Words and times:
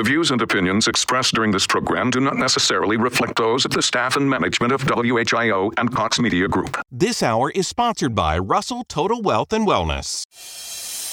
The 0.00 0.04
views 0.04 0.30
and 0.30 0.40
opinions 0.40 0.88
expressed 0.88 1.34
during 1.34 1.50
this 1.50 1.66
program 1.66 2.08
do 2.08 2.20
not 2.20 2.38
necessarily 2.38 2.96
reflect 2.96 3.36
those 3.36 3.66
of 3.66 3.72
the 3.72 3.82
staff 3.82 4.16
and 4.16 4.30
management 4.30 4.72
of 4.72 4.80
WHIO 4.84 5.72
and 5.76 5.94
Cox 5.94 6.18
Media 6.18 6.48
Group. 6.48 6.80
This 6.90 7.22
hour 7.22 7.50
is 7.50 7.68
sponsored 7.68 8.14
by 8.14 8.38
Russell 8.38 8.82
Total 8.84 9.20
Wealth 9.20 9.52
and 9.52 9.68
Wellness. 9.68 10.24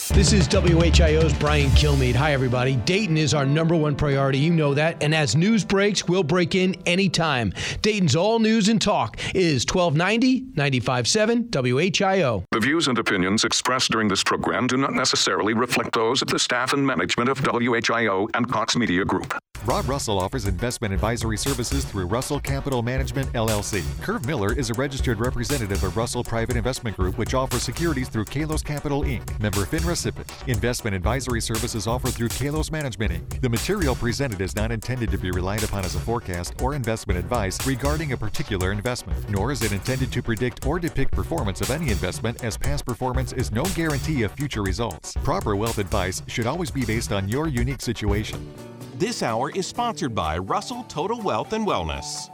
This 0.09 0.31
is 0.31 0.47
WHIO's 0.47 1.33
Brian 1.33 1.69
Kilmeade. 1.71 2.15
Hi, 2.15 2.31
everybody. 2.31 2.77
Dayton 2.77 3.17
is 3.17 3.33
our 3.33 3.45
number 3.45 3.75
one 3.75 3.95
priority. 3.95 4.39
You 4.39 4.51
know 4.51 4.73
that. 4.73 5.03
And 5.03 5.13
as 5.13 5.35
news 5.35 5.65
breaks, 5.65 6.07
we'll 6.07 6.23
break 6.23 6.55
in 6.55 6.75
anytime. 6.85 7.53
Dayton's 7.81 8.15
all 8.15 8.39
news 8.39 8.69
and 8.69 8.81
talk 8.81 9.17
is 9.35 9.65
1290 9.65 10.53
957 10.55 11.49
WHIO. 11.49 12.43
The 12.51 12.59
views 12.59 12.87
and 12.87 12.97
opinions 12.97 13.43
expressed 13.43 13.91
during 13.91 14.07
this 14.07 14.23
program 14.23 14.65
do 14.67 14.77
not 14.77 14.93
necessarily 14.93 15.53
reflect 15.53 15.93
those 15.93 16.21
of 16.21 16.29
the 16.29 16.39
staff 16.39 16.73
and 16.73 16.87
management 16.87 17.29
of 17.29 17.39
WHIO 17.39 18.27
and 18.33 18.49
Cox 18.49 18.75
Media 18.75 19.03
Group. 19.03 19.37
Rob 19.67 19.89
Russell 19.89 20.17
offers 20.17 20.45
investment 20.45 20.93
advisory 20.93 21.35
services 21.35 21.83
through 21.83 22.05
Russell 22.05 22.39
Capital 22.39 22.81
Management 22.81 23.29
LLC. 23.33 23.83
Curve 24.01 24.25
Miller 24.25 24.53
is 24.53 24.69
a 24.69 24.73
registered 24.75 25.19
representative 25.19 25.83
of 25.83 25.97
Russell 25.97 26.23
Private 26.23 26.55
Investment 26.55 26.95
Group, 26.95 27.17
which 27.17 27.33
offers 27.33 27.63
securities 27.63 28.07
through 28.07 28.23
Kalos 28.23 28.63
Capital 28.63 29.03
Inc., 29.03 29.37
member 29.41 29.65
FINRA 29.65 29.93
SIPC. 29.93 30.47
Investment 30.47 30.95
advisory 30.95 31.41
services 31.41 31.85
offered 31.85 32.13
through 32.13 32.29
Kalos 32.29 32.71
Management 32.71 33.11
Inc. 33.11 33.41
The 33.41 33.49
material 33.49 33.93
presented 33.93 34.39
is 34.39 34.55
not 34.55 34.71
intended 34.71 35.11
to 35.11 35.17
be 35.17 35.31
relied 35.31 35.65
upon 35.65 35.83
as 35.83 35.95
a 35.95 35.99
forecast 35.99 36.61
or 36.61 36.73
investment 36.73 37.19
advice 37.19 37.57
regarding 37.67 38.13
a 38.13 38.17
particular 38.17 38.71
investment, 38.71 39.29
nor 39.29 39.51
is 39.51 39.61
it 39.63 39.73
intended 39.73 40.13
to 40.13 40.23
predict 40.23 40.65
or 40.65 40.79
depict 40.79 41.11
performance 41.11 41.59
of 41.59 41.71
any 41.71 41.91
investment, 41.91 42.41
as 42.41 42.57
past 42.57 42.85
performance 42.85 43.33
is 43.33 43.51
no 43.51 43.65
guarantee 43.75 44.23
of 44.23 44.31
future 44.31 44.63
results. 44.63 45.13
Proper 45.25 45.57
wealth 45.57 45.77
advice 45.77 46.23
should 46.27 46.47
always 46.47 46.71
be 46.71 46.85
based 46.85 47.11
on 47.11 47.27
your 47.27 47.49
unique 47.49 47.81
situation. 47.81 48.49
This 48.97 49.21
hour 49.21 49.51
is 49.51 49.67
sponsored 49.67 50.15
by 50.15 50.39
Russell 50.39 50.83
Total 50.85 51.21
Wealth 51.21 51.53
and 51.53 51.67
Wellness. 51.67 52.31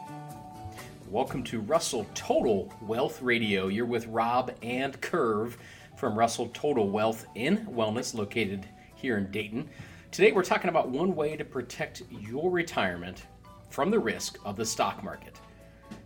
Welcome 1.09 1.43
to 1.43 1.59
Russell 1.59 2.07
Total 2.13 2.71
Wealth 2.79 3.21
Radio. 3.21 3.67
You're 3.67 3.85
with 3.85 4.07
Rob 4.07 4.53
and 4.61 4.99
Curve 5.01 5.57
from 5.97 6.17
Russell 6.17 6.49
Total 6.53 6.87
Wealth 6.87 7.25
and 7.35 7.67
Wellness, 7.67 8.13
located 8.13 8.65
here 8.95 9.17
in 9.17 9.29
Dayton. 9.29 9.69
Today, 10.11 10.31
we're 10.31 10.41
talking 10.41 10.69
about 10.69 10.87
one 10.87 11.13
way 11.13 11.35
to 11.35 11.43
protect 11.43 12.03
your 12.09 12.49
retirement 12.49 13.25
from 13.69 13.91
the 13.91 13.99
risk 13.99 14.37
of 14.45 14.55
the 14.55 14.65
stock 14.65 15.03
market, 15.03 15.41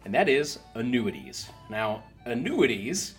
and 0.05 0.16
that 0.16 0.27
is 0.27 0.58
annuities. 0.73 1.52
Now, 1.69 2.02
annuities 2.25 3.14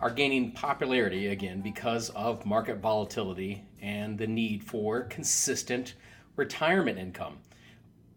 are 0.00 0.08
gaining 0.08 0.52
popularity 0.52 1.26
again 1.26 1.60
because 1.60 2.08
of 2.10 2.46
market 2.46 2.78
volatility 2.78 3.66
and 3.82 4.16
the 4.16 4.26
need 4.26 4.64
for 4.64 5.02
consistent 5.02 5.92
retirement 6.40 6.98
income. 6.98 7.38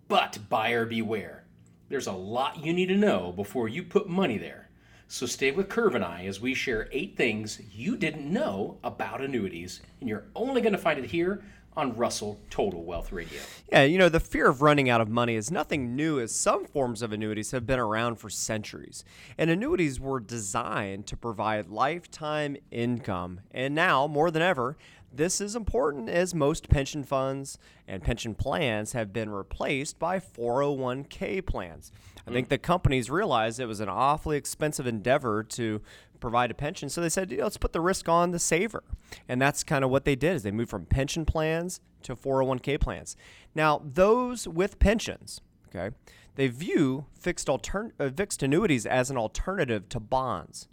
But 0.07 0.39
buyer 0.49 0.85
beware. 0.85 1.43
There's 1.89 2.07
a 2.07 2.13
lot 2.13 2.65
you 2.65 2.71
need 2.73 2.87
to 2.87 2.95
know 2.95 3.33
before 3.35 3.67
you 3.67 3.83
put 3.83 4.07
money 4.07 4.37
there. 4.37 4.69
So 5.09 5.25
stay 5.25 5.51
with 5.51 5.67
Curve 5.67 5.93
and 5.93 6.05
I 6.05 6.25
as 6.25 6.39
we 6.39 6.53
share 6.53 6.87
eight 6.93 7.17
things 7.17 7.61
you 7.71 7.97
didn't 7.97 8.31
know 8.31 8.79
about 8.83 9.21
annuities, 9.21 9.81
and 9.99 10.07
you're 10.07 10.23
only 10.35 10.61
going 10.61 10.71
to 10.71 10.79
find 10.79 10.97
it 10.97 11.11
here 11.11 11.43
on 11.75 11.95
Russell 11.97 12.39
Total 12.49 12.81
Wealth 12.83 13.11
Radio. 13.11 13.41
Yeah, 13.71 13.83
you 13.83 13.97
know, 13.97 14.07
the 14.07 14.19
fear 14.19 14.47
of 14.47 14.61
running 14.61 14.89
out 14.89 15.01
of 15.01 15.09
money 15.09 15.35
is 15.35 15.51
nothing 15.51 15.95
new, 15.95 16.19
as 16.19 16.33
some 16.33 16.65
forms 16.65 17.01
of 17.01 17.11
annuities 17.11 17.51
have 17.51 17.65
been 17.65 17.79
around 17.79 18.15
for 18.15 18.29
centuries. 18.29 19.03
And 19.37 19.49
annuities 19.49 19.99
were 19.99 20.19
designed 20.19 21.07
to 21.07 21.17
provide 21.17 21.67
lifetime 21.67 22.55
income. 22.71 23.41
And 23.51 23.75
now, 23.75 24.07
more 24.07 24.31
than 24.31 24.41
ever, 24.41 24.77
this 25.13 25.39
is 25.39 25.55
important 25.55 26.09
as 26.09 26.33
most 26.33 26.69
pension 26.69 27.03
funds 27.03 27.57
and 27.87 28.03
pension 28.03 28.33
plans 28.33 28.93
have 28.93 29.13
been 29.13 29.29
replaced 29.29 29.99
by 29.99 30.19
401k 30.19 31.45
plans. 31.45 31.91
I 32.27 32.31
think 32.31 32.49
the 32.49 32.57
companies 32.57 33.09
realized 33.09 33.59
it 33.59 33.65
was 33.65 33.79
an 33.79 33.89
awfully 33.89 34.37
expensive 34.37 34.87
endeavor 34.87 35.43
to 35.43 35.81
provide 36.19 36.51
a 36.51 36.53
pension, 36.53 36.87
so 36.89 37.01
they 37.01 37.09
said, 37.09 37.31
let's 37.37 37.57
put 37.57 37.73
the 37.73 37.81
risk 37.81 38.07
on 38.07 38.31
the 38.31 38.39
saver. 38.39 38.83
And 39.27 39.41
that's 39.41 39.63
kind 39.63 39.83
of 39.83 39.91
what 39.91 40.05
they 40.05 40.15
did 40.15 40.37
is 40.37 40.43
they 40.43 40.51
moved 40.51 40.69
from 40.69 40.85
pension 40.85 41.25
plans 41.25 41.81
to 42.03 42.15
401k 42.15 42.79
plans. 42.79 43.17
Now, 43.53 43.81
those 43.83 44.47
with 44.47 44.79
pensions, 44.79 45.41
okay, 45.67 45.95
they 46.35 46.47
view 46.47 47.05
fixed 47.19 47.47
altern- 47.47 47.91
uh, 47.99 48.09
fixed 48.09 48.41
annuities 48.41 48.85
as 48.85 49.09
an 49.09 49.17
alternative 49.17 49.89
to 49.89 49.99
bonds. 49.99 50.67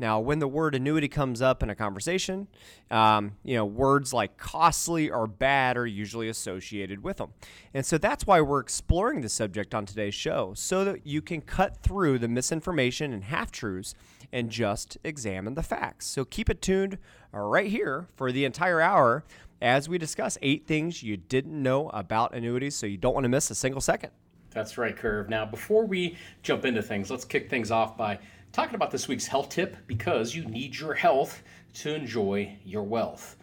Now, 0.00 0.18
when 0.18 0.38
the 0.38 0.48
word 0.48 0.74
annuity 0.74 1.08
comes 1.08 1.42
up 1.42 1.62
in 1.62 1.68
a 1.68 1.74
conversation, 1.74 2.48
um, 2.90 3.32
you 3.44 3.54
know, 3.54 3.66
words 3.66 4.14
like 4.14 4.38
costly 4.38 5.10
or 5.10 5.26
bad 5.26 5.76
are 5.76 5.86
usually 5.86 6.30
associated 6.30 7.04
with 7.04 7.18
them. 7.18 7.34
And 7.74 7.84
so 7.84 7.98
that's 7.98 8.26
why 8.26 8.40
we're 8.40 8.60
exploring 8.60 9.20
the 9.20 9.28
subject 9.28 9.74
on 9.74 9.84
today's 9.84 10.14
show, 10.14 10.54
so 10.54 10.86
that 10.86 11.06
you 11.06 11.20
can 11.20 11.42
cut 11.42 11.82
through 11.82 12.18
the 12.18 12.28
misinformation 12.28 13.12
and 13.12 13.24
half 13.24 13.52
truths 13.52 13.94
and 14.32 14.48
just 14.48 14.96
examine 15.04 15.52
the 15.52 15.62
facts. 15.62 16.06
So 16.06 16.24
keep 16.24 16.48
it 16.48 16.62
tuned 16.62 16.96
right 17.30 17.70
here 17.70 18.08
for 18.16 18.32
the 18.32 18.46
entire 18.46 18.80
hour 18.80 19.22
as 19.60 19.86
we 19.86 19.98
discuss 19.98 20.38
eight 20.40 20.66
things 20.66 21.02
you 21.02 21.18
didn't 21.18 21.62
know 21.62 21.90
about 21.90 22.34
annuities, 22.34 22.74
so 22.74 22.86
you 22.86 22.96
don't 22.96 23.12
want 23.12 23.24
to 23.24 23.28
miss 23.28 23.50
a 23.50 23.54
single 23.54 23.82
second. 23.82 24.12
That's 24.50 24.78
right, 24.78 24.96
Curve. 24.96 25.28
Now, 25.28 25.44
before 25.44 25.84
we 25.84 26.16
jump 26.42 26.64
into 26.64 26.82
things, 26.82 27.10
let's 27.10 27.26
kick 27.26 27.50
things 27.50 27.70
off 27.70 27.98
by 27.98 28.18
talking 28.52 28.74
about 28.74 28.90
this 28.90 29.08
week's 29.08 29.26
health 29.26 29.48
tip 29.48 29.76
because 29.86 30.34
you 30.34 30.44
need 30.44 30.76
your 30.76 30.94
health 30.94 31.42
to 31.74 31.94
enjoy 31.94 32.56
your 32.64 32.82
wealth. 32.82 33.36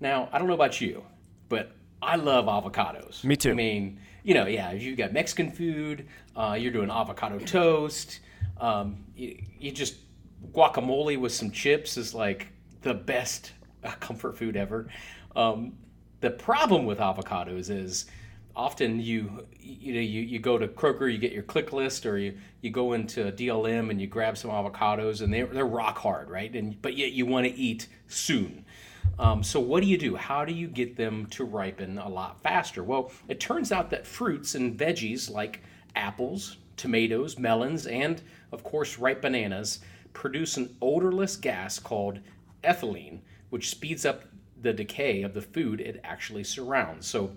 Now, 0.00 0.28
I 0.32 0.38
don't 0.38 0.48
know 0.48 0.54
about 0.54 0.80
you, 0.80 1.04
but 1.48 1.72
I 2.02 2.16
love 2.16 2.46
avocados. 2.46 3.24
Me 3.24 3.36
too. 3.36 3.50
I 3.50 3.54
mean, 3.54 4.00
you 4.22 4.34
know, 4.34 4.46
yeah, 4.46 4.70
if 4.70 4.82
you've 4.82 4.98
got 4.98 5.12
Mexican 5.12 5.50
food, 5.50 6.06
uh, 6.34 6.56
you're 6.58 6.72
doing 6.72 6.90
avocado 6.90 7.38
toast, 7.38 8.20
um, 8.60 9.04
you, 9.14 9.38
you 9.58 9.72
just 9.72 9.96
guacamole 10.52 11.18
with 11.18 11.32
some 11.32 11.50
chips 11.50 11.96
is 11.96 12.14
like 12.14 12.48
the 12.82 12.94
best 12.94 13.52
uh, 13.84 13.90
comfort 14.00 14.36
food 14.36 14.56
ever. 14.56 14.88
Um, 15.34 15.74
the 16.20 16.30
problem 16.30 16.86
with 16.86 16.98
avocados 16.98 17.70
is 17.70 18.06
often 18.56 18.98
you 18.98 19.46
you 19.60 19.92
know 19.92 20.00
you, 20.00 20.22
you 20.22 20.38
go 20.38 20.56
to 20.58 20.66
Kroger, 20.66 21.12
you 21.12 21.18
get 21.18 21.32
your 21.32 21.42
click 21.42 21.72
list, 21.72 22.06
or 22.06 22.18
you, 22.18 22.36
you 22.62 22.70
go 22.70 22.94
into 22.94 23.30
DLM 23.30 23.90
and 23.90 24.00
you 24.00 24.06
grab 24.06 24.36
some 24.38 24.50
avocados, 24.50 25.20
and 25.20 25.32
they're 25.32 25.46
they're 25.46 25.66
rock 25.66 25.98
hard, 25.98 26.30
right? 26.30 26.52
And 26.54 26.80
but 26.80 26.96
yet 26.96 27.12
you 27.12 27.26
want 27.26 27.46
to 27.46 27.54
eat 27.54 27.86
soon. 28.08 28.64
Um, 29.18 29.42
so 29.42 29.60
what 29.60 29.82
do 29.82 29.88
you 29.88 29.96
do? 29.96 30.16
How 30.16 30.44
do 30.44 30.52
you 30.52 30.68
get 30.68 30.96
them 30.96 31.26
to 31.26 31.44
ripen 31.44 31.98
a 31.98 32.08
lot 32.08 32.42
faster? 32.42 32.82
Well, 32.82 33.12
it 33.28 33.40
turns 33.40 33.72
out 33.72 33.90
that 33.90 34.06
fruits 34.06 34.54
and 34.54 34.78
veggies 34.78 35.30
like 35.30 35.62
apples, 35.94 36.56
tomatoes, 36.76 37.38
melons, 37.38 37.86
and 37.86 38.20
of 38.52 38.62
course 38.62 38.98
ripe 38.98 39.22
bananas 39.22 39.80
produce 40.12 40.56
an 40.56 40.74
odorless 40.82 41.36
gas 41.36 41.78
called 41.78 42.20
ethylene, 42.64 43.20
which 43.50 43.70
speeds 43.70 44.04
up 44.04 44.24
the 44.60 44.72
decay 44.72 45.22
of 45.22 45.34
the 45.34 45.42
food 45.42 45.80
it 45.80 46.00
actually 46.04 46.44
surrounds. 46.44 47.06
So 47.06 47.32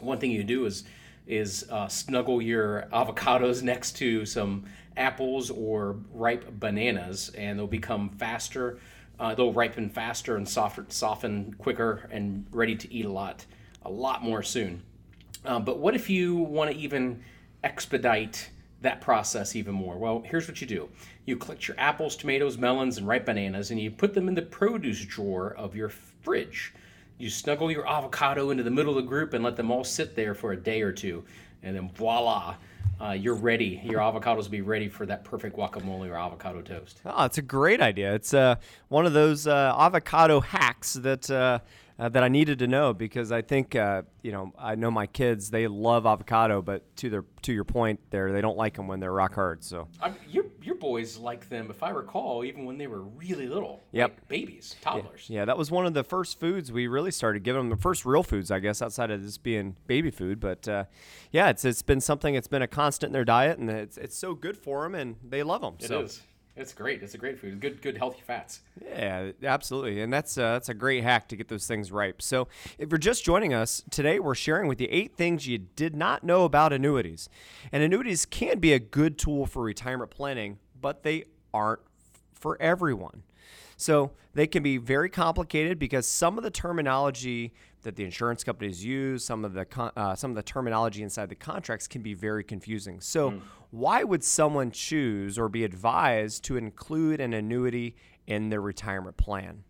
one 0.00 0.18
thing 0.18 0.30
you 0.30 0.44
do 0.44 0.64
is 0.66 0.84
is 1.26 1.68
uh, 1.70 1.86
snuggle 1.88 2.40
your 2.40 2.88
avocados 2.90 3.62
next 3.62 3.92
to 3.92 4.24
some 4.24 4.64
apples 4.96 5.50
or 5.50 5.96
ripe 6.12 6.58
bananas, 6.58 7.30
and 7.36 7.58
they'll 7.58 7.66
become 7.66 8.08
faster. 8.08 8.78
Uh, 9.20 9.34
they'll 9.34 9.52
ripen 9.52 9.90
faster 9.90 10.36
and 10.36 10.48
softer, 10.48 10.86
soften 10.88 11.54
quicker, 11.58 12.08
and 12.10 12.46
ready 12.50 12.74
to 12.74 12.92
eat 12.92 13.04
a 13.04 13.10
lot, 13.10 13.44
a 13.82 13.90
lot 13.90 14.22
more 14.22 14.42
soon. 14.42 14.82
Uh, 15.44 15.58
but 15.58 15.78
what 15.78 15.94
if 15.94 16.08
you 16.08 16.36
want 16.36 16.70
to 16.70 16.76
even 16.76 17.22
expedite 17.62 18.50
that 18.80 19.00
process 19.00 19.54
even 19.54 19.74
more? 19.74 19.98
Well, 19.98 20.22
here's 20.24 20.48
what 20.48 20.60
you 20.60 20.66
do: 20.66 20.88
you 21.26 21.36
collect 21.36 21.68
your 21.68 21.78
apples, 21.78 22.16
tomatoes, 22.16 22.56
melons, 22.56 22.96
and 22.96 23.06
ripe 23.06 23.26
bananas, 23.26 23.70
and 23.70 23.78
you 23.78 23.90
put 23.90 24.14
them 24.14 24.28
in 24.28 24.34
the 24.34 24.42
produce 24.42 25.04
drawer 25.04 25.54
of 25.54 25.76
your 25.76 25.90
fridge. 25.90 26.72
You 27.18 27.30
snuggle 27.30 27.70
your 27.70 27.88
avocado 27.88 28.50
into 28.50 28.62
the 28.62 28.70
middle 28.70 28.96
of 28.96 29.02
the 29.02 29.08
group 29.08 29.34
and 29.34 29.42
let 29.42 29.56
them 29.56 29.72
all 29.72 29.82
sit 29.82 30.14
there 30.14 30.34
for 30.34 30.52
a 30.52 30.56
day 30.56 30.82
or 30.82 30.92
two, 30.92 31.24
and 31.64 31.74
then 31.74 31.90
voila, 31.90 32.54
uh, 33.00 33.10
you're 33.10 33.34
ready. 33.34 33.80
Your 33.84 34.00
avocados 34.00 34.44
will 34.44 34.50
be 34.50 34.60
ready 34.60 34.88
for 34.88 35.04
that 35.06 35.24
perfect 35.24 35.56
guacamole 35.56 36.08
or 36.08 36.16
avocado 36.16 36.62
toast. 36.62 37.00
Oh, 37.04 37.24
it's 37.24 37.38
a 37.38 37.42
great 37.42 37.80
idea. 37.80 38.14
It's 38.14 38.34
uh, 38.34 38.54
one 38.86 39.04
of 39.04 39.14
those 39.14 39.48
uh, 39.48 39.74
avocado 39.76 40.40
hacks 40.40 40.94
that 40.94 41.28
uh, 41.28 41.58
uh, 41.98 42.08
that 42.08 42.22
I 42.22 42.28
needed 42.28 42.60
to 42.60 42.68
know 42.68 42.94
because 42.94 43.32
I 43.32 43.42
think 43.42 43.74
uh, 43.74 44.02
you 44.22 44.30
know 44.30 44.52
I 44.56 44.76
know 44.76 44.90
my 44.90 45.06
kids 45.06 45.50
they 45.50 45.66
love 45.66 46.06
avocado, 46.06 46.62
but 46.62 46.84
to 46.98 47.10
their 47.10 47.24
to 47.42 47.52
your 47.52 47.64
point 47.64 47.98
there, 48.10 48.32
they 48.32 48.40
don't 48.40 48.56
like 48.56 48.74
them 48.74 48.86
when 48.86 49.00
they're 49.00 49.12
rock 49.12 49.34
hard. 49.34 49.64
So 49.64 49.88
I, 50.00 50.12
your 50.68 50.76
boys 50.76 51.16
like 51.16 51.48
them, 51.48 51.70
if 51.70 51.82
I 51.82 51.88
recall, 51.90 52.44
even 52.44 52.66
when 52.66 52.76
they 52.76 52.86
were 52.86 53.00
really 53.00 53.48
little. 53.48 53.82
Yep. 53.92 54.10
like 54.10 54.28
babies, 54.28 54.76
toddlers. 54.82 55.24
yeah, 55.28 55.46
that 55.46 55.56
was 55.56 55.70
one 55.70 55.86
of 55.86 55.94
the 55.94 56.04
first 56.04 56.38
foods 56.38 56.70
we 56.70 56.86
really 56.86 57.10
started 57.10 57.42
giving 57.42 57.62
them 57.62 57.70
the 57.70 57.76
first 57.76 58.04
real 58.04 58.22
foods, 58.22 58.50
I 58.50 58.58
guess, 58.58 58.82
outside 58.82 59.10
of 59.10 59.24
this 59.24 59.38
being 59.38 59.76
baby 59.86 60.10
food. 60.10 60.40
But 60.40 60.68
uh, 60.68 60.84
yeah, 61.32 61.48
it's 61.48 61.64
it's 61.64 61.82
been 61.82 62.02
something. 62.02 62.34
It's 62.34 62.48
been 62.48 62.62
a 62.62 62.68
constant 62.68 63.08
in 63.08 63.12
their 63.14 63.24
diet, 63.24 63.58
and 63.58 63.70
it's 63.70 63.96
it's 63.96 64.16
so 64.16 64.34
good 64.34 64.58
for 64.58 64.82
them, 64.82 64.94
and 64.94 65.16
they 65.26 65.42
love 65.42 65.62
them. 65.62 65.76
It 65.80 65.86
so. 65.86 66.00
is. 66.02 66.20
It's 66.58 66.72
great. 66.72 67.02
It's 67.04 67.14
a 67.14 67.18
great 67.18 67.38
food. 67.38 67.60
Good, 67.60 67.80
good, 67.80 67.96
healthy 67.96 68.20
fats. 68.26 68.62
Yeah, 68.84 69.30
absolutely, 69.44 70.00
and 70.02 70.12
that's 70.12 70.36
uh, 70.36 70.54
that's 70.54 70.68
a 70.68 70.74
great 70.74 71.04
hack 71.04 71.28
to 71.28 71.36
get 71.36 71.46
those 71.46 71.68
things 71.68 71.92
ripe. 71.92 72.20
So, 72.20 72.48
if 72.78 72.90
you're 72.90 72.98
just 72.98 73.24
joining 73.24 73.54
us 73.54 73.84
today, 73.90 74.18
we're 74.18 74.34
sharing 74.34 74.66
with 74.66 74.80
you 74.80 74.88
eight 74.90 75.16
things 75.16 75.46
you 75.46 75.58
did 75.58 75.94
not 75.94 76.24
know 76.24 76.44
about 76.44 76.72
annuities. 76.72 77.28
And 77.70 77.82
annuities 77.82 78.26
can 78.26 78.58
be 78.58 78.72
a 78.72 78.80
good 78.80 79.18
tool 79.18 79.46
for 79.46 79.62
retirement 79.62 80.10
planning, 80.10 80.58
but 80.80 81.04
they 81.04 81.24
aren't 81.54 81.80
for 82.34 82.60
everyone. 82.60 83.22
So 83.76 84.10
they 84.34 84.48
can 84.48 84.64
be 84.64 84.76
very 84.78 85.08
complicated 85.08 85.78
because 85.78 86.08
some 86.08 86.36
of 86.38 86.42
the 86.42 86.50
terminology 86.50 87.52
that 87.82 87.96
the 87.96 88.04
insurance 88.04 88.44
companies 88.44 88.84
use, 88.84 89.24
some 89.24 89.44
of 89.44 89.54
the 89.54 89.66
uh, 89.96 90.14
some 90.14 90.30
of 90.30 90.36
the 90.36 90.42
terminology 90.42 91.02
inside 91.02 91.28
the 91.28 91.34
contracts 91.34 91.86
can 91.86 92.02
be 92.02 92.14
very 92.14 92.44
confusing. 92.44 93.00
So 93.00 93.32
mm. 93.32 93.40
why 93.70 94.04
would 94.04 94.24
someone 94.24 94.70
choose 94.70 95.38
or 95.38 95.48
be 95.48 95.64
advised 95.64 96.44
to 96.44 96.56
include 96.56 97.20
an 97.20 97.32
annuity 97.32 97.96
in 98.26 98.48
their 98.48 98.60
retirement 98.60 99.16
plan? 99.16 99.64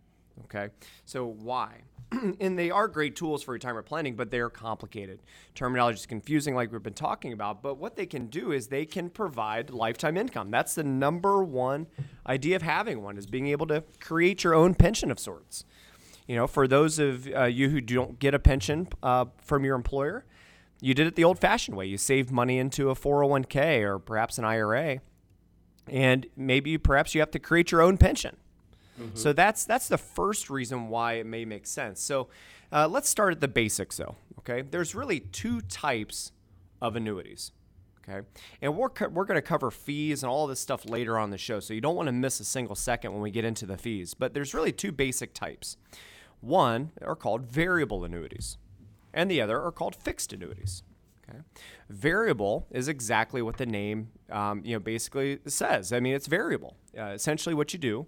Okay, 0.45 0.69
so 1.05 1.25
why? 1.25 1.81
and 2.39 2.57
they 2.57 2.71
are 2.71 2.87
great 2.87 3.15
tools 3.15 3.43
for 3.43 3.51
retirement 3.51 3.85
planning, 3.85 4.15
but 4.15 4.31
they 4.31 4.39
are 4.39 4.49
complicated. 4.49 5.19
Terminology 5.53 5.97
is 5.97 6.05
confusing, 6.05 6.55
like 6.55 6.71
we've 6.71 6.81
been 6.81 6.93
talking 6.93 7.33
about. 7.33 7.61
But 7.61 7.77
what 7.77 7.95
they 7.95 8.05
can 8.05 8.27
do 8.27 8.51
is 8.51 8.67
they 8.67 8.85
can 8.85 9.09
provide 9.09 9.69
lifetime 9.69 10.17
income. 10.17 10.49
That's 10.49 10.75
the 10.75 10.83
number 10.83 11.43
one 11.43 11.87
idea 12.25 12.55
of 12.55 12.61
having 12.61 13.03
one 13.03 13.17
is 13.17 13.27
being 13.27 13.47
able 13.47 13.67
to 13.67 13.83
create 13.99 14.43
your 14.43 14.55
own 14.55 14.73
pension 14.73 15.11
of 15.11 15.19
sorts. 15.19 15.65
You 16.29 16.35
know, 16.35 16.45
for 16.45 16.67
those 16.67 16.99
of 16.99 17.27
uh, 17.35 17.45
you 17.45 17.69
who 17.69 17.81
don't 17.81 18.19
get 18.19 18.35
a 18.35 18.39
pension 18.39 18.87
uh, 19.01 19.25
from 19.41 19.65
your 19.65 19.75
employer, 19.75 20.25
you 20.79 20.93
did 20.93 21.07
it 21.07 21.15
the 21.15 21.23
old-fashioned 21.23 21.75
way. 21.75 21.87
You 21.87 21.97
saved 21.97 22.29
money 22.29 22.59
into 22.59 22.91
a 22.91 22.95
401k 22.95 23.81
or 23.81 23.97
perhaps 23.97 24.37
an 24.37 24.45
IRA, 24.45 24.99
and 25.87 26.27
maybe 26.37 26.77
perhaps 26.77 27.15
you 27.15 27.21
have 27.21 27.31
to 27.31 27.39
create 27.39 27.71
your 27.71 27.81
own 27.81 27.97
pension. 27.97 28.37
Mm-hmm. 29.01 29.15
So 29.15 29.33
that's 29.33 29.65
that's 29.65 29.87
the 29.87 29.97
first 29.97 30.51
reason 30.51 30.89
why 30.89 31.13
it 31.13 31.25
may 31.25 31.45
make 31.45 31.65
sense. 31.65 31.99
So 31.99 32.27
uh, 32.71 32.87
let's 32.87 33.09
start 33.09 33.33
at 33.33 33.41
the 33.41 33.47
basics, 33.47 33.97
though. 33.97 34.15
Okay, 34.37 34.61
there's 34.61 34.93
really 34.93 35.21
two 35.21 35.61
types 35.61 36.31
of 36.79 36.95
annuities. 36.95 37.53
Okay, 38.07 38.27
and 38.61 38.77
we're 38.77 38.89
co- 38.89 39.07
we're 39.07 39.25
going 39.25 39.33
to 39.33 39.41
cover 39.41 39.71
fees 39.71 40.21
and 40.21 40.29
all 40.29 40.45
this 40.45 40.59
stuff 40.59 40.87
later 40.87 41.17
on 41.17 41.31
the 41.31 41.39
show, 41.39 41.59
so 41.59 41.73
you 41.73 41.81
don't 41.81 41.95
want 41.95 42.05
to 42.05 42.13
miss 42.13 42.39
a 42.39 42.45
single 42.45 42.75
second 42.75 43.13
when 43.13 43.21
we 43.23 43.31
get 43.31 43.45
into 43.45 43.65
the 43.65 43.77
fees. 43.77 44.13
But 44.13 44.35
there's 44.35 44.53
really 44.53 44.71
two 44.71 44.91
basic 44.91 45.33
types. 45.33 45.75
One 46.41 46.91
are 47.01 47.15
called 47.15 47.45
variable 47.45 48.03
annuities, 48.03 48.57
and 49.13 49.29
the 49.29 49.41
other 49.41 49.61
are 49.61 49.71
called 49.71 49.95
fixed 49.95 50.33
annuities. 50.33 50.83
Okay. 51.29 51.39
Variable 51.89 52.65
is 52.71 52.87
exactly 52.87 53.41
what 53.41 53.57
the 53.57 53.65
name, 53.65 54.09
um, 54.31 54.61
you 54.65 54.73
know, 54.73 54.79
basically 54.79 55.39
says. 55.45 55.93
I 55.93 55.99
mean, 55.99 56.15
it's 56.15 56.27
variable. 56.27 56.75
Uh, 56.97 57.11
essentially, 57.11 57.53
what 57.53 57.73
you 57.73 57.79
do 57.79 58.07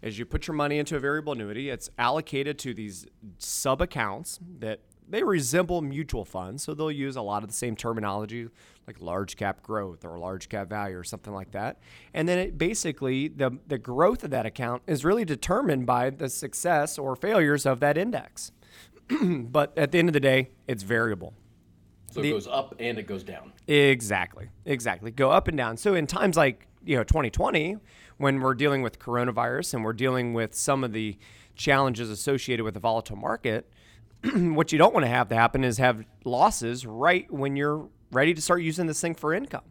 is 0.00 0.18
you 0.18 0.24
put 0.24 0.46
your 0.46 0.54
money 0.54 0.78
into 0.78 0.96
a 0.96 1.00
variable 1.00 1.32
annuity. 1.32 1.70
It's 1.70 1.90
allocated 1.98 2.58
to 2.60 2.74
these 2.74 3.06
sub 3.38 3.82
accounts 3.82 4.40
that 4.58 4.80
they 5.08 5.22
resemble 5.22 5.82
mutual 5.82 6.24
funds, 6.24 6.62
so 6.62 6.74
they'll 6.74 6.90
use 6.90 7.16
a 7.16 7.22
lot 7.22 7.42
of 7.42 7.48
the 7.48 7.54
same 7.54 7.76
terminology 7.76 8.48
like 8.86 9.00
large 9.00 9.36
cap 9.36 9.62
growth 9.62 10.04
or 10.04 10.18
large 10.18 10.48
cap 10.48 10.68
value 10.68 10.98
or 10.98 11.04
something 11.04 11.32
like 11.32 11.52
that. 11.52 11.78
And 12.14 12.28
then 12.28 12.38
it 12.38 12.58
basically 12.58 13.28
the 13.28 13.58
the 13.66 13.78
growth 13.78 14.24
of 14.24 14.30
that 14.30 14.46
account 14.46 14.82
is 14.86 15.04
really 15.04 15.24
determined 15.24 15.86
by 15.86 16.10
the 16.10 16.28
success 16.28 16.98
or 16.98 17.14
failures 17.16 17.66
of 17.66 17.80
that 17.80 17.96
index. 17.96 18.52
but 19.22 19.76
at 19.76 19.92
the 19.92 19.98
end 19.98 20.08
of 20.08 20.12
the 20.12 20.20
day, 20.20 20.50
it's 20.66 20.82
variable. 20.82 21.34
So 22.10 22.20
it 22.20 22.30
goes 22.30 22.46
up 22.46 22.74
and 22.78 22.98
it 22.98 23.06
goes 23.06 23.24
down. 23.24 23.52
Exactly. 23.66 24.48
Exactly. 24.66 25.10
Go 25.10 25.30
up 25.30 25.48
and 25.48 25.56
down. 25.56 25.76
So 25.76 25.94
in 25.94 26.06
times 26.06 26.36
like, 26.36 26.66
you 26.84 26.96
know, 26.96 27.04
2020, 27.04 27.78
when 28.18 28.40
we're 28.40 28.54
dealing 28.54 28.82
with 28.82 28.98
coronavirus 28.98 29.74
and 29.74 29.84
we're 29.84 29.94
dealing 29.94 30.34
with 30.34 30.54
some 30.54 30.84
of 30.84 30.92
the 30.92 31.16
challenges 31.54 32.10
associated 32.10 32.64
with 32.64 32.74
the 32.74 32.80
volatile 32.80 33.16
market, 33.16 33.72
what 34.34 34.72
you 34.72 34.78
don't 34.78 34.94
want 34.94 35.04
to 35.04 35.10
have 35.10 35.28
to 35.28 35.34
happen 35.34 35.64
is 35.64 35.78
have 35.78 36.04
losses 36.24 36.86
right 36.86 37.30
when 37.32 37.56
you're 37.56 37.88
ready 38.10 38.34
to 38.34 38.42
start 38.42 38.62
using 38.62 38.86
this 38.86 39.00
thing 39.00 39.14
for 39.14 39.34
income. 39.34 39.64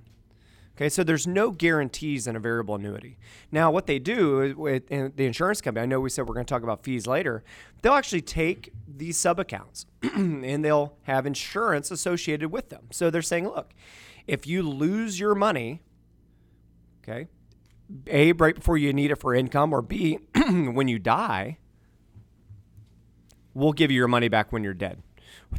Okay, 0.76 0.90
so 0.90 1.04
there's 1.04 1.28
no 1.28 1.52
guarantees 1.52 2.28
in 2.28 2.36
a 2.36 2.40
variable 2.40 2.76
annuity. 2.76 3.18
Now, 3.52 3.70
what 3.72 3.86
they 3.86 4.00
do 4.00 4.56
with 4.58 4.88
the 4.88 5.26
insurance 5.26 5.62
company, 5.62 5.84
I 5.84 5.86
know 5.86 6.00
we 6.00 6.10
said 6.10 6.28
we're 6.28 6.34
going 6.34 6.46
to 6.46 6.52
talk 6.52 6.64
about 6.64 6.84
fees 6.84 7.06
later, 7.06 7.44
they'll 7.82 7.94
actually 7.94 8.22
take 8.22 8.72
these 8.88 9.18
sub 9.18 9.40
accounts 9.40 9.86
and 10.02 10.66
they'll 10.66 10.98
have 11.04 11.26
insurance 11.26 11.92
associated 11.92 12.52
with 12.52 12.70
them. 12.70 12.88
So 12.90 13.10
they're 13.10 13.22
saying, 13.22 13.48
look, 13.48 13.74
if 14.28 14.48
you 14.48 14.64
lose 14.64 15.20
your 15.20 15.36
money, 15.36 15.82
okay, 17.04 17.28
a, 18.08 18.32
right 18.32 18.56
before 18.56 18.78
you 18.78 18.94
need 18.94 19.12
it 19.12 19.18
for 19.18 19.36
income, 19.36 19.74
or 19.74 19.82
B, 19.82 20.20
when 20.50 20.88
you 20.88 20.98
die, 20.98 21.58
we'll 23.54 23.74
give 23.74 23.92
you 23.92 23.98
your 23.98 24.08
money 24.08 24.28
back 24.28 24.52
when 24.52 24.64
you're 24.64 24.74
dead 24.74 25.02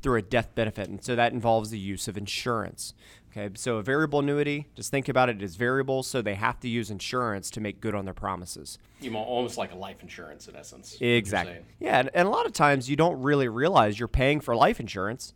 through 0.00 0.17
a 0.17 0.23
death 0.23 0.55
benefit. 0.55 0.89
And 0.89 1.03
so 1.03 1.17
that 1.17 1.33
involves 1.33 1.71
the 1.71 1.79
use 1.79 2.09
of 2.09 2.17
insurance. 2.17 2.94
Okay, 3.31 3.49
so 3.55 3.79
a 3.79 3.83
variable 3.83 4.19
annuity, 4.19 4.69
just 4.75 4.91
think 4.91 5.09
about 5.09 5.31
it 5.31 5.41
as 5.41 5.56
variable, 5.56 6.03
so 6.03 6.21
they 6.21 6.35
have 6.35 6.61
to 6.61 6.69
use 6.69 6.91
insurance 6.91 7.50
to 7.50 7.61
make 7.62 7.81
good 7.81 7.94
on 7.94 8.05
their 8.05 8.12
promises. 8.12 8.79
You 9.00 9.17
almost 9.17 9.56
like 9.56 9.73
a 9.73 9.77
life 9.77 10.03
insurance 10.03 10.49
in 10.49 10.56
essence. 10.56 10.99
Exactly. 11.00 11.61
Yeah, 11.81 12.00
and, 12.00 12.11
and 12.12 12.29
a 12.29 12.31
lot 12.31 12.44
of 12.44 12.53
times 12.53 12.91
you 12.91 12.97
don't 12.97 13.23
really 13.23 13.49
realize 13.49 13.99
you're 13.99 14.06
paying 14.06 14.41
for 14.41 14.55
life 14.55 14.79
insurance 14.81 15.33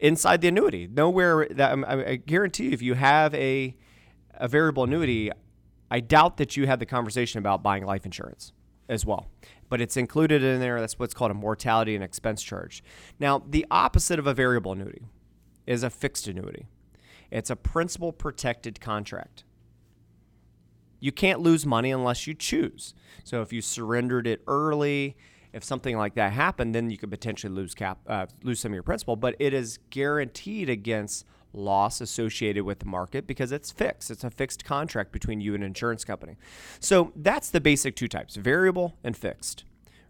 inside 0.00 0.40
the 0.40 0.48
annuity. 0.48 0.88
Nowhere 0.92 1.46
that 1.50 1.72
um, 1.72 1.84
I, 1.86 2.04
I 2.04 2.16
guarantee 2.16 2.64
you, 2.64 2.70
if 2.72 2.82
you 2.82 2.94
have 2.94 3.32
a 3.34 3.76
a 4.34 4.48
variable 4.48 4.84
annuity, 4.84 5.30
I 5.90 6.00
doubt 6.00 6.36
that 6.38 6.56
you 6.56 6.66
had 6.66 6.80
the 6.80 6.86
conversation 6.86 7.38
about 7.38 7.62
buying 7.62 7.84
life 7.84 8.04
insurance 8.04 8.52
as 8.88 9.04
well. 9.04 9.28
But 9.68 9.80
it's 9.80 9.96
included 9.96 10.42
in 10.42 10.60
there. 10.60 10.80
That's 10.80 10.98
what's 10.98 11.14
called 11.14 11.30
a 11.30 11.34
mortality 11.34 11.94
and 11.94 12.02
expense 12.02 12.42
charge. 12.42 12.82
Now, 13.20 13.42
the 13.46 13.66
opposite 13.70 14.18
of 14.18 14.26
a 14.26 14.34
variable 14.34 14.72
annuity 14.72 15.02
is 15.66 15.82
a 15.82 15.90
fixed 15.90 16.26
annuity. 16.26 16.66
It's 17.30 17.50
a 17.50 17.56
principal 17.56 18.12
protected 18.12 18.80
contract. 18.80 19.44
You 21.00 21.12
can't 21.12 21.40
lose 21.40 21.66
money 21.66 21.90
unless 21.90 22.26
you 22.26 22.34
choose. 22.34 22.94
So 23.22 23.42
if 23.42 23.52
you 23.52 23.60
surrendered 23.60 24.26
it 24.26 24.42
early, 24.48 25.16
if 25.52 25.62
something 25.62 25.96
like 25.96 26.14
that 26.14 26.32
happened, 26.32 26.74
then 26.74 26.90
you 26.90 26.98
could 26.98 27.10
potentially 27.10 27.52
lose 27.52 27.74
cap, 27.74 27.98
uh, 28.06 28.26
lose 28.42 28.60
some 28.60 28.72
of 28.72 28.74
your 28.74 28.82
principal. 28.82 29.16
But 29.16 29.36
it 29.38 29.54
is 29.54 29.78
guaranteed 29.90 30.68
against 30.68 31.24
loss 31.52 32.00
associated 32.00 32.64
with 32.64 32.80
the 32.80 32.86
market 32.86 33.26
because 33.26 33.52
it's 33.52 33.70
fixed. 33.70 34.10
It's 34.10 34.24
a 34.24 34.30
fixed 34.30 34.64
contract 34.64 35.12
between 35.12 35.40
you 35.40 35.54
and 35.54 35.62
an 35.62 35.68
insurance 35.68 36.04
company. 36.04 36.36
So 36.80 37.12
that's 37.16 37.50
the 37.50 37.60
basic 37.60 37.96
two 37.96 38.08
types: 38.08 38.36
variable 38.36 38.96
and 39.02 39.16
fixed. 39.16 39.64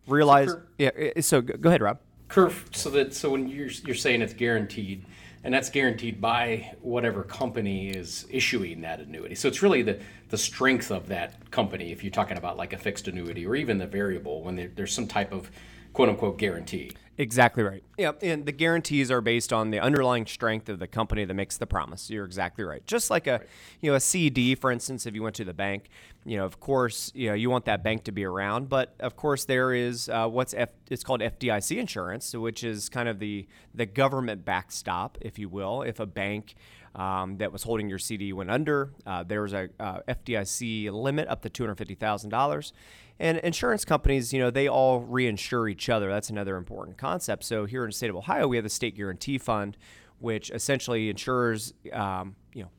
Realize, 0.07 0.51
so 0.51 0.63
yeah. 0.79 0.91
Eh, 0.97 1.21
so 1.21 1.41
go 1.41 1.69
ahead, 1.69 1.83
Rob. 1.83 1.99
Curve. 2.29 2.69
So 2.73 2.91
that 2.91 3.15
so 3.15 3.31
when 3.31 3.49
you're 3.49 3.71
you're 3.85 3.95
saying 3.95 4.23
it's 4.23 4.35
guaranteed, 4.35 5.05
and 5.45 5.53
that's 5.53 5.71
guaranteed 5.71 6.21
by 6.21 6.75
whatever 6.81 7.23
company 7.23 7.91
is 7.91 8.27
issuing 8.31 8.81
that 8.83 9.01
annuity. 9.01 9.35
So 9.35 9.49
it's 9.49 9.63
really 9.63 9.83
the 9.83 10.01
the 10.31 10.39
strength 10.39 10.91
of 10.91 11.09
that 11.09 11.51
company. 11.51 11.93
If 11.93 12.03
you're 12.03 12.11
talking 12.11 12.37
about 12.37 12.57
like 12.57 12.73
a 12.73 12.79
fixed 12.79 13.09
annuity 13.09 13.47
or 13.47 13.55
even 13.55 13.79
the 13.79 13.87
variable, 13.87 14.43
when 14.43 14.57
there, 14.57 14.71
there's 14.75 14.93
some 14.93 15.07
type 15.07 15.33
of 15.33 15.51
quote 15.93 16.09
unquote 16.09 16.39
guarantee. 16.39 16.93
Exactly 17.21 17.65
right. 17.65 17.83
Yeah, 17.99 18.13
and 18.23 18.47
the 18.47 18.53
guarantees 18.53 19.11
are 19.11 19.21
based 19.21 19.53
on 19.53 19.73
the 19.73 19.81
underlying 19.81 20.25
strength 20.25 20.69
of 20.69 20.79
the 20.79 20.87
company 20.87 21.25
that 21.25 21.35
makes 21.35 21.57
the 21.57 21.67
promise. 21.67 22.09
You're 22.09 22.25
exactly 22.25 22.63
right. 22.63 22.87
Just 22.87 23.11
like 23.11 23.27
a, 23.27 23.33
right. 23.33 23.49
you 23.81 23.91
know, 23.91 23.97
a 23.97 24.01
CD, 24.01 24.55
for 24.55 24.71
instance, 24.71 25.05
if 25.05 25.17
you 25.17 25.23
went 25.25 25.35
to 25.35 25.45
the 25.45 25.53
bank, 25.53 25.89
you 26.25 26.37
know, 26.37 26.45
of 26.45 26.61
course, 26.61 27.11
you 27.17 27.29
know, 27.29 27.35
you 27.35 27.51
want 27.51 27.65
that 27.65 27.83
bank 27.83 28.05
to 28.05 28.13
be 28.13 28.25
around, 28.25 28.69
but 28.69 28.95
of 29.01 29.17
course, 29.17 29.47
there 29.47 29.75
is 29.75 30.09
uh, 30.09 30.29
what's 30.29 30.55
F, 30.55 30.69
it's 30.93 31.03
called 31.03 31.21
FDIC 31.21 31.77
insurance, 31.77 32.33
which 32.35 32.63
is 32.63 32.89
kind 32.89 33.09
of 33.09 33.19
the 33.19 33.49
the 33.75 33.87
government 33.87 34.45
backstop, 34.45 35.19
if 35.21 35.41
you 35.41 35.49
will, 35.49 35.83
if 35.83 35.99
a 35.99 36.07
bank. 36.07 36.55
Um, 36.95 37.37
that 37.37 37.53
was 37.53 37.63
holding 37.63 37.89
your 37.89 37.99
CD 37.99 38.33
went 38.33 38.51
under. 38.51 38.93
Uh, 39.07 39.23
there 39.23 39.43
was 39.43 39.53
a 39.53 39.69
uh, 39.79 40.01
FDIC 40.09 40.91
limit 40.91 41.29
up 41.29 41.43
to 41.43 41.49
two 41.51 41.63
hundred 41.63 41.77
fifty 41.77 41.95
thousand 41.95 42.31
dollars, 42.31 42.73
and 43.21 43.39
insurance 43.39 43.85
companies, 43.85 44.33
you 44.33 44.39
know, 44.39 44.51
they 44.51 44.69
all 44.69 45.03
reinsure 45.03 45.71
each 45.71 45.89
other. 45.89 46.09
That's 46.09 46.31
another 46.31 46.57
important 46.57 46.99
concept. 46.99 47.45
So 47.45 47.67
here 47.67 47.85
in 47.85 47.91
the 47.91 47.95
state 47.95 48.11
of 48.11 48.17
Ohio, 48.17 48.47
we 48.47 48.57
have 48.57 48.65
the 48.65 48.71
state 48.71 48.97
guarantee 48.97 49.39
fund, 49.39 49.77
which 50.19 50.51
essentially 50.51 51.11
insures, 51.11 51.75
um, 51.93 52.37
you 52.55 52.63
know, 52.63 52.71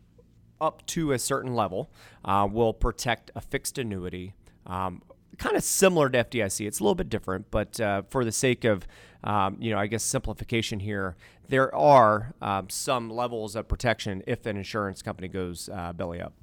up 0.62 0.86
to 0.88 1.12
a 1.12 1.20
certain 1.20 1.56
level, 1.56 1.92
uh, 2.25 2.48
will 2.50 2.74
protect 2.74 3.32
a 3.36 3.42
fixed 3.42 3.78
annuity. 3.78 4.34
Um, 4.66 5.01
kind 5.38 5.56
of 5.56 5.63
similar 5.63 6.10
to 6.10 6.24
FDIC. 6.24 6.68
It's 6.68 6.80
a 6.80 6.84
little 6.84 6.96
bit 6.96 7.10
different, 7.10 7.50
but 7.50 7.80
uh, 7.80 8.04
for 8.10 8.24
the 8.25 8.32
sake 8.32 8.66
of, 8.66 8.88
um, 9.24 9.58
you 9.60 9.72
know, 9.72 9.78
I 9.78 9.88
guess 9.88 10.04
simplification 10.04 10.80
here, 10.80 11.16
there 11.48 11.74
are 11.76 12.34
um, 12.42 12.70
some 12.70 13.10
levels 13.10 13.56
of 13.56 13.68
protection 13.68 14.24
if 14.28 14.46
an 14.46 14.58
insurance 14.58 15.02
company 15.02 15.28
goes 15.28 15.70
uh, 15.74 15.94
belly 15.94 16.22
up. 16.22 16.34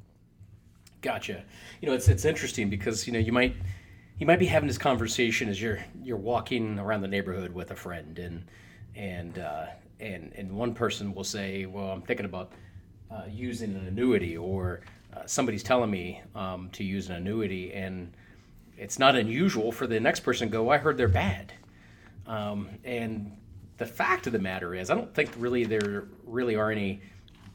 Gotcha. 1.02 1.45
You 1.80 1.88
know, 1.88 1.95
it's 1.95 2.09
it's 2.09 2.25
interesting 2.25 2.68
because 2.68 3.06
you 3.06 3.12
know 3.12 3.18
you 3.18 3.33
might 3.33 3.54
you 4.18 4.26
might 4.26 4.38
be 4.38 4.47
having 4.47 4.66
this 4.66 4.78
conversation 4.78 5.49
as 5.49 5.61
you're 5.61 5.78
you're 6.02 6.16
walking 6.16 6.78
around 6.78 7.02
the 7.02 7.09
neighborhood 7.09 7.52
with 7.52 7.71
a 7.71 7.76
friend, 7.76 8.18
and 8.18 8.45
and 8.95 9.38
uh, 9.38 9.66
and 10.00 10.33
and 10.35 10.50
one 10.52 10.75
person 10.75 11.14
will 11.14 11.25
say, 11.25 11.66
"Well, 11.66 11.90
I'm 11.90 12.02
thinking 12.02 12.26
about 12.26 12.52
uh, 13.11 13.23
using 13.30 13.75
an 13.75 13.87
annuity," 13.87 14.37
or 14.37 14.80
uh, 15.14 15.26
somebody's 15.26 15.62
telling 15.62 15.90
me 15.90 16.23
um, 16.35 16.71
to 16.73 16.85
use 16.85 17.09
an 17.09 17.16
annuity, 17.16 17.73
and 17.73 18.12
it's 18.76 18.99
not 18.99 19.16
unusual 19.16 19.73
for 19.73 19.87
the 19.87 19.99
next 20.00 20.21
person 20.21 20.49
to 20.49 20.52
go, 20.52 20.71
I 20.71 20.78
heard 20.78 20.97
they're 20.97 21.09
bad. 21.09 21.52
Um, 22.26 22.68
and 22.85 23.37
the 23.78 23.87
fact 23.87 24.26
of 24.26 24.33
the 24.33 24.38
matter 24.38 24.75
is, 24.75 24.90
I 24.90 24.95
don't 24.95 25.14
think 25.14 25.30
really 25.37 25.64
there 25.64 26.09
really 26.25 26.56
are 26.56 26.71
any 26.71 27.00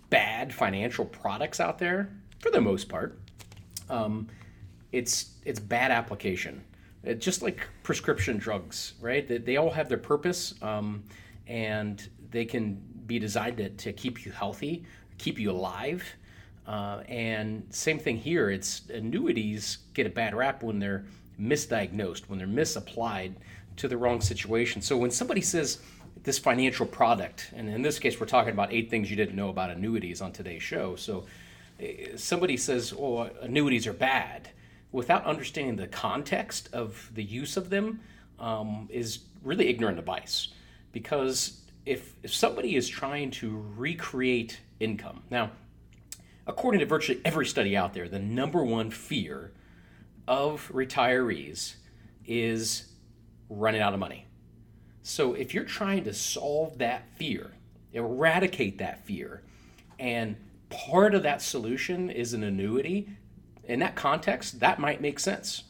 bad 0.10 0.54
financial 0.54 1.06
products 1.06 1.60
out 1.60 1.80
there 1.80 2.10
for 2.40 2.51
the 2.51 2.62
most 2.62 2.90
part. 2.90 3.20
Um, 3.90 4.28
it's 4.92 5.32
it's 5.46 5.60
bad 5.60 5.92
application. 5.92 6.63
It, 7.04 7.20
just 7.20 7.42
like 7.42 7.68
prescription 7.84 8.38
drugs, 8.38 8.94
right? 9.01 9.28
They, 9.28 9.38
they 9.38 9.58
all 9.58 9.72
have 9.72 9.90
their 9.90 9.98
purpose, 9.98 10.54
um, 10.62 11.04
and 11.48 12.08
they 12.30 12.46
can 12.46 12.75
be 13.08 13.18
designed 13.18 13.58
to, 13.58 13.70
to 13.70 13.92
keep 13.94 14.25
you 14.25 14.32
healthy, 14.32 14.86
keep 15.18 15.40
you 15.40 15.51
alive. 15.51 16.04
Uh, 16.68 17.01
and 17.08 17.66
same 17.72 17.98
thing 17.98 18.18
here. 18.18 18.51
It's 18.51 18.84
annuities 18.90 19.80
get 19.94 20.06
a 20.06 20.10
bad 20.10 20.36
rap 20.36 20.62
when 20.62 20.78
they're 20.78 21.06
misdiagnosed, 21.40 22.30
when 22.30 22.38
they're 22.38 22.48
misapplied 22.48 23.36
to 23.82 23.88
the 23.88 23.98
wrong 23.98 24.22
situation. 24.22 24.80
So 24.80 24.96
when 24.96 25.10
somebody 25.10 25.42
says 25.42 25.80
this 26.24 26.38
financial 26.38 26.86
product, 26.86 27.50
and 27.56 27.68
in 27.68 27.82
this 27.82 27.98
case, 27.98 28.20
we're 28.20 28.28
talking 28.28 28.54
about 28.54 28.72
eight 28.72 28.92
things 28.92 29.10
you 29.10 29.16
didn't 29.16 29.36
know 29.36 29.50
about 29.50 29.72
annuities 29.72 30.22
on 30.22 30.32
today's 30.32 30.62
show. 30.62 30.96
So 30.96 31.26
eh, 31.80 32.16
somebody 32.16 32.58
says, 32.58 32.94
"Oh, 32.94 33.24
annuities 33.42 33.88
are 33.88 33.94
bad," 33.94 34.50
without 34.92 35.26
understanding 35.26 35.78
the 35.78 35.88
context 35.88 36.70
of 36.74 37.10
the 37.16 37.24
use 37.24 37.58
of 37.58 37.72
them, 37.72 38.02
um, 38.38 38.88
is 38.92 39.20
really 39.44 39.68
ignorant 39.68 39.98
advice. 39.98 40.50
Because 40.92 41.62
if 41.88 42.14
if 42.22 42.34
somebody 42.34 42.76
is 42.76 42.88
trying 42.88 43.32
to 43.32 43.66
recreate 43.76 44.60
income 44.80 45.24
now, 45.32 45.50
according 46.46 46.82
to 46.82 46.86
virtually 46.86 47.20
every 47.26 47.48
study 47.48 47.76
out 47.76 47.96
there, 47.96 48.08
the 48.08 48.20
number 48.20 48.64
one 48.64 48.92
fear 48.92 49.52
of 50.28 50.70
retirees 50.72 51.78
is 52.28 52.90
running 53.51 53.81
out 53.81 53.93
of 53.93 54.00
money. 54.00 54.25
So 55.03 55.34
if 55.34 55.53
you're 55.53 55.65
trying 55.65 56.03
to 56.05 56.13
solve 56.13 56.77
that 56.77 57.08
fear, 57.17 57.51
eradicate 57.93 58.77
that 58.79 59.05
fear, 59.05 59.41
and 60.00 60.36
part 60.70 61.13
of 61.13 61.24
that 61.24 61.41
solution 61.41 62.10
is 62.10 62.34
an 62.34 62.43
annuity, 62.43 63.10
in 63.65 63.79
that 63.79 63.96
context, 63.96 64.60
that 64.60 64.79
might 64.79 65.01
make 65.01 65.20
sense. 65.20 65.63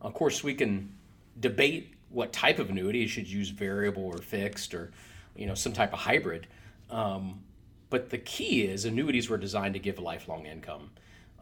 Of 0.00 0.14
course, 0.14 0.42
we 0.42 0.54
can 0.54 0.94
debate 1.38 1.94
what 2.08 2.32
type 2.32 2.58
of 2.58 2.70
annuity 2.70 3.00
you 3.00 3.08
should 3.08 3.28
use 3.28 3.50
variable 3.50 4.04
or 4.04 4.18
fixed 4.18 4.74
or 4.74 4.90
you 5.36 5.46
know 5.46 5.54
some 5.54 5.72
type 5.72 5.92
of 5.92 6.00
hybrid. 6.00 6.46
Um, 6.90 7.40
but 7.88 8.10
the 8.10 8.18
key 8.18 8.62
is 8.62 8.84
annuities 8.84 9.28
were 9.28 9.36
designed 9.36 9.74
to 9.74 9.80
give 9.80 9.98
a 9.98 10.02
lifelong 10.02 10.46
income. 10.46 10.90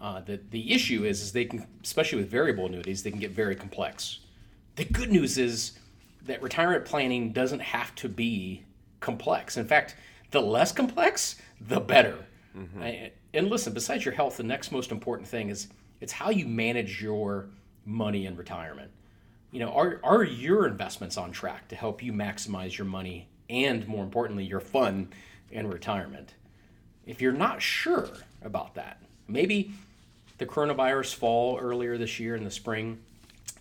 Uh, 0.00 0.20
the, 0.20 0.40
the 0.50 0.72
issue 0.72 1.04
is, 1.04 1.20
is 1.20 1.32
they 1.32 1.44
can, 1.44 1.66
especially 1.82 2.18
with 2.18 2.30
variable 2.30 2.66
annuities, 2.66 3.02
they 3.02 3.10
can 3.10 3.20
get 3.20 3.32
very 3.32 3.56
complex. 3.56 4.20
The 4.78 4.84
good 4.84 5.10
news 5.10 5.38
is 5.38 5.72
that 6.26 6.40
retirement 6.40 6.84
planning 6.84 7.32
doesn't 7.32 7.58
have 7.58 7.92
to 7.96 8.08
be 8.08 8.62
complex. 9.00 9.56
In 9.56 9.66
fact, 9.66 9.96
the 10.30 10.40
less 10.40 10.70
complex, 10.70 11.34
the 11.60 11.80
better. 11.80 12.24
Mm-hmm. 12.56 12.82
I, 12.84 13.10
and 13.34 13.50
listen, 13.50 13.74
besides 13.74 14.04
your 14.04 14.14
health, 14.14 14.36
the 14.36 14.44
next 14.44 14.70
most 14.70 14.92
important 14.92 15.28
thing 15.28 15.48
is 15.48 15.66
it's 16.00 16.12
how 16.12 16.30
you 16.30 16.46
manage 16.46 17.02
your 17.02 17.48
money 17.84 18.26
in 18.26 18.36
retirement. 18.36 18.92
You 19.50 19.58
know, 19.58 19.72
are, 19.72 19.98
are 20.04 20.22
your 20.22 20.68
investments 20.68 21.16
on 21.16 21.32
track 21.32 21.66
to 21.68 21.74
help 21.74 22.00
you 22.00 22.12
maximize 22.12 22.78
your 22.78 22.86
money 22.86 23.26
and, 23.50 23.84
more 23.88 24.04
importantly, 24.04 24.44
your 24.44 24.60
fun 24.60 25.08
in 25.50 25.68
retirement? 25.68 26.34
If 27.04 27.20
you're 27.20 27.32
not 27.32 27.60
sure 27.60 28.10
about 28.42 28.76
that, 28.76 29.02
maybe 29.26 29.72
the 30.36 30.46
coronavirus 30.46 31.16
fall 31.16 31.58
earlier 31.58 31.98
this 31.98 32.20
year 32.20 32.36
in 32.36 32.44
the 32.44 32.50
spring 32.52 33.00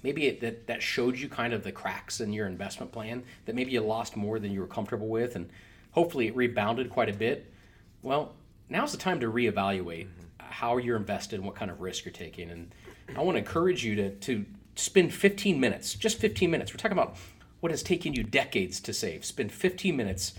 maybe 0.04 0.28
it, 0.28 0.42
that 0.42 0.68
that 0.68 0.82
showed 0.82 1.18
you 1.18 1.30
kind 1.30 1.54
of 1.54 1.64
the 1.64 1.72
cracks 1.72 2.22
in 2.22 2.34
your 2.34 2.48
investment 2.48 2.92
plan 2.92 3.24
that 3.46 3.56
maybe 3.56 3.72
you 3.72 3.82
lost 3.82 4.16
more 4.16 4.40
than 4.40 4.52
you 4.52 4.60
were 4.60 4.68
comfortable 4.68 5.08
with 5.08 5.36
and 5.36 5.50
hopefully 5.92 6.28
it 6.28 6.36
rebounded 6.36 6.90
quite 6.90 7.10
a 7.10 7.14
bit. 7.14 7.52
Well 8.02 8.36
now's 8.70 8.92
the 8.92 8.98
time 8.98 9.20
to 9.20 9.28
reevaluate 9.28 10.08
mm-hmm. 10.08 10.26
how 10.40 10.78
you're 10.78 10.98
invested 10.98 11.36
and 11.36 11.46
what 11.46 11.56
kind 11.56 11.72
of 11.72 11.82
risk 11.82 12.06
you're 12.06 12.12
taking. 12.12 12.50
And 12.50 12.74
i 13.16 13.22
want 13.22 13.36
to 13.36 13.40
encourage 13.40 13.84
you 13.84 13.96
to 13.96 14.10
to 14.16 14.46
spend 14.76 15.14
15 15.14 15.60
minutes 15.60 15.94
just 15.94 16.20
15 16.20 16.50
minutes. 16.52 16.74
We're 16.74 16.78
talking 16.78 16.98
about 16.98 17.18
what 17.60 17.72
has 17.72 17.84
taken 17.84 18.14
you 18.14 18.24
decades 18.24 18.80
to 18.82 18.94
save. 18.94 19.26
Spend 19.26 19.52
15 19.52 19.96
minutes 19.96 20.34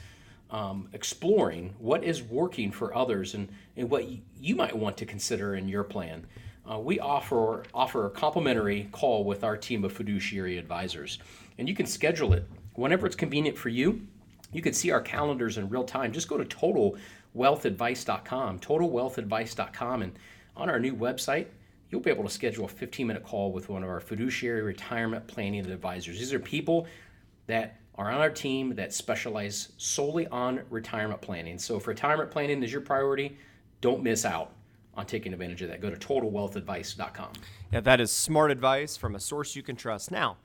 um, 0.50 0.88
exploring 0.93 1.75
what 1.79 2.05
is 2.05 2.23
working 2.23 2.71
for 2.71 2.97
others 2.97 3.35
and, 3.35 3.49
and 3.77 3.91
what 3.91 4.07
you 4.41 4.57
might 4.57 4.77
want 4.77 4.97
to 4.99 5.07
consider 5.07 5.55
in 5.55 5.69
your 5.69 5.85
plan 5.85 6.27
uh, 6.70 6.78
we 6.78 7.00
offer 7.00 7.64
offer 7.72 8.04
a 8.06 8.10
complimentary 8.10 8.88
call 8.92 9.25
with 9.25 9.42
our 9.44 9.56
team 9.56 9.84
of 9.84 9.92
fiduciary 9.92 10.58
advisors, 10.58 11.18
and 11.56 11.66
you 11.68 11.75
can 11.75 11.87
schedule 11.87 12.34
it 12.34 12.44
whenever 12.75 13.06
it's 13.06 13.16
convenient 13.16 13.56
for 13.56 13.70
you. 13.70 14.06
You 14.52 14.60
can 14.62 14.72
see 14.72 14.90
our 14.90 15.00
calendars 15.00 15.58
in 15.58 15.68
real 15.68 15.84
time. 15.84 16.12
Just 16.12 16.28
go 16.28 16.38
to 16.38 16.44
totalwealthadvice.com, 16.44 18.60
totalwealthadvice.com, 18.60 20.02
and 20.02 20.18
on 20.56 20.70
our 20.70 20.80
new 20.80 20.94
website, 20.94 21.46
you'll 21.90 22.00
be 22.00 22.10
able 22.10 22.25
to 22.25 22.30
schedule 22.30 22.64
a 22.64 22.68
15-minute 22.68 23.25
call 23.25 23.52
with 23.52 23.68
one 23.68 23.82
of 23.82 23.88
our 23.88 24.00
fiduciary 24.00 24.62
retirement 24.62 25.26
planning 25.26 25.70
advisors. 25.70 26.18
These 26.18 26.32
are 26.32 26.38
people 26.38 26.87
that 27.46 27.78
are 27.96 28.10
on 28.10 28.20
our 28.20 28.30
team 28.30 28.75
that 28.76 28.94
specialize 28.94 29.72
solely 29.76 30.26
on 30.28 30.62
retirement 30.70 31.20
planning. 31.20 31.58
So 31.58 31.76
if 31.76 31.87
retirement 31.87 32.30
planning 32.30 32.62
is 32.62 32.72
your 32.72 32.80
priority, 32.80 33.37
don't 33.80 34.02
miss 34.02 34.25
out 34.25 34.52
on 34.99 35.07
taking 35.07 35.33
advantage 35.33 35.62
of 35.62 35.69
that. 35.69 35.81
Go 35.81 35.90
to 35.90 35.97
totalwealthadvice.com. 35.97 37.33
Yeah, 37.73 37.81
that 37.81 38.00
is 38.00 38.11
smart 38.11 38.50
advice 38.50 38.97
from 38.97 39.14
a 39.14 39.21
source 39.21 39.55
you 39.55 39.62
can 39.62 39.76
trust. 39.76 40.11
Now, 40.11 40.38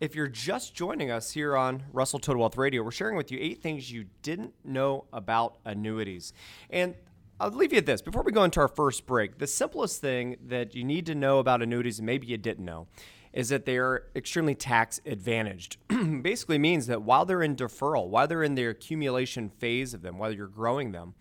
if 0.00 0.16
you're 0.16 0.26
just 0.26 0.74
joining 0.74 1.10
us 1.10 1.30
here 1.30 1.56
on 1.56 1.84
Russell 1.92 2.18
Total 2.18 2.40
Wealth 2.40 2.56
Radio, 2.56 2.82
we're 2.82 2.90
sharing 2.90 3.16
with 3.16 3.30
you 3.30 3.38
eight 3.40 3.62
things 3.62 3.92
you 3.92 4.06
didn't 4.22 4.54
know 4.64 5.04
about 5.12 5.58
annuities. 5.64 6.32
And 6.70 6.96
I'll 7.38 7.50
leave 7.50 7.72
you 7.72 7.78
at 7.78 7.86
this 7.86 8.02
before 8.02 8.22
we 8.22 8.32
go 8.32 8.42
into 8.42 8.60
our 8.60 8.68
first 8.68 9.06
break. 9.06 9.38
The 9.38 9.46
simplest 9.46 10.00
thing 10.00 10.36
that 10.48 10.74
you 10.74 10.82
need 10.82 11.06
to 11.06 11.14
know 11.14 11.38
about 11.38 11.62
annuities, 11.62 12.00
and 12.00 12.06
maybe 12.06 12.26
you 12.26 12.36
didn't 12.36 12.64
know, 12.64 12.88
is 13.32 13.50
that 13.50 13.64
they 13.64 13.76
are 13.76 14.06
extremely 14.16 14.56
tax 14.56 15.00
advantaged. 15.06 15.76
Basically 16.22 16.58
means 16.58 16.88
that 16.88 17.02
while 17.02 17.24
they're 17.24 17.42
in 17.42 17.54
deferral, 17.54 18.08
while 18.08 18.26
they're 18.26 18.42
in 18.42 18.56
the 18.56 18.66
accumulation 18.66 19.48
phase 19.48 19.94
of 19.94 20.02
them, 20.02 20.18
while 20.18 20.32
you're 20.32 20.48
growing 20.48 20.90
them, 20.90 21.14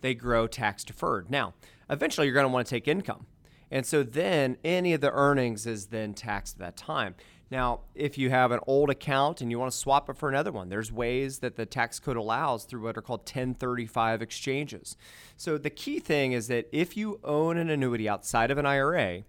they 0.00 0.14
grow 0.14 0.46
tax 0.46 0.84
deferred. 0.84 1.30
Now, 1.30 1.52
eventually 1.90 2.26
you're 2.26 2.34
going 2.34 2.44
to 2.44 2.52
want 2.52 2.66
to 2.66 2.70
take 2.70 2.88
income. 2.88 3.26
And 3.70 3.86
so 3.86 4.02
then 4.02 4.56
any 4.64 4.92
of 4.94 5.00
the 5.00 5.12
earnings 5.12 5.66
is 5.66 5.86
then 5.86 6.14
taxed 6.14 6.56
at 6.56 6.58
that 6.60 6.76
time. 6.76 7.14
Now, 7.50 7.80
if 7.94 8.16
you 8.16 8.30
have 8.30 8.52
an 8.52 8.60
old 8.66 8.90
account 8.90 9.40
and 9.40 9.50
you 9.50 9.58
want 9.58 9.72
to 9.72 9.76
swap 9.76 10.08
it 10.08 10.16
for 10.16 10.28
another 10.28 10.52
one, 10.52 10.68
there's 10.68 10.92
ways 10.92 11.40
that 11.40 11.56
the 11.56 11.66
tax 11.66 11.98
code 11.98 12.16
allows 12.16 12.64
through 12.64 12.82
what 12.82 12.96
are 12.96 13.02
called 13.02 13.20
1035 13.20 14.22
exchanges. 14.22 14.96
So 15.36 15.58
the 15.58 15.70
key 15.70 15.98
thing 15.98 16.32
is 16.32 16.46
that 16.46 16.68
if 16.70 16.96
you 16.96 17.18
own 17.24 17.56
an 17.56 17.68
annuity 17.68 18.08
outside 18.08 18.52
of 18.52 18.58
an 18.58 18.66
IRA, 18.66 19.24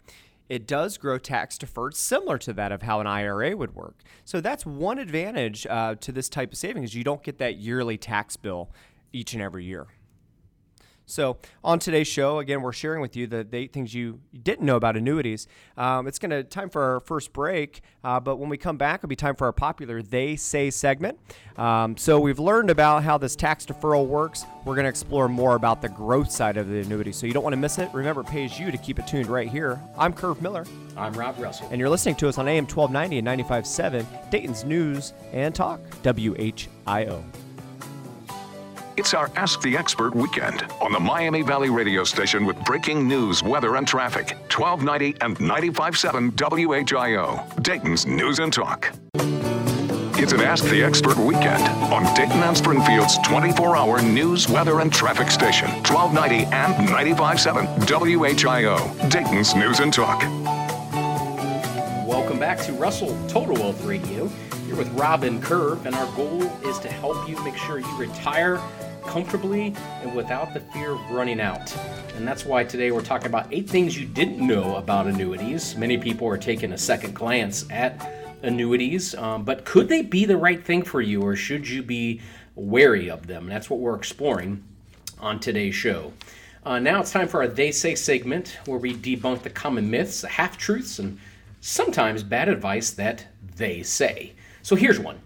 it 0.49 0.67
does 0.67 0.97
grow 0.97 1.17
tax 1.17 1.57
deferred, 1.57 1.95
similar 1.95 2.37
to 2.39 2.53
that 2.53 2.71
of 2.71 2.83
how 2.83 2.99
an 2.99 3.07
IRA 3.07 3.57
would 3.57 3.73
work. 3.73 4.03
So 4.23 4.39
that's 4.39 4.65
one 4.65 4.99
advantage 4.99 5.65
uh, 5.67 5.95
to 5.95 6.11
this 6.11 6.29
type 6.29 6.51
of 6.51 6.57
savings. 6.57 6.93
You 6.93 7.03
don't 7.03 7.23
get 7.23 7.39
that 7.39 7.57
yearly 7.57 7.97
tax 7.97 8.37
bill 8.37 8.69
each 9.13 9.33
and 9.33 9.41
every 9.41 9.65
year. 9.65 9.87
So, 11.11 11.37
on 11.61 11.79
today's 11.79 12.07
show, 12.07 12.39
again, 12.39 12.61
we're 12.61 12.71
sharing 12.71 13.01
with 13.01 13.17
you 13.17 13.27
the, 13.27 13.43
the 13.43 13.57
eight 13.57 13.73
things 13.73 13.93
you 13.93 14.21
didn't 14.43 14.65
know 14.65 14.77
about 14.77 14.95
annuities. 14.95 15.45
Um, 15.75 16.07
it's 16.07 16.17
going 16.17 16.29
to 16.29 16.41
time 16.43 16.69
for 16.69 16.81
our 16.81 16.99
first 17.01 17.33
break, 17.33 17.81
uh, 18.01 18.21
but 18.21 18.37
when 18.37 18.49
we 18.49 18.57
come 18.57 18.77
back, 18.77 19.01
it'll 19.01 19.09
be 19.09 19.17
time 19.17 19.35
for 19.35 19.45
our 19.45 19.51
popular 19.51 20.01
They 20.01 20.37
Say 20.37 20.69
segment. 20.69 21.19
Um, 21.57 21.97
so, 21.97 22.17
we've 22.17 22.39
learned 22.39 22.69
about 22.69 23.03
how 23.03 23.17
this 23.17 23.35
tax 23.35 23.65
deferral 23.65 24.07
works. 24.07 24.45
We're 24.63 24.75
going 24.75 24.85
to 24.85 24.89
explore 24.89 25.27
more 25.27 25.55
about 25.55 25.81
the 25.81 25.89
growth 25.89 26.31
side 26.31 26.55
of 26.55 26.69
the 26.69 26.79
annuity. 26.79 27.11
So, 27.11 27.27
you 27.27 27.33
don't 27.33 27.43
want 27.43 27.53
to 27.53 27.57
miss 27.57 27.77
it. 27.77 27.89
Remember, 27.93 28.21
it 28.21 28.27
pays 28.27 28.57
you 28.57 28.71
to 28.71 28.77
keep 28.77 28.97
it 28.97 29.05
tuned 29.05 29.27
right 29.27 29.49
here. 29.49 29.81
I'm 29.97 30.13
Curve 30.13 30.41
Miller. 30.41 30.65
I'm 30.95 31.11
Rob 31.13 31.37
Russell. 31.39 31.67
And 31.71 31.79
you're 31.79 31.89
listening 31.89 32.15
to 32.15 32.29
us 32.29 32.37
on 32.37 32.47
AM 32.47 32.65
1290 32.65 33.17
and 33.17 33.27
95.7, 33.27 34.29
Dayton's 34.29 34.63
News 34.63 35.11
and 35.33 35.53
Talk, 35.53 35.81
WHIO. 36.03 37.23
It's 39.01 39.15
our 39.15 39.31
Ask 39.35 39.61
the 39.61 39.75
Expert 39.75 40.13
weekend 40.13 40.61
on 40.79 40.91
the 40.91 40.99
Miami 40.99 41.41
Valley 41.41 41.71
radio 41.71 42.03
station 42.03 42.45
with 42.45 42.55
breaking 42.65 43.07
news, 43.07 43.41
weather, 43.41 43.77
and 43.77 43.87
traffic. 43.87 44.37
1290 44.55 45.17
and 45.21 45.35
95.7 45.37 46.31
WHIO, 46.33 47.63
Dayton's 47.63 48.05
News 48.05 48.37
and 48.37 48.53
Talk. 48.53 48.93
It's 49.15 50.33
an 50.33 50.41
Ask 50.41 50.65
the 50.65 50.83
Expert 50.83 51.17
weekend 51.17 51.63
on 51.91 52.03
Dayton 52.13 52.43
and 52.43 52.55
Springfield's 52.55 53.17
24 53.25 53.75
hour 53.75 54.03
news, 54.03 54.47
weather, 54.47 54.81
and 54.81 54.93
traffic 54.93 55.31
station. 55.31 55.67
1290 55.81 56.45
and 56.53 56.87
95.7 56.87 57.87
WHIO, 57.87 59.09
Dayton's 59.09 59.55
News 59.55 59.79
and 59.79 59.91
Talk. 59.91 60.21
Welcome 62.07 62.37
back 62.37 62.59
to 62.65 62.73
Russell 62.73 63.17
Total 63.27 63.55
Wealth 63.55 63.83
Radio. 63.83 64.27
Here 64.67 64.75
with 64.75 64.89
Robin 64.89 65.41
Curve, 65.41 65.85
and 65.87 65.95
our 65.95 66.15
goal 66.15 66.43
is 66.63 66.77
to 66.79 66.87
help 66.87 67.27
you 67.27 67.43
make 67.43 67.57
sure 67.57 67.79
you 67.79 67.97
retire 67.97 68.61
comfortably 69.11 69.75
and 70.03 70.15
without 70.15 70.53
the 70.53 70.61
fear 70.61 70.91
of 70.91 71.11
running 71.11 71.41
out. 71.41 71.75
And 72.15 72.25
that's 72.25 72.45
why 72.45 72.63
today 72.63 72.91
we're 72.91 73.01
talking 73.01 73.27
about 73.27 73.45
eight 73.51 73.69
things 73.69 73.99
you 73.99 74.05
didn't 74.07 74.39
know 74.39 74.77
about 74.77 75.05
annuities. 75.05 75.75
Many 75.75 75.97
people 75.97 76.29
are 76.29 76.37
taking 76.37 76.71
a 76.71 76.77
second 76.77 77.13
glance 77.13 77.69
at 77.69 78.09
annuities, 78.41 79.13
um, 79.15 79.43
but 79.43 79.65
could 79.65 79.89
they 79.89 80.01
be 80.01 80.23
the 80.23 80.37
right 80.37 80.63
thing 80.63 80.81
for 80.81 81.01
you 81.01 81.21
or 81.21 81.35
should 81.35 81.67
you 81.67 81.83
be 81.83 82.21
wary 82.55 83.09
of 83.09 83.27
them? 83.27 83.43
And 83.43 83.51
that's 83.51 83.69
what 83.69 83.81
we're 83.81 83.97
exploring 83.97 84.63
on 85.19 85.41
today's 85.41 85.75
show. 85.75 86.13
Uh, 86.65 86.79
now 86.79 87.01
it's 87.01 87.11
time 87.11 87.27
for 87.27 87.41
our 87.41 87.49
They 87.49 87.73
Say 87.73 87.95
segment 87.95 88.59
where 88.65 88.79
we 88.79 88.93
debunk 88.93 89.41
the 89.41 89.49
common 89.49 89.89
myths, 89.89 90.21
the 90.21 90.29
half 90.29 90.57
truths, 90.57 90.99
and 90.99 91.19
sometimes 91.59 92.23
bad 92.23 92.47
advice 92.47 92.91
that 92.91 93.25
they 93.57 93.83
say. 93.83 94.31
So 94.61 94.77
here's 94.77 94.99
one. 94.99 95.19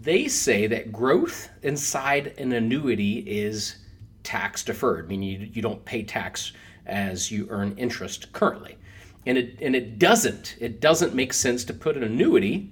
They 0.00 0.28
say 0.28 0.66
that 0.66 0.92
growth 0.92 1.50
inside 1.62 2.28
an 2.38 2.52
annuity 2.52 3.18
is 3.18 3.76
tax 4.22 4.64
deferred, 4.64 5.08
meaning 5.08 5.28
you, 5.28 5.50
you 5.52 5.62
don't 5.62 5.84
pay 5.84 6.02
tax 6.02 6.52
as 6.86 7.30
you 7.30 7.46
earn 7.50 7.76
interest 7.76 8.32
currently. 8.32 8.78
And 9.26 9.36
it, 9.36 9.58
and 9.60 9.76
it 9.76 9.98
doesn't. 9.98 10.56
It 10.58 10.80
doesn't 10.80 11.14
make 11.14 11.32
sense 11.34 11.64
to 11.64 11.74
put 11.74 11.96
an 11.96 12.02
annuity 12.02 12.70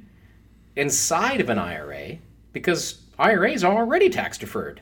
inside 0.76 1.40
of 1.40 1.50
an 1.50 1.58
IRA 1.58 2.18
because 2.52 3.02
IRAs 3.18 3.62
are 3.62 3.76
already 3.76 4.08
tax 4.08 4.38
deferred. 4.38 4.80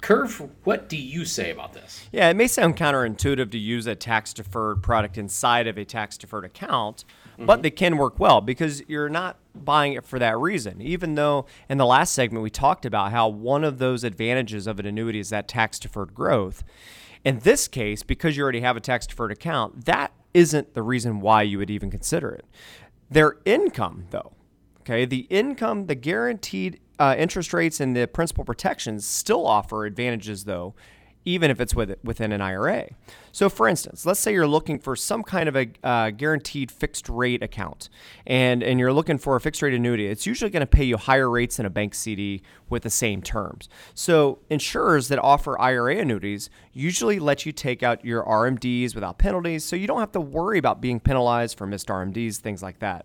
Curve, 0.00 0.48
what 0.64 0.88
do 0.88 0.96
you 0.96 1.24
say 1.24 1.50
about 1.50 1.72
this? 1.72 2.06
Yeah, 2.12 2.28
it 2.28 2.36
may 2.36 2.46
sound 2.46 2.76
counterintuitive 2.76 3.50
to 3.50 3.58
use 3.58 3.86
a 3.86 3.94
tax 3.94 4.32
deferred 4.32 4.82
product 4.82 5.18
inside 5.18 5.66
of 5.66 5.76
a 5.76 5.84
tax 5.84 6.16
deferred 6.16 6.44
account, 6.44 7.04
mm-hmm. 7.38 7.46
but 7.46 7.62
they 7.62 7.70
can 7.70 7.96
work 7.96 8.18
well 8.18 8.40
because 8.40 8.82
you're 8.88 9.08
not 9.08 9.38
buying 9.54 9.92
it 9.92 10.04
for 10.04 10.18
that 10.18 10.36
reason. 10.38 10.82
Even 10.82 11.14
though 11.14 11.46
in 11.68 11.78
the 11.78 11.86
last 11.86 12.12
segment 12.12 12.42
we 12.42 12.50
talked 12.50 12.84
about 12.84 13.12
how 13.12 13.28
one 13.28 13.64
of 13.64 13.78
those 13.78 14.04
advantages 14.04 14.66
of 14.66 14.78
an 14.80 14.86
annuity 14.86 15.20
is 15.20 15.30
that 15.30 15.48
tax 15.48 15.78
deferred 15.78 16.14
growth. 16.14 16.64
In 17.24 17.40
this 17.40 17.68
case, 17.68 18.02
because 18.02 18.36
you 18.36 18.42
already 18.42 18.60
have 18.60 18.76
a 18.76 18.80
tax 18.80 19.06
deferred 19.06 19.32
account, 19.32 19.86
that 19.86 20.12
isn't 20.34 20.74
the 20.74 20.82
reason 20.82 21.20
why 21.20 21.42
you 21.42 21.58
would 21.58 21.70
even 21.70 21.90
consider 21.90 22.30
it. 22.30 22.44
Their 23.10 23.38
income, 23.44 24.06
though, 24.10 24.32
okay, 24.80 25.04
the 25.04 25.26
income, 25.30 25.86
the 25.86 25.94
guaranteed 25.94 26.80
uh, 26.98 27.14
interest 27.18 27.52
rates 27.52 27.80
and 27.80 27.96
the 27.96 28.06
principal 28.06 28.44
protections 28.44 29.06
still 29.06 29.46
offer 29.46 29.86
advantages, 29.86 30.44
though, 30.44 30.74
even 31.28 31.50
if 31.50 31.60
it's 31.60 31.74
with, 31.74 31.94
within 32.02 32.32
an 32.32 32.40
IRA. 32.40 32.88
So, 33.32 33.50
for 33.50 33.68
instance, 33.68 34.06
let's 34.06 34.18
say 34.18 34.32
you're 34.32 34.48
looking 34.48 34.78
for 34.78 34.96
some 34.96 35.22
kind 35.22 35.46
of 35.46 35.56
a 35.56 35.68
uh, 35.84 36.08
guaranteed 36.10 36.70
fixed 36.70 37.06
rate 37.10 37.42
account, 37.42 37.90
and, 38.26 38.62
and 38.62 38.80
you're 38.80 38.94
looking 38.94 39.18
for 39.18 39.36
a 39.36 39.40
fixed 39.40 39.60
rate 39.60 39.74
annuity. 39.74 40.06
It's 40.06 40.26
usually 40.26 40.50
going 40.50 40.62
to 40.62 40.66
pay 40.66 40.84
you 40.84 40.96
higher 40.96 41.28
rates 41.28 41.58
than 41.58 41.66
a 41.66 41.70
bank 41.70 41.94
CD 41.94 42.40
with 42.70 42.82
the 42.82 42.90
same 42.90 43.20
terms. 43.20 43.68
So, 43.94 44.38
insurers 44.48 45.08
that 45.08 45.18
offer 45.18 45.60
IRA 45.60 45.98
annuities 45.98 46.48
usually 46.72 47.18
let 47.18 47.44
you 47.44 47.52
take 47.52 47.82
out 47.82 48.02
your 48.02 48.24
RMDs 48.24 48.94
without 48.94 49.18
penalties, 49.18 49.64
so 49.64 49.76
you 49.76 49.86
don't 49.86 50.00
have 50.00 50.12
to 50.12 50.20
worry 50.20 50.58
about 50.58 50.80
being 50.80 50.98
penalized 50.98 51.58
for 51.58 51.66
missed 51.66 51.88
RMDs, 51.88 52.38
things 52.38 52.62
like 52.62 52.78
that. 52.78 53.04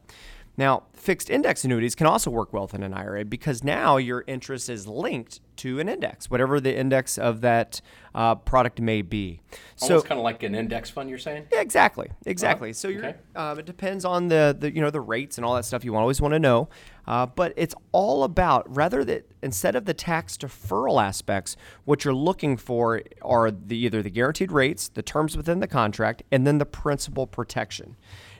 Now, 0.56 0.84
fixed 0.94 1.32
index 1.32 1.64
annuities 1.64 1.96
can 1.96 2.06
also 2.06 2.30
work 2.30 2.54
well 2.54 2.64
within 2.64 2.84
an 2.84 2.94
IRA 2.94 3.26
because 3.26 3.64
now 3.64 3.98
your 3.98 4.24
interest 4.28 4.70
is 4.70 4.88
linked 4.88 5.40
to 5.58 5.80
an 5.80 5.90
index, 5.90 6.30
whatever 6.30 6.60
the 6.60 6.76
index 6.76 7.18
of 7.18 7.42
that 7.42 7.82
uh, 8.14 8.36
product 8.36 8.80
may 8.80 9.02
be. 9.02 9.42
So 9.76 9.98
it's 9.98 10.08
kind 10.08 10.20
of 10.20 10.24
like 10.24 10.44
an 10.44 10.54
index 10.54 10.92
fund, 10.92 11.10
you're 11.10 11.18
saying? 11.18 11.48
Yeah, 11.52 11.62
exactly, 11.62 12.10
exactly. 12.26 12.70
Uh, 12.70 12.74
so 12.74 12.88
you're, 12.88 13.06
okay. 13.06 13.18
uh, 13.36 13.56
it 13.58 13.66
depends 13.66 14.06
on 14.06 14.28
the, 14.28 14.56
the 14.58 14.74
you 14.74 14.82
know 14.82 14.92
the 14.92 15.02
rates 15.02 15.38
and 15.38 15.46
all 15.46 15.56
that 15.56 15.66
stuff 15.66 15.84
you 15.84 15.96
always 15.96 16.22
want 16.22 16.34
to 16.34 16.40
know. 16.40 16.70
Uh, 17.08 17.26
but 17.26 17.54
it's 17.58 17.76
all 17.92 18.24
about 18.24 18.64
rather 18.74 19.04
that 19.04 19.30
instead 19.42 19.76
of 19.76 19.86
the 19.86 19.94
tax 19.94 20.38
deferral 20.38 21.04
aspects, 21.04 21.58
what 21.86 22.06
you're 22.06 22.14
looking 22.14 22.58
for 22.58 23.02
are 23.24 23.50
the 23.50 23.78
either 23.78 24.04
the 24.04 24.10
guaranteed 24.12 24.52
rates, 24.52 24.88
the 24.88 25.02
terms 25.02 25.36
within 25.36 25.60
the 25.60 25.68
contract, 25.68 26.24
and 26.32 26.46
then 26.46 26.60
the 26.60 26.66
principal 26.66 27.26
protection. 27.26 27.96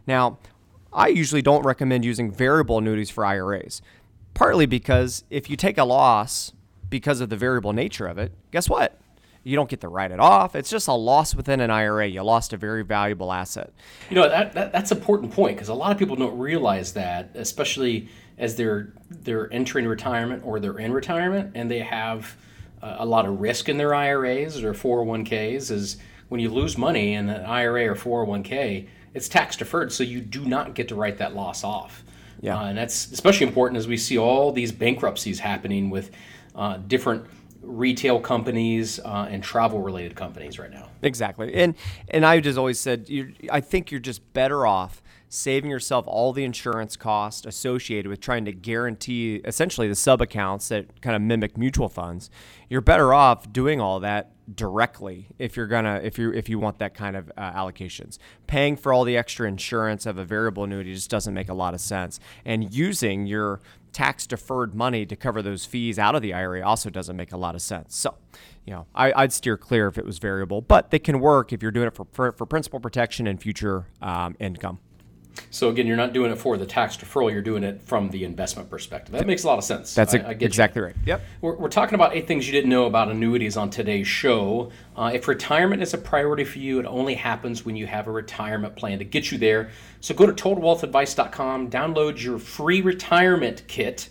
Now, 0.06 0.38
I 0.94 1.08
usually 1.08 1.42
don't 1.42 1.64
recommend 1.64 2.06
using 2.06 2.32
variable 2.32 2.78
annuities 2.78 3.10
for 3.10 3.26
IRAs, 3.26 3.82
partly 4.34 4.66
because 4.66 5.24
if 5.30 5.50
you 5.50 5.56
take 5.56 5.78
a 5.78 5.84
loss 5.84 6.54
because 6.90 7.22
of 7.22 7.30
the 7.30 7.38
variable 7.38 7.74
nature 7.74 8.06
of 8.06 8.18
it, 8.18 8.32
guess 8.52 8.70
what? 8.70 9.00
You 9.44 9.58
don't 9.58 9.70
get 9.70 9.82
to 9.82 9.90
write 9.90 10.12
it 10.12 10.20
off. 10.20 10.56
It's 10.56 10.70
just 10.70 10.88
a 10.88 10.94
loss 10.94 11.36
within 11.36 11.60
an 11.60 11.70
IRA. 11.70 12.08
You 12.08 12.24
lost 12.24 12.54
a 12.54 12.58
very 12.58 12.84
valuable 12.84 13.34
asset. 13.34 13.74
You 14.10 14.16
know 14.16 14.30
that, 14.30 14.54
that 14.54 14.72
that's 14.72 14.92
an 14.92 14.98
important 14.98 15.34
point 15.34 15.58
because 15.58 15.68
a 15.68 15.74
lot 15.74 15.92
of 15.92 15.98
people 15.98 16.16
don't 16.16 16.38
realize 16.38 16.94
that, 16.94 17.32
especially 17.34 18.08
as 18.38 18.56
they're 18.56 18.94
they're 19.10 19.52
entering 19.52 19.86
retirement 19.86 20.44
or 20.46 20.60
they're 20.60 20.80
in 20.80 20.94
retirement 20.94 21.52
and 21.56 21.70
they 21.70 21.80
have 21.80 22.38
a 22.82 23.06
lot 23.06 23.26
of 23.26 23.40
risk 23.40 23.70
in 23.70 23.78
their 23.78 23.94
IRAs 23.94 24.64
or 24.64 24.74
401ks. 24.74 25.72
Is 25.72 25.98
when 26.30 26.40
you 26.40 26.50
lose 26.50 26.78
money 26.78 27.14
in 27.14 27.30
an 27.30 27.46
IRA 27.46 27.88
or 27.88 27.96
401k, 27.96 28.88
it's 29.14 29.28
tax 29.28 29.56
deferred, 29.56 29.92
so 29.92 30.04
you 30.04 30.22
do 30.22 30.46
not 30.46 30.76
get 30.76 30.88
to 30.90 30.96
write 30.96 31.18
that 31.18 31.36
loss 31.36 31.64
off. 31.64 32.04
Yeah. 32.42 32.58
Uh, 32.58 32.66
and 32.66 32.78
that's 32.78 33.12
especially 33.12 33.48
important 33.48 33.78
as 33.78 33.88
we 33.88 33.98
see 33.98 34.18
all 34.18 34.52
these 34.52 34.72
bankruptcies 34.72 35.40
happening 35.40 35.90
with 35.90 36.12
uh, 36.56 36.78
different 36.88 37.26
retail 37.62 38.20
companies 38.20 39.00
uh, 39.00 39.28
and 39.30 39.42
travel 39.42 39.82
related 39.82 40.16
companies 40.16 40.60
right 40.60 40.72
now. 40.72 40.90
Exactly. 41.02 41.54
And 41.54 41.76
and 42.10 42.26
I 42.26 42.40
just 42.42 42.58
always 42.58 42.80
said 42.80 43.10
I 43.50 43.62
think 43.62 43.92
you're 43.92 44.02
just 44.02 44.34
better 44.34 44.68
off 44.68 45.02
saving 45.30 45.72
yourself 45.72 46.06
all 46.08 46.32
the 46.32 46.44
insurance 46.44 46.96
cost 46.96 47.46
associated 47.46 48.08
with 48.08 48.20
trying 48.20 48.46
to 48.46 48.52
guarantee 48.52 49.42
essentially 49.46 49.88
the 49.88 49.96
sub 49.96 50.22
accounts 50.22 50.68
that 50.68 51.02
kind 51.02 51.16
of 51.16 51.22
mimic 51.24 51.58
mutual 51.58 51.90
funds. 51.90 52.30
You're 52.70 52.82
better 52.82 53.14
off 53.14 53.52
doing 53.52 53.82
all 53.82 54.00
that 54.02 54.33
directly 54.54 55.28
if 55.40 55.56
you're 55.56 55.68
gonna 55.68 56.02
if 56.04 56.18
you 56.18 56.32
if 56.34 56.50
you 56.50 56.60
want 56.60 56.80
that 56.80 56.94
kind 56.94 57.16
of 57.16 57.32
uh, 57.38 57.52
allocations. 57.54 58.18
Paying 58.48 58.76
for 58.76 58.94
all 58.94 59.04
the 59.04 59.18
extra 59.18 59.48
insurance 59.48 60.06
of 60.06 60.18
a 60.18 60.26
variable 60.26 60.64
annuity 60.64 60.94
just 60.94 61.10
doesn't 61.10 61.34
make 61.34 61.50
a 61.50 61.54
lot 61.54 61.74
of 61.74 61.82
sense, 61.82 62.20
and 62.46 62.74
using 62.74 63.26
your 63.26 63.62
tax 63.94 64.26
deferred 64.28 64.74
money 64.76 65.06
to 65.06 65.16
cover 65.16 65.42
those 65.42 65.66
fees 65.66 65.98
out 65.98 66.16
of 66.16 66.22
the 66.22 66.34
IRA 66.34 66.62
also 66.66 66.90
doesn't 66.90 67.16
make 67.16 67.32
a 67.32 67.38
lot 67.38 67.56
of 67.56 67.62
sense. 67.62 67.96
So, 67.96 68.16
you 68.66 68.74
know, 68.74 68.88
I, 68.94 69.22
would 69.22 69.32
steer 69.32 69.56
clear 69.56 69.88
if 69.88 69.98
it 69.98 70.06
was 70.06 70.18
variable, 70.18 70.62
but 70.62 70.90
they 70.90 71.00
can 71.00 71.20
work 71.20 71.54
if 71.54 71.62
you're 71.62 71.72
doing 71.72 71.88
it 71.88 71.96
for, 71.96 72.08
for, 72.12 72.32
for 72.32 72.46
principal 72.46 72.80
protection 72.80 73.28
and 73.28 73.40
future 73.42 73.88
um, 74.02 74.36
income. 74.40 74.80
So 75.50 75.70
again, 75.70 75.88
you're 75.88 75.98
not 75.98 76.14
doing 76.14 76.32
it 76.32 76.38
for 76.38 76.58
the 76.58 76.66
tax 76.66 76.98
deferral; 76.98 77.32
you're 77.32 77.42
doing 77.42 77.64
it 77.64 77.82
from 77.82 78.10
the 78.10 78.24
investment 78.24 78.70
perspective. 78.70 79.14
That 79.14 79.28
makes 79.28 79.44
a 79.44 79.48
lot 79.48 79.58
of 79.58 79.64
sense. 79.64 79.94
That's 79.94 80.14
I, 80.14 80.20
I 80.20 80.32
exactly 80.32 80.80
you. 80.80 80.86
right. 80.88 80.96
Yep. 81.06 81.22
We're, 81.42 81.56
we're, 81.56 81.70
talking 81.70 81.96
about 81.96 82.16
eight 82.16 82.28
things 82.28 82.46
you 82.46 82.52
didn't 82.52 82.70
know 82.70 82.86
about 82.86 83.10
annuities 83.10 83.58
on 83.58 83.70
today's 83.70 84.08
show. 84.08 84.72
Uh, 84.96 85.12
if 85.14 85.28
retirement 85.28 85.82
is 85.82 85.94
a 85.94 85.98
priority 85.98 86.44
for 86.44 86.60
you, 86.60 86.80
it 86.80 86.86
only 86.86 87.16
happens 87.16 87.66
when 87.66 87.76
you 87.76 87.88
have 87.88 88.08
a 88.08 88.12
retirement 88.12 88.76
plan 88.76 89.00
to 89.00 89.06
get 89.06 89.32
you 89.32 89.38
there. 89.38 89.70
So 90.02 90.14
go 90.14 90.26
to 90.26 90.34
TotalWealthAdvice.com, 90.34 91.70
download 91.70 92.22
your 92.22 92.40
free 92.40 92.82
retirement 92.82 93.64
kit. 93.68 94.10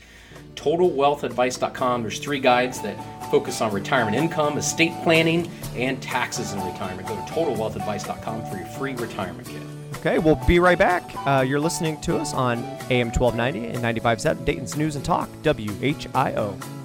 TotalWealthAdvice.com. 0.55 2.03
There's 2.03 2.19
three 2.19 2.41
guides 2.41 2.81
that 2.83 2.97
focus 3.31 3.61
on 3.61 3.73
retirement 3.73 4.17
income, 4.17 4.59
estate 4.59 4.93
planning, 5.03 5.51
and 5.75 6.01
taxes 6.03 6.53
in 6.53 6.61
retirement. 6.65 7.09
Go 7.09 7.17
to 7.17 7.23
TotalWealthAdvice.com 7.23 8.47
for 8.47 8.57
your 8.57 8.67
free 8.67 8.95
retirement 8.95 9.49
kit. 9.49 9.63
Okay, 10.05 10.19
we'll 10.19 10.35
be 10.49 10.59
right 10.59 10.77
back. 10.77 11.05
Uh, 11.25 11.45
you're 11.47 11.61
listening 11.61 12.01
to 12.01 12.17
us 12.17 12.35
on 12.35 12.59
AM 12.91 13.13
1290 13.13 13.69
and 13.69 13.79
95.7 13.79 14.45
Dayton's 14.45 14.77
News 14.77 14.97
and 14.97 15.05
Talk, 15.05 15.29
WHIO. 15.45 16.82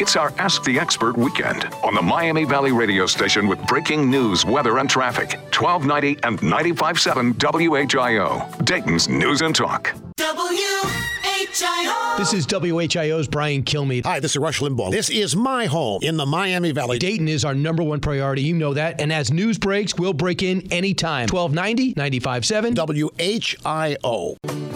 It's 0.00 0.16
our 0.16 0.32
Ask 0.38 0.64
the 0.64 0.80
Expert 0.80 1.16
weekend 1.16 1.66
on 1.84 1.94
the 1.94 2.02
Miami 2.02 2.44
Valley 2.44 2.72
radio 2.72 3.06
station 3.06 3.46
with 3.46 3.64
breaking 3.68 4.10
news, 4.10 4.44
weather, 4.44 4.78
and 4.78 4.90
traffic. 4.90 5.38
1290 5.56 6.18
and 6.24 6.36
95.7 6.40 7.34
WHIO, 7.34 8.64
Dayton's 8.64 9.08
News 9.08 9.40
and 9.40 9.54
Talk. 9.54 9.94
WHIO. 10.18 12.18
This 12.18 12.32
is 12.32 12.44
WHIO's 12.44 13.28
Brian 13.28 13.62
Kilmeade. 13.62 14.04
Hi, 14.04 14.18
this 14.18 14.32
is 14.32 14.38
Rush 14.38 14.58
Limbaugh. 14.58 14.90
This 14.90 15.10
is 15.10 15.36
my 15.36 15.66
home 15.66 16.02
in 16.02 16.16
the 16.16 16.26
Miami 16.26 16.72
Valley. 16.72 16.98
Dayton 16.98 17.28
is 17.28 17.44
our 17.44 17.54
number 17.54 17.84
one 17.84 18.00
priority. 18.00 18.42
You 18.42 18.54
know 18.54 18.74
that. 18.74 19.00
And 19.00 19.12
as 19.12 19.32
news 19.32 19.58
breaks, 19.58 19.96
we'll 19.96 20.12
break 20.12 20.42
in 20.42 20.72
anytime. 20.72 21.28
1290, 21.28 21.94
95.7 21.94 22.74
WHIO. 23.12 24.73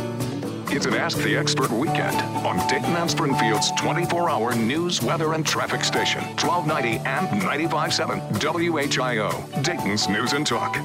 It's 0.78 0.86
an 0.86 0.94
Ask 0.94 1.18
the 1.18 1.36
Expert 1.36 1.72
weekend 1.72 2.14
on 2.46 2.56
Dayton 2.68 2.94
and 2.94 3.10
Springfield's 3.10 3.72
24 3.72 4.30
hour 4.30 4.54
news, 4.54 5.02
weather, 5.02 5.32
and 5.32 5.44
traffic 5.44 5.82
station. 5.82 6.22
1290 6.36 6.98
and 7.04 7.26
95.7 7.42 8.38
WHIO, 8.38 9.64
Dayton's 9.64 10.08
News 10.08 10.34
and 10.34 10.46
Talk. 10.46 10.76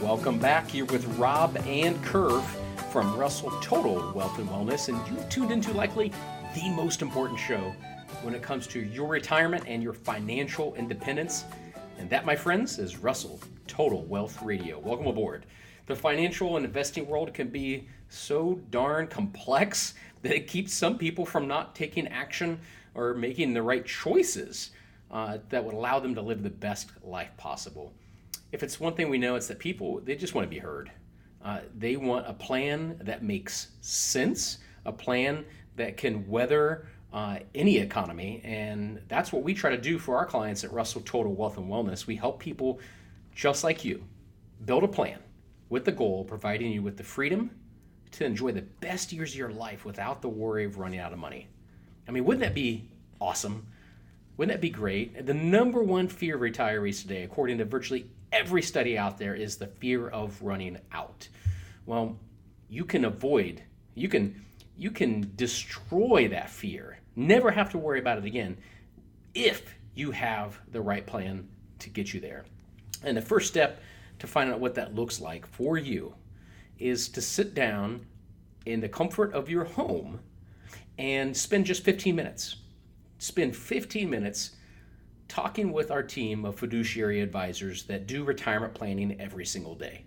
Welcome 0.00 0.38
back 0.38 0.68
here 0.68 0.84
with 0.84 1.04
Rob 1.18 1.56
and 1.66 2.00
Curve 2.04 2.44
from 2.92 3.16
Russell 3.16 3.50
Total 3.60 4.12
Wealth 4.12 4.38
and 4.38 4.48
Wellness, 4.48 4.88
and 4.88 4.96
you've 5.08 5.28
tuned 5.28 5.50
into 5.50 5.72
likely 5.72 6.12
the 6.54 6.70
most 6.70 7.02
important 7.02 7.40
show 7.40 7.74
when 8.22 8.36
it 8.36 8.42
comes 8.42 8.68
to 8.68 8.78
your 8.78 9.08
retirement 9.08 9.64
and 9.66 9.82
your 9.82 9.94
financial 9.94 10.76
independence. 10.76 11.44
And 11.98 12.08
that, 12.10 12.24
my 12.24 12.36
friends, 12.36 12.78
is 12.78 12.98
Russell 12.98 13.40
Total 13.66 14.04
Wealth 14.04 14.40
Radio. 14.42 14.78
Welcome 14.78 15.08
aboard. 15.08 15.44
The 15.86 15.96
financial 15.96 16.56
and 16.56 16.64
investing 16.64 17.06
world 17.06 17.34
can 17.34 17.48
be 17.48 17.88
so 18.08 18.60
darn 18.70 19.08
complex 19.08 19.94
that 20.22 20.34
it 20.34 20.46
keeps 20.46 20.72
some 20.72 20.98
people 20.98 21.26
from 21.26 21.48
not 21.48 21.74
taking 21.74 22.06
action 22.08 22.60
or 22.94 23.14
making 23.14 23.54
the 23.54 23.62
right 23.62 23.84
choices 23.84 24.70
uh, 25.10 25.38
that 25.48 25.64
would 25.64 25.74
allow 25.74 25.98
them 25.98 26.14
to 26.14 26.22
live 26.22 26.42
the 26.42 26.50
best 26.50 26.90
life 27.02 27.30
possible. 27.36 27.92
If 28.52 28.62
it's 28.62 28.78
one 28.78 28.94
thing 28.94 29.08
we 29.08 29.18
know, 29.18 29.34
it's 29.34 29.48
that 29.48 29.58
people, 29.58 30.00
they 30.00 30.14
just 30.14 30.34
want 30.34 30.46
to 30.46 30.50
be 30.50 30.58
heard. 30.58 30.90
Uh, 31.44 31.60
they 31.76 31.96
want 31.96 32.28
a 32.28 32.32
plan 32.32 32.98
that 33.02 33.22
makes 33.22 33.68
sense, 33.80 34.58
a 34.84 34.92
plan 34.92 35.44
that 35.76 35.96
can 35.96 36.28
weather 36.28 36.86
uh, 37.12 37.38
any 37.54 37.78
economy. 37.78 38.40
And 38.44 39.00
that's 39.08 39.32
what 39.32 39.42
we 39.42 39.54
try 39.54 39.70
to 39.70 39.78
do 39.78 39.98
for 39.98 40.16
our 40.16 40.26
clients 40.26 40.64
at 40.64 40.72
Russell 40.72 41.02
Total 41.02 41.32
Wealth 41.32 41.56
and 41.56 41.68
Wellness. 41.68 42.06
We 42.06 42.16
help 42.16 42.38
people 42.38 42.78
just 43.34 43.64
like 43.64 43.84
you 43.84 44.04
build 44.64 44.84
a 44.84 44.88
plan 44.88 45.18
with 45.72 45.86
the 45.86 45.90
goal 45.90 46.20
of 46.20 46.26
providing 46.26 46.70
you 46.70 46.82
with 46.82 46.98
the 46.98 47.02
freedom 47.02 47.50
to 48.10 48.26
enjoy 48.26 48.52
the 48.52 48.60
best 48.60 49.10
years 49.10 49.32
of 49.32 49.38
your 49.38 49.50
life 49.50 49.86
without 49.86 50.20
the 50.20 50.28
worry 50.28 50.66
of 50.66 50.76
running 50.76 51.00
out 51.00 51.14
of 51.14 51.18
money. 51.18 51.48
I 52.06 52.10
mean, 52.10 52.26
wouldn't 52.26 52.42
that 52.42 52.54
be 52.54 52.90
awesome? 53.18 53.66
Wouldn't 54.36 54.54
that 54.54 54.60
be 54.60 54.68
great? 54.68 55.24
The 55.24 55.32
number 55.32 55.82
one 55.82 56.08
fear 56.08 56.34
of 56.34 56.42
retirees 56.42 57.00
today, 57.00 57.22
according 57.22 57.56
to 57.56 57.64
virtually 57.64 58.10
every 58.32 58.60
study 58.60 58.98
out 58.98 59.16
there, 59.16 59.34
is 59.34 59.56
the 59.56 59.66
fear 59.66 60.08
of 60.08 60.42
running 60.42 60.76
out. 60.92 61.26
Well, 61.86 62.18
you 62.68 62.84
can 62.84 63.06
avoid, 63.06 63.62
you 63.94 64.10
can 64.10 64.44
you 64.76 64.90
can 64.90 65.32
destroy 65.36 66.28
that 66.28 66.50
fear. 66.50 66.98
Never 67.16 67.50
have 67.50 67.70
to 67.70 67.78
worry 67.78 67.98
about 67.98 68.18
it 68.18 68.26
again 68.26 68.58
if 69.32 69.74
you 69.94 70.10
have 70.10 70.60
the 70.70 70.82
right 70.82 71.06
plan 71.06 71.48
to 71.78 71.88
get 71.88 72.12
you 72.12 72.20
there. 72.20 72.44
And 73.02 73.16
the 73.16 73.22
first 73.22 73.48
step 73.48 73.80
to 74.22 74.28
find 74.28 74.52
out 74.52 74.60
what 74.60 74.76
that 74.76 74.94
looks 74.94 75.20
like 75.20 75.44
for 75.44 75.76
you 75.76 76.14
is 76.78 77.08
to 77.08 77.20
sit 77.20 77.54
down 77.54 78.06
in 78.66 78.80
the 78.80 78.88
comfort 78.88 79.34
of 79.34 79.50
your 79.50 79.64
home 79.64 80.20
and 80.96 81.36
spend 81.36 81.66
just 81.66 81.82
15 81.82 82.14
minutes. 82.14 82.54
Spend 83.18 83.56
15 83.56 84.08
minutes 84.08 84.52
talking 85.26 85.72
with 85.72 85.90
our 85.90 86.04
team 86.04 86.44
of 86.44 86.54
fiduciary 86.54 87.20
advisors 87.20 87.82
that 87.82 88.06
do 88.06 88.22
retirement 88.22 88.72
planning 88.74 89.20
every 89.20 89.44
single 89.44 89.74
day. 89.74 90.04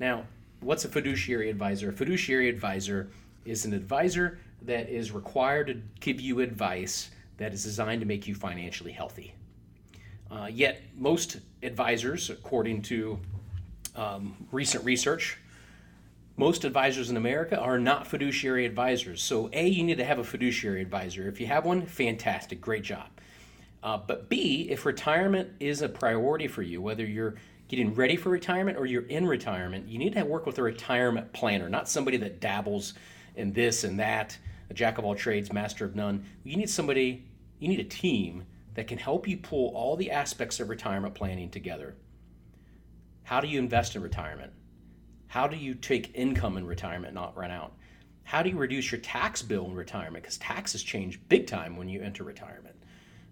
Now, 0.00 0.24
what's 0.58 0.84
a 0.84 0.88
fiduciary 0.88 1.48
advisor? 1.50 1.90
A 1.90 1.92
fiduciary 1.92 2.48
advisor 2.48 3.10
is 3.44 3.64
an 3.64 3.74
advisor 3.74 4.40
that 4.62 4.88
is 4.88 5.12
required 5.12 5.68
to 5.68 5.80
give 6.00 6.20
you 6.20 6.40
advice 6.40 7.10
that 7.36 7.54
is 7.54 7.62
designed 7.62 8.00
to 8.00 8.08
make 8.08 8.26
you 8.26 8.34
financially 8.34 8.90
healthy. 8.90 9.34
Uh, 10.30 10.48
yet, 10.50 10.82
most 10.96 11.38
advisors, 11.62 12.30
according 12.30 12.82
to 12.82 13.18
um, 13.94 14.36
recent 14.50 14.84
research, 14.84 15.38
most 16.36 16.64
advisors 16.64 17.10
in 17.10 17.16
America 17.16 17.58
are 17.58 17.78
not 17.78 18.06
fiduciary 18.06 18.66
advisors. 18.66 19.22
So, 19.22 19.48
A, 19.52 19.68
you 19.68 19.84
need 19.84 19.98
to 19.98 20.04
have 20.04 20.18
a 20.18 20.24
fiduciary 20.24 20.82
advisor. 20.82 21.28
If 21.28 21.40
you 21.40 21.46
have 21.46 21.64
one, 21.64 21.86
fantastic, 21.86 22.60
great 22.60 22.82
job. 22.82 23.06
Uh, 23.82 23.98
but 23.98 24.28
B, 24.28 24.66
if 24.70 24.86
retirement 24.86 25.50
is 25.60 25.82
a 25.82 25.88
priority 25.88 26.48
for 26.48 26.62
you, 26.62 26.80
whether 26.80 27.04
you're 27.04 27.34
getting 27.68 27.94
ready 27.94 28.16
for 28.16 28.30
retirement 28.30 28.78
or 28.78 28.86
you're 28.86 29.06
in 29.06 29.26
retirement, 29.26 29.86
you 29.88 29.98
need 29.98 30.14
to 30.14 30.22
work 30.24 30.46
with 30.46 30.58
a 30.58 30.62
retirement 30.62 31.32
planner, 31.32 31.68
not 31.68 31.88
somebody 31.88 32.16
that 32.16 32.40
dabbles 32.40 32.94
in 33.36 33.52
this 33.52 33.84
and 33.84 33.98
that, 34.00 34.36
a 34.70 34.74
jack 34.74 34.98
of 34.98 35.04
all 35.04 35.14
trades, 35.14 35.52
master 35.52 35.84
of 35.84 35.94
none. 35.94 36.24
You 36.44 36.56
need 36.56 36.70
somebody, 36.70 37.24
you 37.58 37.68
need 37.68 37.80
a 37.80 37.84
team 37.84 38.44
that 38.74 38.88
can 38.88 38.98
help 38.98 39.26
you 39.26 39.36
pull 39.36 39.74
all 39.74 39.96
the 39.96 40.10
aspects 40.10 40.60
of 40.60 40.68
retirement 40.68 41.14
planning 41.14 41.50
together. 41.50 41.94
How 43.22 43.40
do 43.40 43.48
you 43.48 43.58
invest 43.58 43.96
in 43.96 44.02
retirement? 44.02 44.52
How 45.28 45.46
do 45.46 45.56
you 45.56 45.74
take 45.74 46.14
income 46.14 46.56
in 46.56 46.66
retirement, 46.66 47.14
not 47.14 47.36
run 47.36 47.50
out? 47.50 47.72
How 48.24 48.42
do 48.42 48.50
you 48.50 48.56
reduce 48.56 48.90
your 48.90 49.00
tax 49.00 49.42
bill 49.42 49.66
in 49.66 49.74
retirement? 49.74 50.22
Because 50.22 50.38
taxes 50.38 50.82
change 50.82 51.20
big 51.28 51.46
time 51.46 51.76
when 51.76 51.88
you 51.88 52.00
enter 52.00 52.24
retirement. 52.24 52.74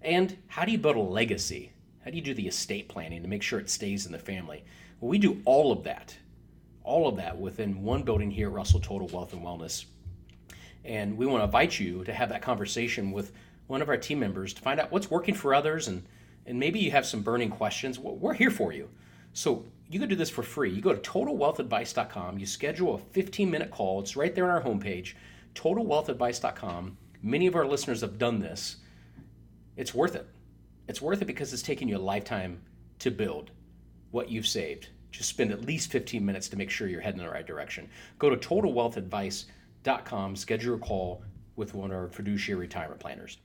And 0.02 0.36
how 0.48 0.64
do 0.64 0.72
you 0.72 0.78
build 0.78 0.96
a 0.96 1.00
legacy? 1.00 1.72
How 2.04 2.10
do 2.10 2.16
you 2.16 2.22
do 2.22 2.34
the 2.34 2.48
estate 2.48 2.88
planning 2.88 3.22
to 3.22 3.28
make 3.28 3.42
sure 3.42 3.58
it 3.58 3.70
stays 3.70 4.06
in 4.06 4.12
the 4.12 4.18
family? 4.18 4.64
Well, 5.00 5.08
we 5.08 5.18
do 5.18 5.40
all 5.44 5.72
of 5.72 5.84
that, 5.84 6.16
all 6.82 7.08
of 7.08 7.16
that 7.16 7.38
within 7.38 7.82
one 7.82 8.02
building 8.02 8.30
here 8.30 8.48
at 8.48 8.54
Russell 8.54 8.80
Total 8.80 9.08
Wealth 9.08 9.32
and 9.32 9.42
Wellness. 9.42 9.84
And 10.84 11.16
we 11.16 11.26
want 11.26 11.40
to 11.40 11.44
invite 11.44 11.78
you 11.78 12.04
to 12.04 12.12
have 12.12 12.28
that 12.30 12.42
conversation 12.42 13.12
with 13.12 13.32
one 13.66 13.82
of 13.82 13.88
our 13.88 13.96
team 13.96 14.20
members 14.20 14.52
to 14.54 14.62
find 14.62 14.80
out 14.80 14.92
what's 14.92 15.10
working 15.10 15.34
for 15.34 15.54
others 15.54 15.88
and, 15.88 16.04
and 16.46 16.58
maybe 16.58 16.78
you 16.78 16.90
have 16.90 17.06
some 17.06 17.22
burning 17.22 17.50
questions. 17.50 17.98
We're 17.98 18.34
here 18.34 18.50
for 18.50 18.72
you. 18.72 18.88
So 19.32 19.64
you 19.88 20.00
can 20.00 20.08
do 20.08 20.16
this 20.16 20.30
for 20.30 20.42
free. 20.42 20.70
You 20.70 20.80
go 20.80 20.94
to 20.94 21.10
totalwealthadvice.com, 21.10 22.38
you 22.38 22.46
schedule 22.46 22.94
a 22.94 22.98
15 22.98 23.50
minute 23.50 23.70
call. 23.70 24.00
It's 24.00 24.16
right 24.16 24.34
there 24.34 24.44
on 24.44 24.50
our 24.50 24.62
homepage, 24.62 25.14
totalwealthadvice.com. 25.54 26.96
Many 27.22 27.46
of 27.46 27.54
our 27.54 27.66
listeners 27.66 28.00
have 28.00 28.18
done 28.18 28.40
this. 28.40 28.76
It's 29.76 29.94
worth 29.94 30.16
it. 30.16 30.26
It's 30.88 31.00
worth 31.00 31.22
it 31.22 31.26
because 31.26 31.52
it's 31.52 31.62
taking 31.62 31.88
you 31.88 31.96
a 31.96 31.98
lifetime 31.98 32.60
to 32.98 33.10
build 33.10 33.50
what 34.10 34.28
you've 34.28 34.46
saved. 34.46 34.88
Just 35.10 35.28
spend 35.28 35.52
at 35.52 35.64
least 35.64 35.90
15 35.90 36.24
minutes 36.24 36.48
to 36.48 36.56
make 36.56 36.70
sure 36.70 36.88
you're 36.88 37.00
heading 37.00 37.20
in 37.20 37.26
the 37.26 37.32
right 37.32 37.46
direction. 37.46 37.88
Go 38.18 38.28
to 38.28 38.36
totalwealthadvice.com 38.36 39.52
com. 40.04 40.36
Schedule 40.36 40.76
a 40.76 40.78
call 40.78 41.22
with 41.56 41.74
one 41.74 41.90
of 41.90 41.96
our 41.96 42.08
fiduciary 42.08 42.60
retirement 42.60 43.00
planners. 43.00 43.38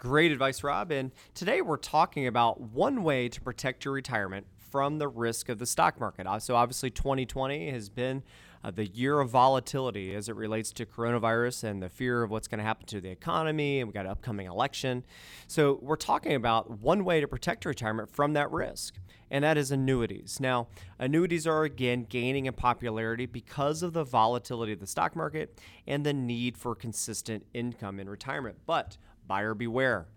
Great 0.00 0.32
advice, 0.32 0.64
Rob. 0.64 0.90
And 0.92 1.12
today 1.34 1.60
we're 1.60 1.76
talking 1.76 2.26
about 2.26 2.58
one 2.58 3.02
way 3.02 3.28
to 3.28 3.38
protect 3.38 3.84
your 3.84 3.92
retirement 3.92 4.46
from 4.56 4.96
the 4.96 5.06
risk 5.06 5.50
of 5.50 5.58
the 5.58 5.66
stock 5.66 6.00
market. 6.00 6.26
Uh, 6.26 6.38
so, 6.38 6.56
obviously, 6.56 6.88
2020 6.88 7.70
has 7.70 7.90
been 7.90 8.22
uh, 8.64 8.70
the 8.70 8.86
year 8.86 9.20
of 9.20 9.28
volatility 9.28 10.14
as 10.14 10.30
it 10.30 10.36
relates 10.36 10.72
to 10.72 10.86
coronavirus 10.86 11.64
and 11.64 11.82
the 11.82 11.90
fear 11.90 12.22
of 12.22 12.30
what's 12.30 12.48
going 12.48 12.60
to 12.60 12.64
happen 12.64 12.86
to 12.86 13.02
the 13.02 13.10
economy. 13.10 13.80
And 13.80 13.88
we've 13.88 13.94
got 13.94 14.06
an 14.06 14.12
upcoming 14.12 14.46
election. 14.46 15.04
So, 15.48 15.78
we're 15.82 15.96
talking 15.96 16.34
about 16.34 16.80
one 16.80 17.04
way 17.04 17.20
to 17.20 17.28
protect 17.28 17.66
your 17.66 17.72
retirement 17.72 18.10
from 18.10 18.32
that 18.32 18.50
risk 18.50 18.94
and 19.30 19.44
that 19.44 19.56
is 19.56 19.70
annuities. 19.70 20.38
Now, 20.40 20.68
annuities 20.98 21.46
are 21.46 21.62
again 21.62 22.04
gaining 22.08 22.46
in 22.46 22.54
popularity 22.54 23.26
because 23.26 23.82
of 23.82 23.92
the 23.92 24.02
volatility 24.02 24.72
of 24.72 24.80
the 24.80 24.86
stock 24.86 25.14
market 25.14 25.58
and 25.86 26.04
the 26.04 26.12
need 26.12 26.58
for 26.58 26.74
consistent 26.74 27.46
income 27.54 28.00
in 28.00 28.08
retirement. 28.08 28.58
But 28.66 28.96
buyer 29.30 29.54
beware. 29.54 30.08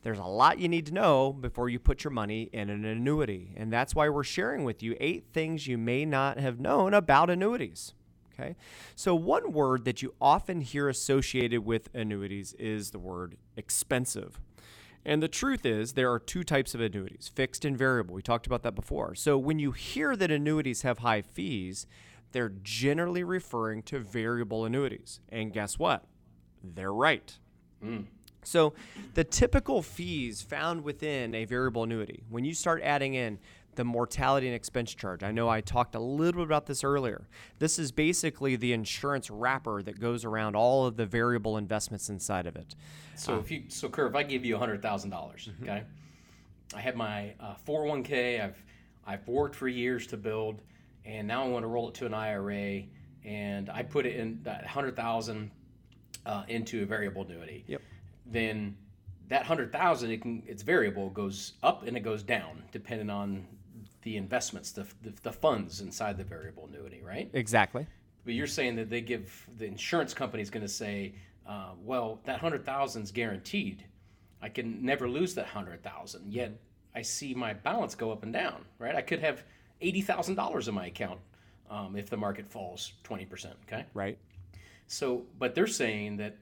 There's 0.00 0.18
a 0.18 0.24
lot 0.24 0.58
you 0.58 0.66
need 0.66 0.86
to 0.86 0.94
know 0.94 1.30
before 1.30 1.68
you 1.68 1.78
put 1.78 2.04
your 2.04 2.10
money 2.10 2.48
in 2.54 2.70
an 2.70 2.86
annuity. 2.86 3.52
And 3.54 3.70
that's 3.70 3.94
why 3.94 4.08
we're 4.08 4.24
sharing 4.24 4.64
with 4.64 4.82
you 4.82 4.96
eight 4.98 5.26
things 5.34 5.66
you 5.66 5.76
may 5.76 6.06
not 6.06 6.38
have 6.38 6.58
known 6.58 6.94
about 6.94 7.28
annuities. 7.28 7.92
Okay. 8.32 8.56
So, 8.96 9.14
one 9.14 9.52
word 9.52 9.84
that 9.84 10.00
you 10.00 10.14
often 10.22 10.62
hear 10.62 10.88
associated 10.88 11.66
with 11.66 11.90
annuities 11.92 12.54
is 12.54 12.92
the 12.92 12.98
word 12.98 13.36
expensive. 13.58 14.40
And 15.04 15.22
the 15.22 15.28
truth 15.28 15.66
is, 15.66 15.92
there 15.92 16.10
are 16.10 16.18
two 16.18 16.44
types 16.44 16.74
of 16.74 16.80
annuities 16.80 17.30
fixed 17.34 17.66
and 17.66 17.76
variable. 17.76 18.14
We 18.14 18.22
talked 18.22 18.46
about 18.46 18.62
that 18.62 18.74
before. 18.74 19.14
So 19.14 19.36
when 19.36 19.58
you 19.58 19.72
hear 19.72 20.16
that 20.16 20.30
annuities 20.30 20.80
have 20.80 21.00
high 21.00 21.20
fees, 21.20 21.86
they're 22.32 22.54
generally 22.62 23.22
referring 23.22 23.82
to 23.82 23.98
variable 23.98 24.64
annuities. 24.64 25.20
And 25.28 25.52
guess 25.52 25.78
what? 25.78 26.06
They're 26.64 26.94
right. 26.94 27.36
Mm. 27.84 28.06
So 28.44 28.74
the 29.14 29.24
typical 29.24 29.82
fees 29.82 30.42
found 30.42 30.82
within 30.84 31.34
a 31.34 31.44
variable 31.44 31.84
annuity, 31.84 32.22
when 32.28 32.44
you 32.44 32.54
start 32.54 32.82
adding 32.82 33.14
in 33.14 33.38
the 33.74 33.84
mortality 33.84 34.46
and 34.46 34.54
expense 34.54 34.94
charge. 34.94 35.22
I 35.22 35.32
know 35.32 35.48
I 35.48 35.60
talked 35.60 35.94
a 35.94 36.00
little 36.00 36.42
bit 36.42 36.46
about 36.46 36.66
this 36.66 36.84
earlier. 36.84 37.26
This 37.58 37.78
is 37.78 37.90
basically 37.90 38.56
the 38.56 38.72
insurance 38.72 39.30
wrapper 39.30 39.82
that 39.82 39.98
goes 39.98 40.24
around 40.24 40.56
all 40.56 40.86
of 40.86 40.96
the 40.96 41.06
variable 41.06 41.56
investments 41.56 42.10
inside 42.10 42.46
of 42.46 42.56
it. 42.56 42.74
So 43.16 43.38
if 43.38 43.50
you 43.50 43.64
so 43.68 43.88
Kurt, 43.88 44.10
if 44.10 44.14
I 44.14 44.24
give 44.24 44.44
you 44.44 44.58
hundred 44.58 44.82
thousand 44.82 45.10
dollars, 45.10 45.48
mm-hmm. 45.50 45.64
okay, 45.64 45.84
I 46.74 46.80
have 46.80 46.96
my 46.96 47.34
uh, 47.40 47.54
four 47.64 47.80
hundred 47.80 47.88
oh 47.88 47.94
one 47.94 48.02
k. 48.02 48.40
I've 48.40 48.62
I've 49.06 49.26
worked 49.26 49.54
for 49.54 49.68
years 49.68 50.06
to 50.08 50.16
build, 50.16 50.60
and 51.04 51.26
now 51.26 51.44
I 51.44 51.48
want 51.48 51.62
to 51.62 51.68
roll 51.68 51.88
it 51.88 51.94
to 51.94 52.06
an 52.06 52.14
IRA, 52.14 52.82
and 53.24 53.70
I 53.70 53.82
put 53.82 54.06
it 54.06 54.16
in 54.16 54.40
that 54.42 54.66
hundred 54.66 54.96
thousand 54.96 55.50
uh, 56.26 56.44
into 56.48 56.82
a 56.82 56.86
variable 56.86 57.22
annuity. 57.22 57.64
Yep. 57.66 57.80
Then 58.26 58.76
that 59.28 59.46
hundred 59.46 59.72
thousand, 59.72 60.10
it 60.10 60.22
can 60.22 60.42
it's 60.46 60.62
variable, 60.62 61.08
it 61.08 61.14
goes 61.14 61.54
up 61.62 61.86
and 61.86 61.96
it 61.96 62.00
goes 62.00 62.22
down 62.22 62.62
depending 62.72 63.10
on 63.10 63.46
the 64.02 64.16
investments, 64.16 64.72
the, 64.72 64.86
the, 65.02 65.12
the 65.22 65.32
funds 65.32 65.80
inside 65.80 66.18
the 66.18 66.24
variable 66.24 66.66
annuity, 66.66 67.00
right? 67.02 67.30
Exactly. 67.32 67.86
But 68.24 68.34
you're 68.34 68.46
saying 68.46 68.76
that 68.76 68.90
they 68.90 69.00
give 69.00 69.46
the 69.58 69.66
insurance 69.66 70.12
company 70.14 70.42
is 70.42 70.50
going 70.50 70.64
to 70.64 70.72
say, 70.72 71.14
uh, 71.48 71.70
well, 71.82 72.20
that 72.24 72.40
hundred 72.40 72.64
thousand 72.64 73.02
is 73.02 73.10
guaranteed. 73.10 73.84
I 74.40 74.48
can 74.48 74.84
never 74.84 75.08
lose 75.08 75.34
that 75.34 75.46
hundred 75.46 75.82
thousand. 75.82 76.32
Yet 76.32 76.52
I 76.94 77.02
see 77.02 77.34
my 77.34 77.52
balance 77.52 77.94
go 77.94 78.12
up 78.12 78.22
and 78.22 78.32
down. 78.32 78.64
Right? 78.78 78.94
I 78.94 79.02
could 79.02 79.20
have 79.20 79.44
eighty 79.80 80.00
thousand 80.00 80.34
dollars 80.34 80.68
in 80.68 80.74
my 80.74 80.86
account 80.86 81.20
um, 81.70 81.96
if 81.96 82.10
the 82.10 82.16
market 82.16 82.46
falls 82.46 82.92
twenty 83.02 83.24
percent. 83.24 83.54
Okay. 83.66 83.86
Right. 83.94 84.18
So, 84.86 85.22
but 85.38 85.54
they're 85.54 85.66
saying 85.66 86.18
that 86.18 86.36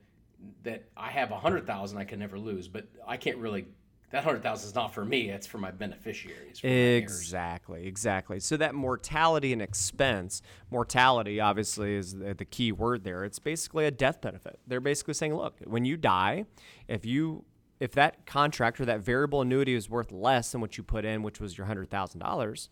that 0.63 0.85
I 0.97 1.11
have 1.11 1.31
a 1.31 1.39
hundred 1.39 1.67
thousand 1.67 1.99
I 1.99 2.05
can 2.05 2.19
never 2.19 2.39
lose, 2.39 2.69
but 2.69 2.87
I 3.07 3.17
can't 3.17 3.39
really 3.39 3.67
that 4.11 4.25
hundred 4.25 4.43
thousand 4.43 4.69
is 4.69 4.75
not 4.75 4.93
for 4.93 5.05
me; 5.05 5.31
it's 5.31 5.47
for 5.47 5.59
my 5.59 5.71
beneficiaries. 5.71 6.59
For 6.59 6.67
my. 6.67 6.73
Exactly, 6.73 7.87
exactly. 7.87 8.41
So 8.41 8.57
that 8.57 8.75
mortality 8.75 9.53
and 9.53 9.63
expense, 9.63 10.43
mortality 10.71 11.39
obviously 11.39 11.95
is 11.95 12.15
the, 12.15 12.35
the 12.35 12.45
key 12.45 12.73
word 12.73 13.05
there. 13.05 13.25
It's 13.25 13.39
basically 13.39 13.87
a 13.87 13.91
death 13.93 14.21
benefit. 14.21 14.59
They're 14.67 14.81
basically 14.81 15.15
saying, 15.15 15.35
look, 15.35 15.59
when 15.65 15.85
you 15.85 15.97
die, 15.97 16.47
if 16.89 17.07
you 17.07 17.45
if 17.79 17.93
that 17.93 18.27
contract 18.27 18.81
or 18.81 18.85
that 18.85 19.01
variable 19.01 19.43
annuity 19.43 19.75
is 19.75 19.89
worth 19.89 20.11
less 20.11 20.53
than 20.53 20.61
what 20.61 20.77
you 20.77 20.83
put 20.83 21.05
in, 21.05 21.23
which 21.23 21.41
was 21.41 21.57
your 21.57 21.69
hundred 21.69 21.89
thousand 21.89 22.19
dollars, 22.19 22.69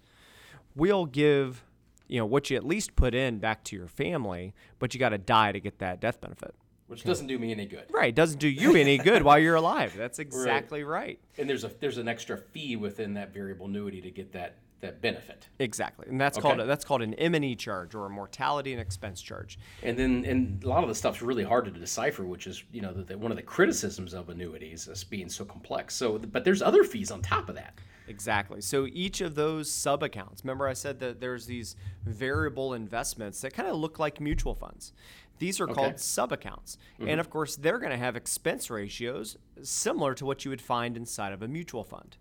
we'll 0.74 1.06
give 1.06 1.64
you 2.08 2.18
know 2.18 2.26
what 2.26 2.50
you 2.50 2.56
at 2.56 2.66
least 2.66 2.96
put 2.96 3.14
in 3.14 3.38
back 3.38 3.62
to 3.64 3.76
your 3.76 3.86
family, 3.86 4.54
but 4.80 4.92
you 4.92 4.98
got 4.98 5.10
to 5.10 5.18
die 5.18 5.52
to 5.52 5.60
get 5.60 5.78
that 5.78 6.00
death 6.00 6.20
benefit. 6.20 6.54
Which 6.88 7.04
doesn't 7.04 7.26
do 7.26 7.38
me 7.38 7.52
any 7.52 7.66
good. 7.66 7.84
Right, 7.90 8.14
doesn't 8.14 8.38
do 8.38 8.48
you 8.48 8.74
any 8.74 8.98
good 8.98 9.22
while 9.22 9.38
you're 9.38 9.54
alive. 9.54 9.94
That's 9.96 10.18
exactly 10.26 10.82
right. 10.82 11.20
And 11.36 11.48
there's 11.48 11.64
a 11.64 11.68
there's 11.80 11.98
an 11.98 12.08
extra 12.08 12.36
fee 12.36 12.76
within 12.76 13.14
that 13.14 13.32
variable 13.32 13.66
annuity 13.66 14.00
to 14.00 14.10
get 14.10 14.32
that 14.32 14.56
that 14.80 15.00
benefit. 15.00 15.48
Exactly, 15.58 16.06
and 16.08 16.20
that's 16.20 16.38
Okay. 16.38 16.42
called 16.48 16.60
a, 16.60 16.66
that's 16.66 16.84
called 16.84 17.02
an 17.02 17.14
M&E 17.14 17.56
charge 17.56 17.94
or 17.94 18.06
a 18.06 18.10
mortality 18.10 18.72
and 18.72 18.80
expense 18.80 19.20
charge. 19.20 19.58
And 19.82 19.98
then 19.98 20.24
and 20.24 20.62
a 20.64 20.68
lot 20.68 20.82
of 20.82 20.88
the 20.88 20.94
stuff's 20.94 21.20
really 21.20 21.42
hard 21.44 21.64
to 21.66 21.70
decipher, 21.70 22.24
which 22.24 22.46
is 22.46 22.64
you 22.72 22.80
know 22.80 22.92
the, 22.92 23.02
the, 23.02 23.18
one 23.18 23.30
of 23.32 23.36
the 23.36 23.42
criticisms 23.42 24.14
of 24.14 24.28
annuities 24.28 24.88
is 24.88 25.04
being 25.04 25.28
so 25.28 25.44
complex. 25.44 25.94
So, 25.94 26.18
but 26.18 26.44
there's 26.44 26.62
other 26.62 26.84
fees 26.84 27.10
on 27.10 27.22
top 27.22 27.48
of 27.48 27.54
that. 27.56 27.74
Exactly. 28.06 28.62
So 28.62 28.86
each 28.90 29.20
of 29.20 29.34
those 29.34 29.70
sub 29.70 30.02
accounts, 30.02 30.42
remember 30.42 30.66
I 30.66 30.72
said 30.72 30.98
that 31.00 31.20
there's 31.20 31.44
these 31.44 31.76
variable 32.06 32.72
investments 32.72 33.42
that 33.42 33.52
kind 33.52 33.68
of 33.68 33.76
look 33.76 33.98
like 33.98 34.18
mutual 34.20 34.54
funds. 34.54 34.92
These 35.38 35.60
are 35.60 35.66
called 35.66 35.98
sub 36.00 36.32
accounts. 36.32 36.78
And 37.00 37.20
of 37.20 37.30
course, 37.30 37.56
they're 37.56 37.78
going 37.78 37.92
to 37.92 37.98
have 37.98 38.16
expense 38.16 38.70
ratios 38.70 39.36
similar 39.62 40.14
to 40.14 40.26
what 40.26 40.44
you 40.44 40.50
would 40.50 40.62
find 40.62 40.96
inside 40.96 41.32
of 41.32 41.42
a 41.42 41.48
mutual 41.48 41.84
fund. 41.84 42.16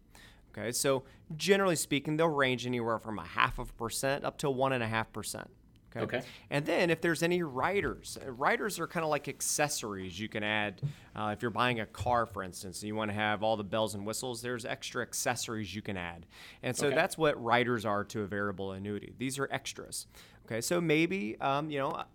Okay, 0.58 0.72
so 0.72 1.04
generally 1.36 1.76
speaking, 1.76 2.18
they'll 2.18 2.28
range 2.28 2.66
anywhere 2.66 2.98
from 2.98 3.20
a 3.20 3.26
half 3.26 3.60
of 3.60 3.70
a 3.70 3.74
percent 3.74 4.24
up 4.26 4.38
to 4.40 4.50
one 4.50 4.74
and 4.74 4.84
a 4.84 4.88
half 4.88 5.12
percent. 5.14 5.50
Okay. 5.96 6.22
And 6.52 6.64
then 6.64 6.92
if 6.92 7.02
there's 7.02 7.24
any 7.24 7.42
riders, 7.42 8.20
uh, 8.24 8.30
riders 8.32 8.80
are 8.80 8.86
kind 8.86 9.04
of 9.04 9.10
like 9.10 9.28
accessories 9.28 10.20
you 10.20 10.30
can 10.30 10.44
add. 10.44 10.82
Uh, 11.16 11.32
if 11.36 11.42
you're 11.42 11.50
buying 11.50 11.80
a 11.80 11.88
car, 11.88 12.28
for 12.28 12.44
instance, 12.44 12.82
and 12.82 12.88
you 12.88 12.94
want 12.96 13.10
to 13.10 13.16
have 13.16 13.42
all 13.42 13.58
the 13.58 13.64
bells 13.64 13.96
and 13.96 14.06
whistles, 14.06 14.42
there's 14.44 14.64
extra 14.64 15.02
accessories 15.02 15.74
you 15.74 15.82
can 15.82 15.98
add. 15.98 16.28
And 16.62 16.76
so 16.78 16.88
Okay. 16.88 16.96
that's 16.96 17.18
what 17.18 17.42
riders 17.44 17.84
are 17.84 18.04
to 18.06 18.22
a 18.22 18.28
variable 18.28 18.74
annuity. 18.74 19.14
These 19.18 19.40
are 19.40 19.48
extras. 19.52 20.06
Okay, 20.48 20.62
so 20.62 20.80
maybe, 20.80 21.36
um, 21.42 21.70
you 21.70 21.78
know, 21.78 21.92
uh, 21.92 22.06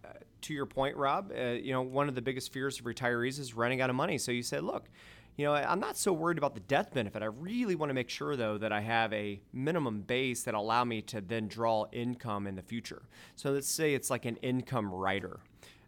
to 0.41 0.55
your 0.55 0.65
point, 0.65 0.97
Rob, 0.97 1.33
uh, 1.37 1.43
you 1.51 1.73
know, 1.73 1.83
one 1.83 2.09
of 2.09 2.15
the 2.15 2.23
biggest 2.23 2.51
fears 2.51 2.79
of 2.79 2.87
retirees 2.87 3.39
is 3.39 3.55
running 3.55 3.83
out 3.83 3.91
of 3.91 3.97
money. 3.97 4.17
So 4.17 4.33
you 4.33 4.43
said, 4.43 4.65
look, 4.65 4.89
you 5.37 5.45
know, 5.45 5.55
I'm 5.55 5.81
not 5.81 5.97
so 5.97 6.13
worried 6.13 6.39
about 6.39 6.55
the 6.55 6.61
death 6.61 6.93
benefit. 6.95 7.23
I 7.23 7.27
really 7.27 7.75
want 7.75 7.91
to 7.91 7.95
make 7.95 8.09
sure, 8.09 8.35
though, 8.37 8.57
that 8.59 8.73
I 8.73 8.81
have 8.81 9.13
a 9.13 9.41
minimum 9.53 10.01
base 10.01 10.45
that 10.45 10.55
allow 10.55 10.83
me 10.85 11.03
to 11.03 11.21
then 11.21 11.47
draw 11.47 11.87
income 11.93 12.47
in 12.47 12.55
the 12.55 12.63
future. 12.63 13.03
So 13.37 13.51
let's 13.53 13.69
say 13.69 13.95
it's 13.95 14.11
like 14.11 14.25
an 14.25 14.37
income 14.37 14.93
rider. 14.93 15.41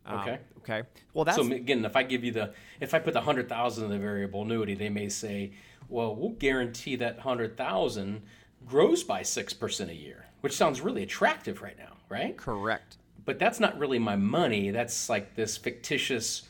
Um, 0.06 0.18
Okay. 0.18 0.38
okay. 0.58 0.82
Well, 1.14 1.24
that's 1.24 1.38
So 1.38 1.50
again, 1.50 1.82
if 1.84 1.96
I 1.96 2.02
give 2.02 2.24
you 2.24 2.32
the 2.32 2.52
if 2.78 2.92
I 2.92 2.98
put 2.98 3.14
the 3.14 3.22
hundred 3.22 3.48
thousand 3.48 3.84
in 3.86 3.90
the 3.90 3.98
variable 3.98 4.42
annuity, 4.42 4.74
they 4.74 4.90
may 4.90 5.08
say, 5.08 5.52
well, 5.88 6.14
we'll 6.14 6.30
guarantee 6.30 6.96
that 6.96 7.20
hundred 7.20 7.56
thousand 7.56 8.22
grows 8.66 9.02
by 9.02 9.22
six 9.22 9.54
percent 9.54 9.90
a 9.90 9.94
year, 9.94 10.26
which 10.44 10.52
sounds 10.52 10.82
really 10.82 11.02
attractive 11.02 11.62
right 11.62 11.78
now, 11.78 11.96
right? 12.10 12.36
correct. 12.36 12.98
but 13.24 13.38
that's 13.38 13.60
not 13.60 13.78
really 13.78 13.98
my 13.98 14.14
money. 14.14 14.70
That's 14.70 15.08
like 15.08 15.34
this 15.34 15.56
fictitious 15.56 16.42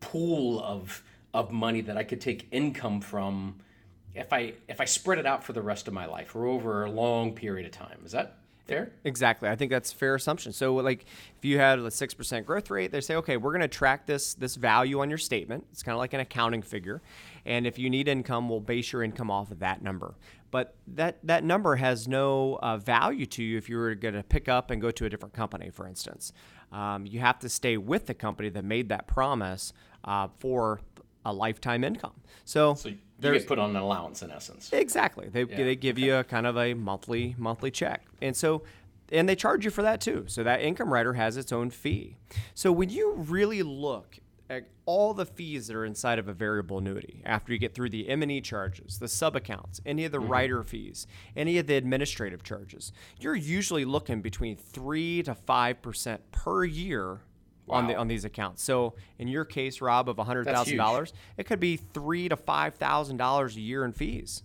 pool 0.00 0.60
of 0.60 1.04
of 1.32 1.52
money 1.52 1.80
that 1.82 1.96
I 1.96 2.02
could 2.02 2.20
take 2.20 2.48
income 2.50 3.00
from 3.00 3.60
if 4.12 4.32
I 4.32 4.54
if 4.66 4.80
I 4.80 4.86
spread 4.86 5.20
it 5.20 5.26
out 5.26 5.44
for 5.44 5.52
the 5.52 5.62
rest 5.62 5.86
of 5.86 5.94
my 5.94 6.06
life 6.06 6.34
or 6.34 6.46
over 6.46 6.84
a 6.84 6.90
long 6.90 7.32
period 7.32 7.64
of 7.64 7.70
time. 7.70 8.00
Is 8.04 8.10
that 8.10 8.37
fair? 8.68 8.92
Exactly. 9.04 9.48
I 9.48 9.56
think 9.56 9.70
that's 9.70 9.92
a 9.92 9.96
fair 9.96 10.14
assumption. 10.14 10.52
So, 10.52 10.74
like, 10.76 11.06
if 11.36 11.44
you 11.44 11.58
had 11.58 11.78
a 11.78 11.90
six 11.90 12.14
percent 12.14 12.46
growth 12.46 12.70
rate, 12.70 12.92
they 12.92 13.00
say, 13.00 13.16
okay, 13.16 13.36
we're 13.36 13.52
going 13.52 13.62
to 13.62 13.68
track 13.68 14.06
this 14.06 14.34
this 14.34 14.56
value 14.56 15.00
on 15.00 15.08
your 15.08 15.18
statement. 15.18 15.66
It's 15.72 15.82
kind 15.82 15.94
of 15.94 15.98
like 15.98 16.12
an 16.12 16.20
accounting 16.20 16.62
figure, 16.62 17.02
and 17.44 17.66
if 17.66 17.78
you 17.78 17.90
need 17.90 18.06
income, 18.08 18.48
we'll 18.48 18.60
base 18.60 18.92
your 18.92 19.02
income 19.02 19.30
off 19.30 19.50
of 19.50 19.58
that 19.58 19.82
number. 19.82 20.14
But 20.50 20.74
that 20.86 21.18
that 21.24 21.44
number 21.44 21.76
has 21.76 22.06
no 22.06 22.58
uh, 22.62 22.76
value 22.76 23.26
to 23.26 23.42
you 23.42 23.58
if 23.58 23.68
you 23.68 23.76
were 23.76 23.94
going 23.94 24.14
to 24.14 24.22
pick 24.22 24.48
up 24.48 24.70
and 24.70 24.80
go 24.80 24.90
to 24.90 25.04
a 25.04 25.08
different 25.08 25.34
company, 25.34 25.70
for 25.70 25.86
instance. 25.86 26.32
Um, 26.70 27.06
you 27.06 27.20
have 27.20 27.38
to 27.40 27.48
stay 27.48 27.76
with 27.76 28.06
the 28.06 28.14
company 28.14 28.50
that 28.50 28.64
made 28.64 28.90
that 28.90 29.06
promise 29.06 29.72
uh, 30.04 30.28
for 30.38 30.80
a 31.24 31.32
lifetime 31.32 31.84
income. 31.84 32.14
So, 32.44 32.74
So 32.74 32.90
you 33.20 33.32
get 33.32 33.46
put 33.46 33.58
on 33.58 33.70
an 33.70 33.76
allowance 33.76 34.22
in 34.22 34.30
essence. 34.30 34.70
Exactly. 34.72 35.28
They, 35.28 35.44
they 35.44 35.76
give 35.76 35.98
you 35.98 36.16
a 36.16 36.24
kind 36.24 36.46
of 36.46 36.56
a 36.56 36.74
monthly 36.74 37.34
monthly 37.38 37.70
check. 37.70 38.06
And 38.22 38.36
so 38.36 38.62
and 39.10 39.28
they 39.28 39.36
charge 39.36 39.64
you 39.64 39.70
for 39.70 39.82
that 39.82 40.00
too. 40.00 40.24
So 40.26 40.42
that 40.44 40.60
income 40.60 40.92
rider 40.92 41.14
has 41.14 41.36
its 41.36 41.52
own 41.52 41.70
fee. 41.70 42.16
So 42.54 42.72
when 42.72 42.90
you 42.90 43.14
really 43.16 43.62
look 43.62 44.18
at 44.50 44.68
all 44.86 45.12
the 45.12 45.26
fees 45.26 45.66
that 45.66 45.76
are 45.76 45.84
inside 45.84 46.18
of 46.18 46.28
a 46.28 46.32
variable 46.32 46.78
annuity 46.78 47.22
after 47.24 47.52
you 47.52 47.58
get 47.58 47.74
through 47.74 47.90
the 47.90 48.08
M&E 48.08 48.40
charges, 48.40 48.98
the 48.98 49.08
sub 49.08 49.36
accounts, 49.36 49.80
any 49.84 50.04
of 50.04 50.12
the 50.12 50.18
mm-hmm. 50.18 50.32
rider 50.32 50.62
fees, 50.62 51.06
any 51.36 51.58
of 51.58 51.66
the 51.66 51.74
administrative 51.74 52.42
charges, 52.42 52.92
you're 53.20 53.36
usually 53.36 53.84
looking 53.84 54.22
between 54.22 54.56
3 54.56 55.22
to 55.24 55.34
5% 55.34 56.18
per 56.32 56.64
year 56.64 57.20
on 57.70 57.86
the 57.86 57.94
on 57.94 58.08
these 58.08 58.24
accounts. 58.24 58.62
So 58.62 58.94
in 59.18 59.28
your 59.28 59.44
case, 59.44 59.80
Rob, 59.80 60.08
of 60.08 60.16
$100,000, 60.16 61.12
it 61.36 61.44
could 61.44 61.60
be 61.60 61.76
3 61.76 62.28
to 62.28 62.36
$5,000 62.36 63.56
a 63.56 63.60
year 63.60 63.84
in 63.84 63.92
fees. 63.92 64.42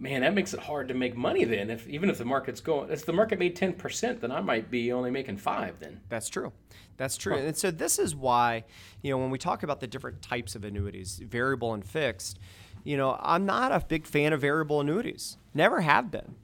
Man, 0.00 0.22
that 0.22 0.32
makes 0.32 0.54
it 0.54 0.60
hard 0.60 0.88
to 0.88 0.94
make 0.94 1.14
money 1.14 1.44
then. 1.44 1.68
If 1.68 1.86
even 1.86 2.08
if 2.08 2.16
the 2.16 2.24
market's 2.24 2.62
going, 2.62 2.90
if 2.90 3.04
the 3.04 3.12
market 3.12 3.38
made 3.38 3.54
ten 3.54 3.74
percent, 3.74 4.22
then 4.22 4.32
I 4.32 4.40
might 4.40 4.70
be 4.70 4.92
only 4.92 5.10
making 5.10 5.36
five. 5.36 5.78
Then 5.78 6.00
That's 6.08 6.30
true. 6.30 6.52
That's 6.96 7.18
true. 7.18 7.36
And 7.36 7.54
so 7.54 7.70
this 7.70 7.98
is 7.98 8.16
why, 8.16 8.64
you 9.02 9.10
know, 9.10 9.18
when 9.18 9.28
we 9.28 9.36
talk 9.36 9.62
about 9.62 9.80
the 9.80 9.86
different 9.86 10.22
types 10.22 10.54
of 10.54 10.64
annuities, 10.64 11.18
variable 11.18 11.74
and 11.74 11.84
fixed, 11.84 12.38
you 12.82 12.96
know, 12.96 13.18
I'm 13.20 13.44
not 13.44 13.72
a 13.72 13.84
big 13.86 14.06
fan 14.06 14.32
of 14.32 14.40
variable 14.40 14.80
annuities. 14.80 15.36
Never 15.52 15.82
have 15.82 16.10
been. 16.10 16.34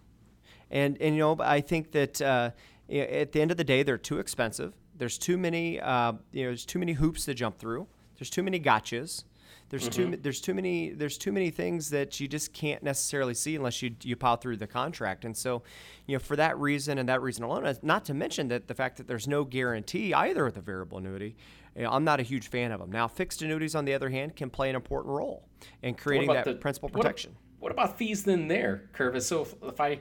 And 0.71 1.01
and 1.01 1.15
you 1.15 1.21
know, 1.21 1.37
I 1.41 1.63
think 1.63 1.93
that 1.93 2.21
uh, 2.21 2.51
at 2.91 3.33
the 3.33 3.41
end 3.41 3.51
of 3.51 3.57
the 3.57 3.65
day, 3.65 3.83
they're 3.83 3.97
too 3.97 4.19
expensive. 4.19 4.75
There's 4.99 5.19
too 5.19 5.37
many, 5.37 5.81
uh, 5.81 6.13
you 6.33 6.45
know, 6.45 6.51
there's 6.51 6.67
too 6.67 6.79
many 6.79 6.93
hoops 6.93 7.25
to 7.27 7.35
jump 7.35 7.59
through. 7.59 7.87
There's 8.19 8.31
too 8.31 8.43
many 8.43 8.59
gotchas. 8.61 9.25
There's 9.69 9.89
too 9.89 10.17
there's 10.23 10.41
too 10.41 10.55
many 10.55 10.91
there's 10.91 11.19
too 11.19 11.33
many 11.33 11.51
things 11.51 11.91
that 11.91 12.21
you 12.21 12.29
just 12.29 12.53
can't 12.53 12.85
necessarily 12.85 13.35
see 13.35 13.57
unless 13.57 13.83
you 13.83 13.97
you 14.03 14.15
plow 14.15 14.37
through 14.37 14.59
the 14.59 14.67
contract. 14.67 15.25
And 15.25 15.37
so, 15.37 15.65
you 16.07 16.15
know, 16.15 16.21
for 16.21 16.37
that 16.37 16.57
reason 16.59 16.99
and 16.99 17.09
that 17.09 17.21
reason 17.21 17.43
alone, 17.43 17.75
not 17.83 18.05
to 18.05 18.15
mention 18.15 18.47
that 18.49 18.69
the 18.69 18.75
fact 18.75 18.97
that 18.99 19.09
there's 19.09 19.27
no 19.27 19.43
guarantee 19.43 20.15
either 20.15 20.45
with 20.45 20.57
a 20.57 20.61
variable 20.61 20.99
annuity, 20.99 21.35
you 21.75 21.83
know, 21.83 21.91
I'm 21.91 22.05
not 22.05 22.21
a 22.21 22.23
huge 22.23 22.49
fan 22.49 22.71
of 22.71 22.79
them. 22.79 22.93
Now, 22.93 23.09
fixed 23.09 23.43
annuities 23.43 23.75
on 23.75 23.85
the 23.85 23.95
other 23.95 24.09
hand 24.09 24.37
can 24.37 24.51
play 24.51 24.71
an 24.71 24.77
important 24.77 25.13
role 25.13 25.49
in 25.83 25.95
creating 25.95 26.33
that 26.33 26.45
the- 26.45 26.55
principal 26.55 26.89
what- 26.89 27.03
protection. 27.03 27.37
What, 27.59 27.73
about 27.73 27.99
fees 27.99 28.23
then 28.23 28.47
there, 28.47 28.91
Curvis? 28.93 29.27
So 29.27 29.43
if, 29.43 29.55
if 29.63 29.81
I, 29.81 29.99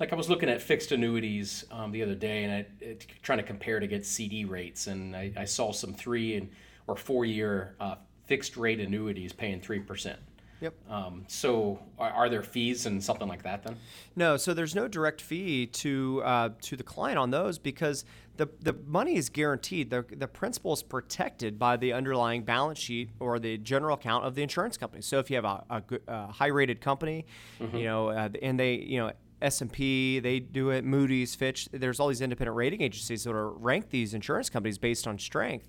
like 0.00 0.12
I 0.12 0.16
was 0.16 0.28
looking 0.28 0.48
at 0.48 0.62
fixed 0.62 0.92
annuities 0.92 1.64
um, 1.70 1.90
the 1.90 2.02
other 2.02 2.14
day 2.14 2.44
and 2.44 2.52
I 2.52 2.96
trying 3.22 3.38
to 3.38 3.44
compare 3.44 3.80
to 3.80 3.86
get 3.86 4.06
CD 4.06 4.44
rates, 4.44 4.86
and 4.86 5.16
I, 5.16 5.32
I 5.36 5.44
saw 5.44 5.72
some 5.72 5.92
three 5.92 6.36
and 6.36 6.50
or 6.86 6.96
four 6.96 7.24
year 7.24 7.74
uh, 7.80 7.96
fixed 8.26 8.56
rate 8.56 8.80
annuities 8.80 9.32
paying 9.32 9.60
three 9.60 9.80
percent. 9.80 10.18
Yep. 10.60 10.74
Um, 10.90 11.24
so 11.28 11.78
are, 11.98 12.10
are 12.10 12.28
there 12.28 12.42
fees 12.42 12.86
and 12.86 13.02
something 13.02 13.28
like 13.28 13.44
that 13.44 13.62
then? 13.62 13.76
No, 14.16 14.36
so 14.36 14.54
there's 14.54 14.74
no 14.74 14.88
direct 14.88 15.20
fee 15.20 15.66
to 15.66 16.22
uh, 16.24 16.50
to 16.62 16.76
the 16.76 16.82
client 16.82 17.18
on 17.18 17.30
those 17.30 17.58
because 17.58 18.04
the 18.36 18.48
the 18.60 18.72
money 18.86 19.16
is 19.16 19.28
guaranteed. 19.28 19.90
The 19.90 20.04
the 20.10 20.26
principal 20.26 20.72
is 20.72 20.82
protected 20.82 21.58
by 21.58 21.76
the 21.76 21.92
underlying 21.92 22.42
balance 22.42 22.78
sheet 22.78 23.10
or 23.20 23.38
the 23.38 23.58
general 23.58 23.94
account 23.94 24.24
of 24.24 24.34
the 24.34 24.42
insurance 24.42 24.76
company. 24.76 25.02
So 25.02 25.18
if 25.18 25.30
you 25.30 25.36
have 25.36 25.44
a, 25.44 25.64
a, 25.70 25.82
a 26.08 26.26
high 26.32 26.46
rated 26.48 26.80
company, 26.80 27.26
you 27.72 27.84
know, 27.84 28.08
uh, 28.08 28.28
and 28.42 28.58
they 28.58 28.74
you 28.74 28.98
know. 28.98 29.12
S&P, 29.40 30.18
they 30.18 30.40
do 30.40 30.70
it, 30.70 30.84
Moody's, 30.84 31.34
Fitch, 31.34 31.68
there's 31.72 32.00
all 32.00 32.08
these 32.08 32.20
independent 32.20 32.56
rating 32.56 32.80
agencies 32.80 33.24
that 33.24 33.32
are 33.32 33.50
rank 33.50 33.90
these 33.90 34.14
insurance 34.14 34.50
companies 34.50 34.78
based 34.78 35.06
on 35.06 35.18
strength. 35.18 35.68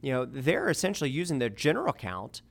You 0.00 0.12
know, 0.12 0.24
they're 0.24 0.70
essentially 0.70 1.10
using 1.10 1.38
their 1.38 1.48
general 1.48 1.90
account 1.90 2.42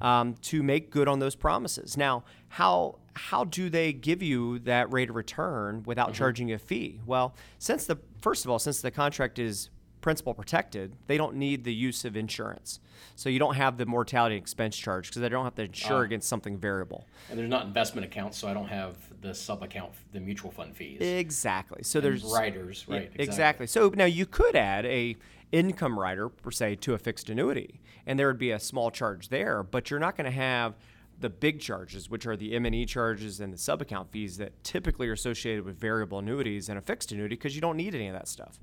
um, 0.00 0.34
to 0.42 0.62
make 0.62 0.90
good 0.90 1.08
on 1.08 1.18
those 1.18 1.34
promises. 1.34 1.96
Now, 1.96 2.24
how 2.48 2.98
how 3.14 3.44
do 3.44 3.68
they 3.68 3.92
give 3.92 4.22
you 4.22 4.60
that 4.60 4.90
rate 4.92 5.10
of 5.10 5.16
return 5.16 5.82
without 5.84 6.14
charging 6.14 6.48
you 6.48 6.54
a 6.54 6.58
fee? 6.58 7.00
Well, 7.04 7.34
since 7.58 7.86
the 7.86 7.98
first 8.20 8.44
of 8.44 8.50
all, 8.50 8.58
since 8.58 8.80
the 8.80 8.90
contract 8.90 9.38
is 9.38 9.68
principal 10.00 10.32
protected, 10.32 10.96
they 11.06 11.16
don't 11.16 11.36
need 11.36 11.64
the 11.64 11.74
use 11.74 12.04
of 12.04 12.16
insurance. 12.16 12.80
So 13.16 13.28
you 13.28 13.38
don't 13.38 13.56
have 13.56 13.76
the 13.76 13.86
mortality 13.86 14.36
expense 14.36 14.76
charge 14.76 15.08
because 15.08 15.20
they 15.20 15.28
don't 15.28 15.44
have 15.44 15.54
to 15.56 15.64
insure 15.64 16.02
against 16.02 16.28
something 16.28 16.56
variable. 16.56 17.06
And 17.28 17.38
there's 17.38 17.50
not 17.50 17.66
investment 17.66 18.06
accounts, 18.06 18.38
so 18.38 18.48
I 18.48 18.54
don't 18.54 18.68
have 18.68 18.96
the 19.20 19.34
sub 19.34 19.62
account, 19.62 19.92
the 20.12 20.20
mutual 20.20 20.50
fund 20.50 20.76
fees. 20.76 21.00
Exactly. 21.00 21.82
So 21.82 21.98
And 21.98 22.06
there's 22.06 22.24
riders, 22.24 22.86
right? 22.88 23.10
exactly. 23.16 23.66
So 23.66 23.92
now 23.94 24.06
you 24.06 24.26
could 24.26 24.56
add 24.56 24.86
a 24.86 25.16
income 25.52 25.98
rider 25.98 26.28
per 26.28 26.50
se 26.50 26.76
to 26.76 26.94
a 26.94 26.98
fixed 26.98 27.28
annuity, 27.28 27.80
and 28.06 28.18
there 28.18 28.26
would 28.28 28.38
be 28.38 28.52
a 28.52 28.60
small 28.60 28.90
charge 28.90 29.28
there, 29.28 29.62
but 29.62 29.90
you're 29.90 30.00
not 30.00 30.16
going 30.16 30.24
to 30.26 30.30
have 30.30 30.74
the 31.18 31.28
big 31.28 31.60
charges, 31.60 32.08
which 32.08 32.26
are 32.26 32.36
the 32.36 32.54
M&E 32.54 32.86
charges 32.86 33.40
and 33.40 33.52
the 33.52 33.58
sub-account 33.58 34.10
fees 34.10 34.38
that 34.38 34.64
typically 34.64 35.06
are 35.08 35.12
associated 35.12 35.64
with 35.64 35.78
variable 35.78 36.18
annuities 36.18 36.68
and 36.70 36.78
a 36.78 36.80
fixed 36.80 37.12
annuity 37.12 37.34
because 37.34 37.54
you 37.54 37.60
don't 37.60 37.76
need 37.76 37.94
any 37.94 38.08
of 38.08 38.14
that 38.14 38.26
stuff. 38.26 38.58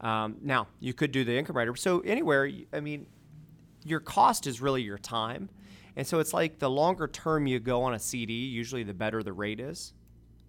Um, 0.00 0.36
now, 0.40 0.68
you 0.78 0.94
could 0.94 1.10
do 1.10 1.24
the 1.24 1.36
income 1.36 1.56
rider. 1.56 1.74
So 1.74 2.00
anywhere, 2.00 2.48
I 2.72 2.78
mean, 2.78 3.06
your 3.84 3.98
cost 3.98 4.46
is 4.46 4.60
really 4.60 4.82
your 4.82 4.98
time. 4.98 5.48
And 5.98 6.06
so 6.06 6.20
it's 6.20 6.32
like 6.32 6.60
the 6.60 6.70
longer 6.70 7.08
term 7.08 7.48
you 7.48 7.58
go 7.58 7.82
on 7.82 7.92
a 7.92 7.98
CD, 7.98 8.32
usually 8.32 8.84
the 8.84 8.94
better 8.94 9.20
the 9.20 9.32
rate 9.32 9.58
is. 9.58 9.92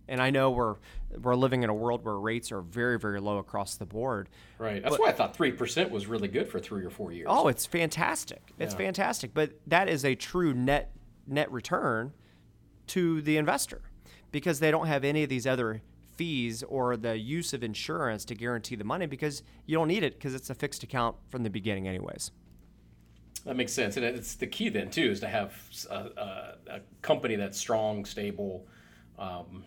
And 0.08 0.22
I 0.22 0.30
know 0.30 0.52
we're 0.52 0.76
we're 1.22 1.36
living 1.36 1.64
in 1.64 1.72
a 1.72 1.74
world 1.74 2.06
where 2.06 2.20
rates 2.20 2.52
are 2.52 2.62
very 2.62 3.00
very 3.00 3.20
low 3.20 3.40
across 3.40 3.76
the 3.76 3.86
board. 3.86 4.30
Right. 4.60 4.82
That's 4.82 4.96
but, 4.96 5.02
why 5.02 5.10
I 5.10 5.12
thought 5.12 5.36
three 5.36 5.52
percent 5.52 5.90
was 5.90 6.06
really 6.06 6.28
good 6.28 6.48
for 6.48 6.60
three 6.60 6.86
or 6.86 6.92
four 6.92 7.12
years. 7.12 7.28
Oh, 7.28 7.48
it's 7.48 7.66
fantastic. 7.66 8.54
It's 8.60 8.76
yeah. 8.76 8.78
fantastic. 8.78 9.34
But 9.34 9.54
that 9.66 9.90
is 9.90 10.06
a 10.06 10.14
true 10.14 10.54
net 10.54 10.92
net 11.26 11.52
return 11.52 12.14
to 12.88 13.22
the 13.24 13.38
investor 13.38 13.82
because 14.32 14.60
they 14.60 14.70
don't 14.70 14.88
have 14.88 15.04
any 15.04 15.24
of 15.24 15.30
these 15.30 15.48
other 15.48 15.82
fees 16.16 16.62
or 16.62 16.96
the 16.96 17.18
use 17.18 17.54
of 17.54 17.64
insurance 17.64 18.24
to 18.26 18.36
guarantee 18.36 18.76
the 18.76 18.84
money 18.84 19.08
because 19.08 19.42
you 19.66 19.76
don't 19.76 19.88
need 19.88 20.04
it 20.04 20.14
because 20.14 20.36
it's 20.36 20.52
a 20.52 20.56
fixed 20.56 20.84
account 20.84 21.16
from 21.30 21.42
the 21.42 21.50
beginning 21.50 21.88
anyways. 21.88 22.30
That 23.46 23.56
makes 23.56 23.74
sense, 23.74 23.98
and 23.98 24.06
it's 24.06 24.36
the 24.36 24.48
key 24.48 24.70
then 24.70 24.90
too 24.90 25.10
is 25.12 25.20
to 25.22 25.28
have 25.28 25.54
a, 25.90 25.96
a, 25.96 26.56
a 26.68 26.80
company 27.02 27.36
that's 27.36 27.58
strong, 27.58 28.06
stable, 28.06 28.68
um, 29.18 29.64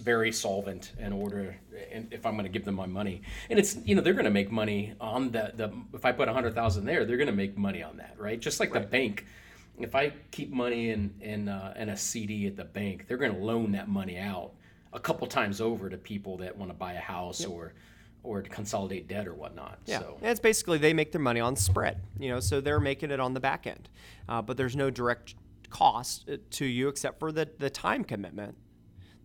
very 0.00 0.32
solvent 0.32 0.92
in 0.98 1.12
order 1.12 1.56
if 1.72 2.24
I'm 2.26 2.34
going 2.34 2.44
to 2.44 2.50
give 2.50 2.64
them 2.64 2.74
my 2.74 2.86
money. 2.86 3.22
And 3.50 3.58
it's 3.58 3.76
you 3.84 3.94
know 3.94 4.02
they're 4.02 4.12
going 4.12 4.24
to 4.24 4.30
make 4.30 4.50
money 4.50 4.94
on 5.00 5.30
the 5.30 5.52
the 5.54 5.72
if 5.94 6.04
I 6.04 6.12
put 6.12 6.28
a 6.28 6.32
hundred 6.32 6.54
thousand 6.54 6.84
there, 6.84 7.04
they're 7.04 7.16
going 7.16 7.28
to 7.28 7.36
make 7.36 7.56
money 7.56 7.82
on 7.82 7.96
that, 7.98 8.14
right? 8.18 8.40
Just 8.40 8.60
like 8.60 8.74
right. 8.74 8.82
the 8.82 8.88
bank. 8.88 9.26
If 9.78 9.94
I 9.94 10.12
keep 10.30 10.50
money 10.52 10.90
in 10.90 11.14
in 11.20 11.48
uh, 11.48 11.74
in 11.76 11.88
a 11.88 11.96
CD 11.96 12.46
at 12.46 12.56
the 12.56 12.64
bank, 12.64 13.06
they're 13.08 13.16
going 13.16 13.34
to 13.34 13.38
loan 13.44 13.72
that 13.72 13.88
money 13.88 14.18
out 14.18 14.52
a 14.92 15.00
couple 15.00 15.26
times 15.26 15.60
over 15.60 15.88
to 15.88 15.96
people 15.96 16.36
that 16.38 16.56
want 16.56 16.70
to 16.70 16.76
buy 16.76 16.92
a 16.92 17.00
house 17.00 17.40
yep. 17.40 17.50
or 17.50 17.74
or 18.22 18.42
to 18.42 18.48
consolidate 18.48 19.08
debt 19.08 19.26
or 19.26 19.34
whatnot. 19.34 19.78
Yeah, 19.86 20.00
so. 20.00 20.18
and 20.20 20.30
it's 20.30 20.40
basically 20.40 20.78
they 20.78 20.92
make 20.92 21.12
their 21.12 21.20
money 21.20 21.40
on 21.40 21.56
spread. 21.56 22.00
You 22.18 22.30
know, 22.30 22.40
so 22.40 22.60
they're 22.60 22.80
making 22.80 23.10
it 23.10 23.20
on 23.20 23.34
the 23.34 23.40
back 23.40 23.66
end, 23.66 23.88
uh, 24.28 24.42
but 24.42 24.56
there's 24.56 24.76
no 24.76 24.90
direct 24.90 25.34
cost 25.70 26.28
uh, 26.28 26.36
to 26.50 26.66
you 26.66 26.88
except 26.88 27.18
for 27.18 27.32
the 27.32 27.48
the 27.58 27.70
time 27.70 28.04
commitment 28.04 28.56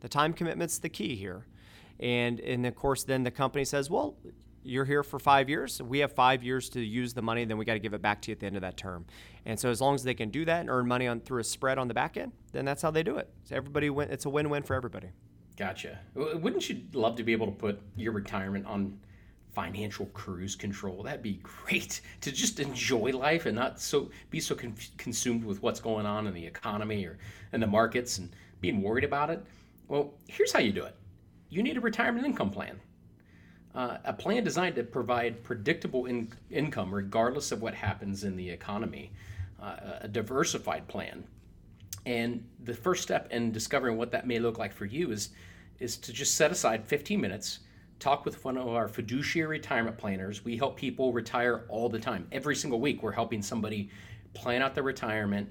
the 0.02 0.10
time 0.10 0.34
commitment's 0.34 0.80
the 0.80 0.90
key 0.90 1.16
here. 1.16 1.46
And, 2.00 2.40
and 2.40 2.66
of 2.66 2.76
course, 2.76 3.04
then 3.04 3.24
the 3.24 3.32
company 3.32 3.66
says, 3.66 3.90
well, 3.90 4.16
you're 4.64 4.86
here 4.86 5.04
for 5.04 5.20
five 5.20 5.50
years. 5.50 5.82
We 5.82 6.00
have 6.00 6.12
five 6.12 6.44
years 6.44 6.70
to 6.70 6.82
use 6.82 7.14
the 7.14 7.22
money, 7.22 7.46
then 7.46 7.58
we 7.58 7.66
got 7.66 7.74
to 7.74 7.80
give 7.80 7.94
it 7.94 8.02
back 8.02 8.22
to 8.24 8.32
you 8.32 8.34
at 8.34 8.40
the 8.40 8.46
end 8.46 8.56
of 8.56 8.62
that 8.62 8.78
term. 8.78 9.06
And 9.46 9.58
so, 9.60 9.70
as 9.70 9.80
long 9.80 9.96
as 9.96 10.04
they 10.04 10.14
can 10.14 10.30
do 10.30 10.44
that 10.46 10.60
and 10.60 10.70
earn 10.70 10.88
money 10.88 11.08
on 11.08 11.22
through 11.22 11.40
a 11.40 11.44
spread 11.44 11.78
on 11.78 11.88
the 11.88 11.94
back 11.94 12.18
end, 12.18 12.34
then 12.52 12.66
that's 12.66 12.82
how 12.82 12.92
they 12.92 13.02
do 13.02 13.18
it. 13.18 13.30
So 13.46 13.56
everybody, 13.56 13.90
win, 13.90 14.12
it's 14.12 14.26
a 14.26 14.30
win-win 14.30 14.64
for 14.64 14.76
everybody. 14.76 15.08
Gotcha. 15.58 15.98
Wouldn't 16.14 16.70
you 16.70 16.82
love 16.94 17.16
to 17.16 17.24
be 17.24 17.32
able 17.32 17.48
to 17.48 17.52
put 17.52 17.82
your 17.96 18.12
retirement 18.12 18.68
on 18.68 19.00
financial 19.54 20.06
cruise 20.08 20.56
control? 20.56 21.02
That'd 21.02 21.24
be 21.24 21.42
great 21.42 22.02
to 22.22 22.32
just 22.32 22.60
enjoy 22.60 23.10
life 23.10 23.48
and 23.48 23.56
not 23.56 23.82
so 23.82 24.12
be 24.30 24.40
so 24.40 24.54
con- 24.54 24.76
consumed 24.98 25.44
with 25.44 25.64
what's 25.64 25.80
going 25.80 26.06
on 26.06 26.28
in 26.28 26.34
the 26.36 26.46
economy 26.46 27.06
or 27.06 27.18
in 27.54 27.60
the 27.60 27.68
markets 27.68 28.20
and 28.20 28.30
being 28.62 28.84
worried 28.84 29.04
about 29.04 29.32
it. 29.32 29.44
Well, 29.88 30.14
here's 30.28 30.52
how 30.52 30.60
you 30.60 30.72
do 30.72 30.84
it 30.84 30.96
you 31.50 31.64
need 31.64 31.78
a 31.78 31.82
retirement 31.82 32.26
income 32.26 32.52
plan. 32.52 32.80
Uh, 33.74 33.98
a 34.06 34.14
plan 34.14 34.44
designed 34.44 34.76
to 34.76 34.84
provide 34.84 35.44
predictable 35.44 36.06
in- 36.06 36.32
income 36.52 36.94
regardless 36.94 37.52
of 37.52 37.62
what 37.62 37.74
happens 37.74 38.24
in 38.24 38.36
the 38.36 38.48
economy, 38.50 39.12
uh, 39.62 40.00
a 40.02 40.08
diversified 40.08 40.88
plan. 40.88 41.24
And 42.08 42.48
the 42.64 42.74
first 42.74 43.04
step 43.04 43.28
in 43.32 43.52
discovering 43.52 43.98
what 43.98 44.12
that 44.12 44.26
may 44.26 44.40
look 44.40 44.58
like 44.58 44.72
for 44.72 44.86
you 44.86 45.12
is, 45.12 45.32
is 45.80 45.98
to 45.98 46.14
just 46.14 46.36
set 46.36 46.54
aside 46.54 46.88
15 46.88 47.20
minutes, 47.20 47.60
talk 48.00 48.24
with 48.24 48.46
one 48.46 48.58
of 48.58 48.70
our 48.70 48.88
fiduciary 48.88 49.58
retirement 49.58 49.98
planners. 49.98 50.46
We 50.46 50.56
help 50.56 50.78
people 50.78 51.12
retire 51.12 51.66
all 51.68 51.90
the 51.90 52.00
time. 52.00 52.26
Every 52.32 52.56
single 52.56 52.80
week, 52.80 53.04
we're 53.04 53.12
helping 53.12 53.42
somebody 53.42 53.90
plan 54.34 54.62
out 54.62 54.74
their 54.74 54.86
retirement 54.86 55.50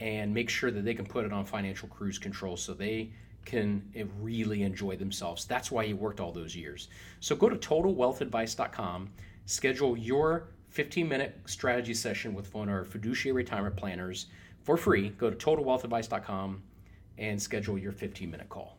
and 0.00 0.32
make 0.32 0.48
sure 0.48 0.70
that 0.70 0.82
they 0.82 0.94
can 0.94 1.04
put 1.04 1.26
it 1.26 1.32
on 1.32 1.44
financial 1.44 1.88
cruise 1.88 2.18
control 2.18 2.56
so 2.56 2.72
they 2.72 3.10
can 3.44 3.82
eh, 3.94 4.04
really 4.18 4.62
enjoy 4.62 4.96
themselves. 4.96 5.44
That's 5.44 5.70
why 5.70 5.84
he 5.84 5.92
worked 5.92 6.20
all 6.20 6.32
those 6.32 6.56
years. 6.56 6.88
So 7.20 7.36
go 7.36 7.50
to 7.50 7.56
totalwealthadvice.com, 7.56 9.10
schedule 9.44 9.94
your 9.94 10.48
15 10.70 11.06
minute 11.06 11.38
strategy 11.44 11.92
session 11.92 12.32
with 12.32 12.54
one 12.54 12.70
of 12.70 12.74
our 12.74 12.84
fiduciary 12.84 13.36
retirement 13.36 13.76
planners 13.76 14.28
for 14.62 14.76
free. 14.76 15.10
Go 15.10 15.30
to 15.30 15.36
totalwealthadvice.com 15.36 16.62
and 17.18 17.40
schedule 17.40 17.78
your 17.78 17.92
15 17.92 18.30
minute 18.30 18.48
call. 18.48 18.78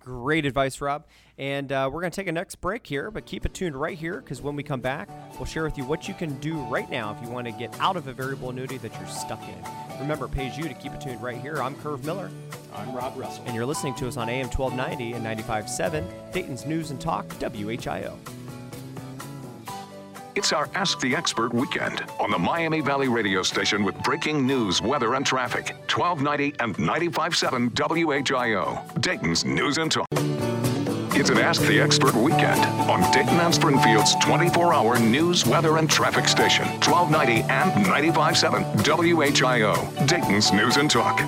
Great 0.00 0.46
advice, 0.46 0.80
Rob. 0.80 1.04
And 1.36 1.70
uh, 1.70 1.90
we're 1.92 2.00
going 2.00 2.10
to 2.10 2.16
take 2.16 2.28
a 2.28 2.32
next 2.32 2.56
break 2.56 2.86
here, 2.86 3.10
but 3.10 3.26
keep 3.26 3.44
it 3.44 3.52
tuned 3.52 3.76
right 3.76 3.96
here 3.96 4.20
because 4.20 4.40
when 4.40 4.56
we 4.56 4.62
come 4.62 4.80
back, 4.80 5.08
we'll 5.34 5.44
share 5.44 5.64
with 5.64 5.76
you 5.76 5.84
what 5.84 6.08
you 6.08 6.14
can 6.14 6.38
do 6.40 6.56
right 6.64 6.88
now 6.90 7.14
if 7.14 7.22
you 7.22 7.30
want 7.32 7.46
to 7.46 7.52
get 7.52 7.78
out 7.78 7.96
of 7.96 8.06
a 8.06 8.12
variable 8.12 8.50
annuity 8.50 8.78
that 8.78 8.92
you're 8.98 9.08
stuck 9.08 9.42
in. 9.42 9.98
Remember, 10.00 10.24
it 10.24 10.32
pays 10.32 10.56
you 10.56 10.64
to 10.64 10.74
keep 10.74 10.92
it 10.94 11.00
tuned 11.00 11.22
right 11.22 11.36
here. 11.36 11.62
I'm 11.62 11.76
Curve 11.76 12.04
Miller. 12.04 12.30
I'm 12.74 12.94
Rob 12.94 13.18
Russell. 13.18 13.44
And 13.46 13.54
you're 13.54 13.66
listening 13.66 13.94
to 13.96 14.08
us 14.08 14.16
on 14.16 14.28
AM 14.28 14.48
1290 14.48 15.12
and 15.12 15.24
95.7, 15.24 16.32
Dayton's 16.32 16.64
News 16.64 16.90
and 16.90 17.00
Talk, 17.00 17.28
WHIO. 17.28 18.16
It's 20.38 20.52
our 20.52 20.68
Ask 20.76 21.00
the 21.00 21.16
Expert 21.16 21.52
weekend 21.52 22.04
on 22.20 22.30
the 22.30 22.38
Miami 22.38 22.80
Valley 22.80 23.08
radio 23.08 23.42
station 23.42 23.82
with 23.82 24.00
breaking 24.04 24.46
news, 24.46 24.80
weather, 24.80 25.14
and 25.14 25.26
traffic. 25.26 25.74
1290 25.92 26.54
and 26.60 26.76
95.7 26.76 27.70
WHIO, 27.74 29.00
Dayton's 29.00 29.44
News 29.44 29.78
and 29.78 29.90
Talk. 29.90 30.06
It's 31.16 31.30
an 31.30 31.38
Ask 31.38 31.62
the 31.62 31.80
Expert 31.80 32.14
weekend 32.14 32.60
on 32.88 33.00
Dayton 33.10 33.40
and 33.40 33.52
Springfield's 33.52 34.14
24 34.22 34.72
hour 34.72 35.00
news, 35.00 35.44
weather, 35.44 35.76
and 35.78 35.90
traffic 35.90 36.28
station. 36.28 36.68
1290 36.86 37.42
and 37.50 37.84
95.7 37.84 38.84
WHIO, 38.84 40.06
Dayton's 40.06 40.52
News 40.52 40.76
and 40.76 40.88
Talk. 40.88 41.18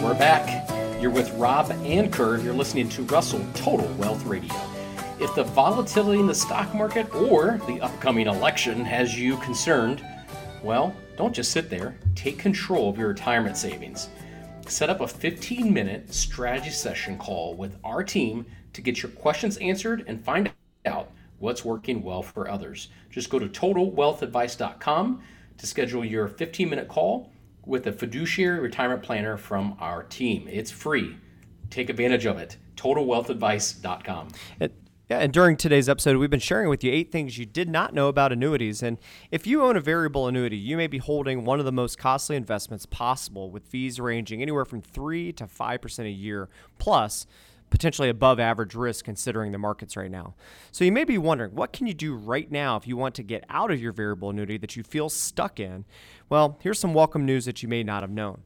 We're 0.00 0.14
back. 0.16 0.70
You're 1.02 1.10
with 1.10 1.32
Rob 1.32 1.72
and 1.72 2.12
Curve. 2.12 2.44
You're 2.44 2.54
listening 2.54 2.88
to 2.90 3.02
Russell 3.02 3.44
Total 3.54 3.88
Wealth 3.94 4.24
Radio. 4.24 4.54
If 5.20 5.34
the 5.34 5.42
volatility 5.42 6.20
in 6.20 6.28
the 6.28 6.34
stock 6.34 6.72
market 6.72 7.12
or 7.12 7.60
the 7.66 7.80
upcoming 7.80 8.28
election 8.28 8.84
has 8.84 9.18
you 9.18 9.36
concerned, 9.38 10.04
well, 10.62 10.94
don't 11.16 11.34
just 11.34 11.50
sit 11.50 11.68
there. 11.68 11.98
Take 12.14 12.38
control 12.38 12.88
of 12.88 12.96
your 12.96 13.08
retirement 13.08 13.56
savings. 13.56 14.10
Set 14.68 14.88
up 14.88 15.00
a 15.00 15.08
15 15.08 15.72
minute 15.72 16.14
strategy 16.14 16.70
session 16.70 17.18
call 17.18 17.54
with 17.54 17.78
our 17.82 18.04
team 18.04 18.46
to 18.74 18.80
get 18.80 19.02
your 19.02 19.10
questions 19.10 19.56
answered 19.56 20.04
and 20.06 20.24
find 20.24 20.52
out 20.86 21.10
what's 21.40 21.64
working 21.64 22.00
well 22.00 22.22
for 22.22 22.48
others. 22.48 22.88
Just 23.10 23.28
go 23.28 23.40
to 23.40 23.48
totalwealthadvice.com 23.48 25.20
to 25.56 25.66
schedule 25.66 26.04
your 26.04 26.28
15 26.28 26.70
minute 26.70 26.86
call 26.86 27.32
with 27.66 27.88
a 27.88 27.92
fiduciary 27.92 28.60
retirement 28.60 29.02
planner 29.02 29.36
from 29.36 29.76
our 29.80 30.04
team. 30.04 30.46
It's 30.48 30.70
free. 30.70 31.16
Take 31.70 31.90
advantage 31.90 32.24
of 32.24 32.38
it. 32.38 32.56
TotalWealthAdvice.com. 32.76 34.28
It, 34.60 34.72
yeah, 35.08 35.20
and 35.20 35.32
during 35.32 35.56
today's 35.56 35.88
episode, 35.88 36.18
we've 36.18 36.28
been 36.28 36.38
sharing 36.38 36.68
with 36.68 36.84
you 36.84 36.92
eight 36.92 37.10
things 37.10 37.38
you 37.38 37.46
did 37.46 37.68
not 37.68 37.94
know 37.94 38.08
about 38.08 38.30
annuities. 38.30 38.82
And 38.82 38.98
if 39.30 39.46
you 39.46 39.62
own 39.62 39.74
a 39.74 39.80
variable 39.80 40.28
annuity, 40.28 40.58
you 40.58 40.76
may 40.76 40.86
be 40.86 40.98
holding 40.98 41.46
one 41.46 41.58
of 41.58 41.64
the 41.64 41.72
most 41.72 41.96
costly 41.96 42.36
investments 42.36 42.84
possible 42.84 43.50
with 43.50 43.64
fees 43.64 43.98
ranging 43.98 44.42
anywhere 44.42 44.66
from 44.66 44.82
3 44.82 45.32
to 45.32 45.44
5% 45.44 46.04
a 46.04 46.10
year, 46.10 46.50
plus 46.78 47.26
potentially 47.70 48.10
above 48.10 48.38
average 48.38 48.74
risk 48.74 49.06
considering 49.06 49.52
the 49.52 49.58
markets 49.58 49.96
right 49.96 50.10
now. 50.10 50.34
So 50.72 50.84
you 50.84 50.92
may 50.92 51.04
be 51.04 51.16
wondering, 51.16 51.54
what 51.54 51.72
can 51.72 51.86
you 51.86 51.94
do 51.94 52.14
right 52.14 52.50
now 52.50 52.76
if 52.76 52.86
you 52.86 52.98
want 52.98 53.14
to 53.14 53.22
get 53.22 53.44
out 53.48 53.70
of 53.70 53.80
your 53.80 53.92
variable 53.92 54.28
annuity 54.28 54.58
that 54.58 54.76
you 54.76 54.82
feel 54.82 55.08
stuck 55.08 55.58
in? 55.58 55.86
Well, 56.28 56.58
here's 56.60 56.78
some 56.78 56.92
welcome 56.92 57.24
news 57.24 57.46
that 57.46 57.62
you 57.62 57.68
may 57.68 57.82
not 57.82 58.02
have 58.02 58.10
known. 58.10 58.42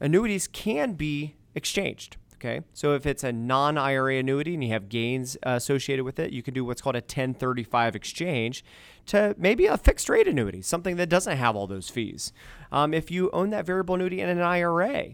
Annuities 0.00 0.48
can 0.48 0.94
be 0.94 1.36
exchanged. 1.54 2.16
Okay, 2.44 2.62
so 2.72 2.94
if 2.94 3.06
it's 3.06 3.22
a 3.22 3.30
non 3.30 3.78
IRA 3.78 4.16
annuity 4.16 4.54
and 4.54 4.64
you 4.64 4.70
have 4.70 4.88
gains 4.88 5.36
uh, 5.46 5.50
associated 5.50 6.04
with 6.04 6.18
it, 6.18 6.32
you 6.32 6.42
can 6.42 6.52
do 6.52 6.64
what's 6.64 6.82
called 6.82 6.96
a 6.96 6.98
1035 6.98 7.94
exchange 7.94 8.64
to 9.06 9.36
maybe 9.38 9.66
a 9.66 9.78
fixed 9.78 10.08
rate 10.08 10.26
annuity, 10.26 10.60
something 10.60 10.96
that 10.96 11.08
doesn't 11.08 11.36
have 11.36 11.54
all 11.54 11.68
those 11.68 11.88
fees. 11.88 12.32
Um, 12.72 12.92
if 12.92 13.12
you 13.12 13.30
own 13.30 13.50
that 13.50 13.64
variable 13.64 13.94
annuity 13.94 14.20
in 14.20 14.28
an 14.28 14.40
IRA, 14.40 15.10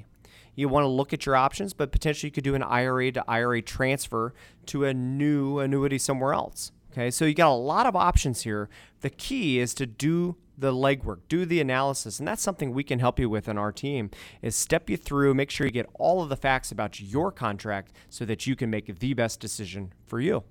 you 0.55 0.71
want 0.71 0.85
to 0.85 0.89
look 0.89 1.13
at 1.13 1.27
your 1.27 1.37
options, 1.37 1.75
but 1.75 1.93
potentially 1.93 2.29
you 2.29 2.33
could 2.33 2.45
do 2.45 2.55
an 2.55 2.63
IRA 2.63 3.13
to 3.13 3.25
IRA 3.29 3.61
transfer 3.61 4.33
to 4.65 4.87
a 4.87 4.95
new 4.95 5.59
annuity 5.59 5.99
somewhere 5.99 6.33
else. 6.33 6.73
Okay, 6.93 7.11
so 7.11 7.27
you 7.27 7.35
got 7.35 7.51
a 7.51 7.53
lot 7.53 7.85
of 7.85 7.95
options 7.95 8.45
here. 8.45 8.71
The 9.03 9.11
key 9.11 9.59
is 9.59 9.75
to 9.75 9.85
do 9.85 10.37
the 10.59 10.73
legwork, 10.73 11.21
do 11.29 11.45
the 11.45 11.61
analysis, 11.61 12.19
and 12.19 12.27
that's 12.27 12.43
something 12.43 12.73
we 12.73 12.83
can 12.83 12.99
help 12.99 13.19
you 13.19 13.31
with 13.31 13.49
in 13.49 13.57
our 13.57 13.73
team. 13.73 14.11
Is 14.43 14.57
step 14.57 14.91
you 14.91 14.97
through, 14.97 15.35
make 15.35 15.51
sure 15.51 15.67
you 15.67 15.73
get 15.73 15.89
all 15.95 16.21
of 16.23 16.29
the 16.29 16.37
facts 16.37 16.73
about 16.73 17.01
your 17.01 17.31
contract 17.31 17.93
so 18.11 18.25
that 18.25 18.47
you 18.47 18.57
can 18.57 18.69
make 18.69 18.99
the 18.99 19.15
best 19.15 19.41
decision 19.41 19.93
for 20.07 20.21
you. 20.21 20.43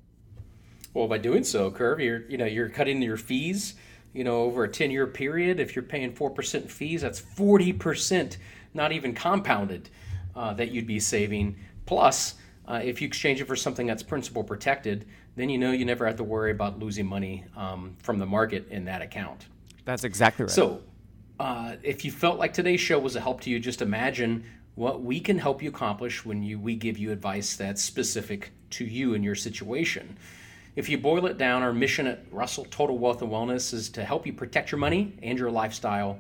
Well, 0.94 1.08
by 1.08 1.18
doing 1.18 1.44
so, 1.44 1.70
Curve, 1.70 2.00
you're 2.00 2.26
you 2.30 2.38
know 2.38 2.46
you're 2.46 2.70
cutting 2.70 3.02
your 3.02 3.18
fees. 3.18 3.76
You 4.14 4.24
know, 4.24 4.44
over 4.44 4.64
a 4.64 4.70
10 4.70 4.90
year 4.90 5.06
period, 5.06 5.60
if 5.60 5.76
you're 5.76 5.84
paying 5.84 6.12
4% 6.12 6.72
fees, 6.72 7.02
that's 7.02 7.22
40% 7.22 8.38
not 8.74 8.92
even 8.92 9.14
compounded, 9.14 9.90
uh, 10.36 10.54
that 10.54 10.72
you'd 10.72 10.88
be 10.88 11.00
saving. 11.00 11.56
Plus, 11.86 12.34
uh, 12.68 12.82
if 12.84 13.02
you 13.02 13.08
exchange 13.08 13.42
it 13.42 13.46
for 13.46 13.56
something 13.56 13.86
that's 13.86 14.02
principal 14.02 14.44
protected, 14.44 15.06
then 15.36 15.50
you 15.50 15.58
know 15.60 15.72
you 15.72 15.86
never 15.86 16.08
have 16.08 16.16
to 16.16 16.24
worry 16.24 16.52
about 16.52 16.80
losing 16.80 17.06
money 17.06 17.46
um, 17.56 17.96
from 18.02 18.18
the 18.18 18.26
market 18.26 18.68
in 18.70 18.86
that 18.86 19.04
account. 19.04 19.46
That's 19.88 20.04
exactly 20.04 20.44
right. 20.44 20.52
So, 20.52 20.82
uh, 21.40 21.78
if 21.82 22.04
you 22.04 22.12
felt 22.12 22.38
like 22.38 22.52
today's 22.52 22.82
show 22.82 23.00
was 23.00 23.16
a 23.16 23.22
help 23.22 23.40
to 23.42 23.50
you, 23.50 23.58
just 23.58 23.82
imagine 23.82 24.44
what 24.76 25.02
we 25.02 25.22
can 25.22 25.40
help 25.40 25.64
you 25.64 25.70
accomplish 25.70 26.26
when 26.26 26.44
you 26.44 26.60
we 26.60 26.76
give 26.76 26.98
you 26.98 27.14
advice 27.14 27.56
that's 27.56 27.82
specific 27.82 28.52
to 28.72 28.84
you 28.84 29.14
and 29.14 29.24
your 29.24 29.34
situation. 29.34 30.18
If 30.76 30.90
you 30.90 30.98
boil 30.98 31.26
it 31.26 31.38
down, 31.38 31.64
our 31.64 31.72
mission 31.72 32.06
at 32.06 32.26
Russell 32.32 32.66
Total 32.66 32.98
Wealth 32.98 33.22
and 33.22 33.32
Wellness 33.32 33.74
is 33.74 33.88
to 33.92 34.04
help 34.04 34.28
you 34.28 34.34
protect 34.34 34.74
your 34.74 34.78
money 34.78 35.18
and 35.24 35.40
your 35.40 35.50
lifestyle 35.50 36.20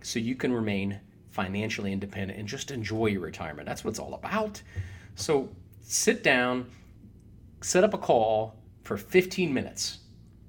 so 0.00 0.18
you 0.18 0.34
can 0.34 0.50
remain 0.50 0.98
financially 1.28 1.92
independent 1.92 2.38
and 2.38 2.48
just 2.48 2.70
enjoy 2.70 3.08
your 3.08 3.20
retirement. 3.20 3.68
That's 3.68 3.84
what 3.84 3.90
it's 3.90 4.00
all 4.00 4.14
about. 4.14 4.62
So 5.16 5.50
sit 5.82 6.22
down, 6.22 6.66
set 7.60 7.84
up 7.84 7.92
a 7.92 7.98
call 7.98 8.56
for 8.84 8.96
15 8.96 9.52
minutes. 9.52 9.98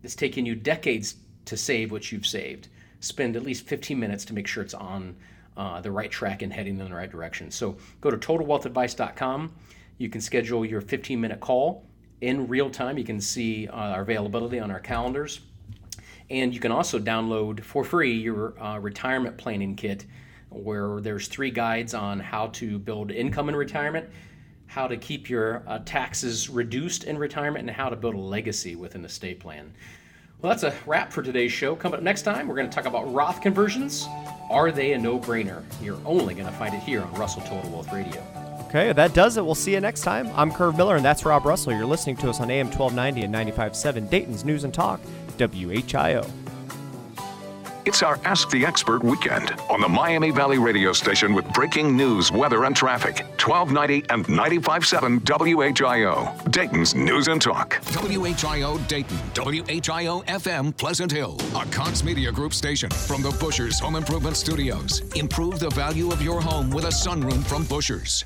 It's 0.02 0.16
taken 0.16 0.46
you 0.46 0.56
decades 0.56 1.16
to 1.46 1.58
save 1.58 1.92
what 1.92 2.12
you've 2.12 2.26
saved. 2.26 2.68
Spend 3.00 3.36
at 3.36 3.44
least 3.44 3.66
15 3.66 4.00
minutes 4.00 4.26
to 4.26 4.34
make 4.34 4.48
sure 4.48 4.64
it's 4.64 4.74
on 4.74 5.16
uh, 5.58 5.82
the 5.82 5.92
right 5.92 6.10
track 6.10 6.42
and 6.42 6.52
heading 6.52 6.80
in 6.80 6.90
the 6.90 6.96
right 6.96 7.12
direction. 7.12 7.52
So 7.52 7.78
go 8.02 8.10
to 8.10 8.18
totalwealthadvice.com. 8.18 9.54
You 9.98 10.10
can 10.10 10.22
schedule 10.22 10.66
your 10.66 10.82
15 10.82 11.20
minute 11.20 11.40
call 11.40 11.86
in 12.22 12.48
real 12.48 12.70
time. 12.70 12.98
You 12.98 13.04
can 13.04 13.20
see 13.22 13.68
uh, 13.68 13.74
our 13.74 14.02
availability 14.02 14.60
on 14.60 14.72
our 14.72 14.80
calendars. 14.80 15.42
And 16.30 16.54
you 16.54 16.60
can 16.60 16.72
also 16.72 17.00
download 17.00 17.64
for 17.64 17.84
free 17.84 18.14
your 18.14 18.60
uh, 18.62 18.80
retirement 18.80 19.38
planning 19.38 19.76
kit, 19.76 20.06
where 20.50 21.02
there's 21.02 21.28
three 21.28 21.52
guides 21.52 21.94
on 21.94 22.20
how 22.20 22.48
to 22.48 22.80
build 22.80 23.12
income 23.12 23.50
in 23.50 23.56
retirement, 23.56 24.10
how 24.68 24.88
to 24.88 24.98
keep 24.98 25.30
your 25.30 25.64
uh, 25.68 25.80
taxes 25.86 26.50
reduced 26.50 27.04
in 27.04 27.18
retirement, 27.18 27.68
and 27.68 27.76
how 27.76 27.90
to 27.90 27.96
build 27.96 28.16
a 28.16 28.20
legacy 28.20 28.76
with 28.76 28.96
an 28.96 29.04
estate 29.06 29.40
plan. 29.40 29.74
Well, 30.44 30.50
that's 30.50 30.64
a 30.64 30.74
wrap 30.86 31.14
for 31.14 31.24
today's 31.24 31.54
show. 31.54 31.74
Coming 31.74 32.00
up 32.00 32.04
next 32.04 32.24
time, 32.24 32.50
we're 32.50 32.56
going 32.56 32.70
to 32.70 32.76
talk 32.76 32.84
about 32.86 33.12
Roth 33.14 33.40
conversions. 33.40 34.06
Are 34.50 34.74
they 34.74 34.92
a 34.92 34.98
no 34.98 35.18
brainer? 35.18 35.64
You're 35.82 36.02
only 36.06 36.34
going 36.34 36.48
to 36.48 36.52
find 36.52 36.76
it 36.76 36.82
here 36.82 37.02
on 37.02 37.14
Russell 37.14 37.44
Total 37.44 37.72
Wealth 37.72 37.94
Radio. 37.94 38.22
Okay, 38.68 38.92
that 38.92 39.14
does 39.14 39.38
it. 39.38 39.46
We'll 39.46 39.56
see 39.56 39.72
you 39.72 39.80
next 39.80 40.02
time. 40.02 40.30
I'm 40.36 40.52
Curve 40.52 40.76
Miller, 40.76 40.98
and 40.98 41.06
that's 41.06 41.24
Rob 41.24 41.46
Russell. 41.46 41.72
You're 41.72 41.86
listening 41.86 42.18
to 42.18 42.30
us 42.30 42.42
on 42.42 42.52
AM 42.52 42.66
1290 42.66 43.22
and 43.24 43.34
95.7 43.34 44.10
Dayton's 44.10 44.44
News 44.44 44.66
and 44.66 44.74
Talk, 44.74 45.00
WHIO. 45.38 46.30
It's 47.86 48.02
our 48.02 48.18
Ask 48.24 48.50
the 48.50 48.66
Expert 48.66 49.04
weekend 49.04 49.52
on 49.70 49.82
the 49.82 49.90
Miami 49.90 50.32
Valley 50.32 50.58
radio 50.58 50.94
station 50.94 51.34
with 51.34 51.46
breaking 51.54 51.98
news, 51.98 52.32
weather, 52.32 52.64
and 52.64 52.74
traffic. 52.74 53.26
1290 53.44 54.06
and 54.10 54.26
95.7 54.26 55.20
WHIO, 55.20 56.50
Dayton's 56.50 56.96
News 56.96 57.28
and 57.28 57.42
Talk. 57.42 57.82
WHIO 57.84 58.78
Dayton, 58.88 59.18
WHIO 59.34 60.24
FM 60.26 60.78
Pleasant 60.78 61.12
Hill, 61.12 61.38
a 61.56 61.66
Cox 61.66 62.06
Media 62.06 62.32
Group 62.32 62.54
station 62.54 62.90
from 62.90 63.22
the 63.22 63.32
Bushers 63.32 63.80
Home 63.80 63.98
Improvement 63.98 64.38
Studios. 64.38 65.02
Improve 65.16 65.60
the 65.60 65.70
value 65.72 66.12
of 66.12 66.22
your 66.22 66.42
home 66.42 66.70
with 66.70 66.86
a 66.86 66.88
sunroom 66.88 67.44
from 67.44 67.66
Bushers. 67.66 68.22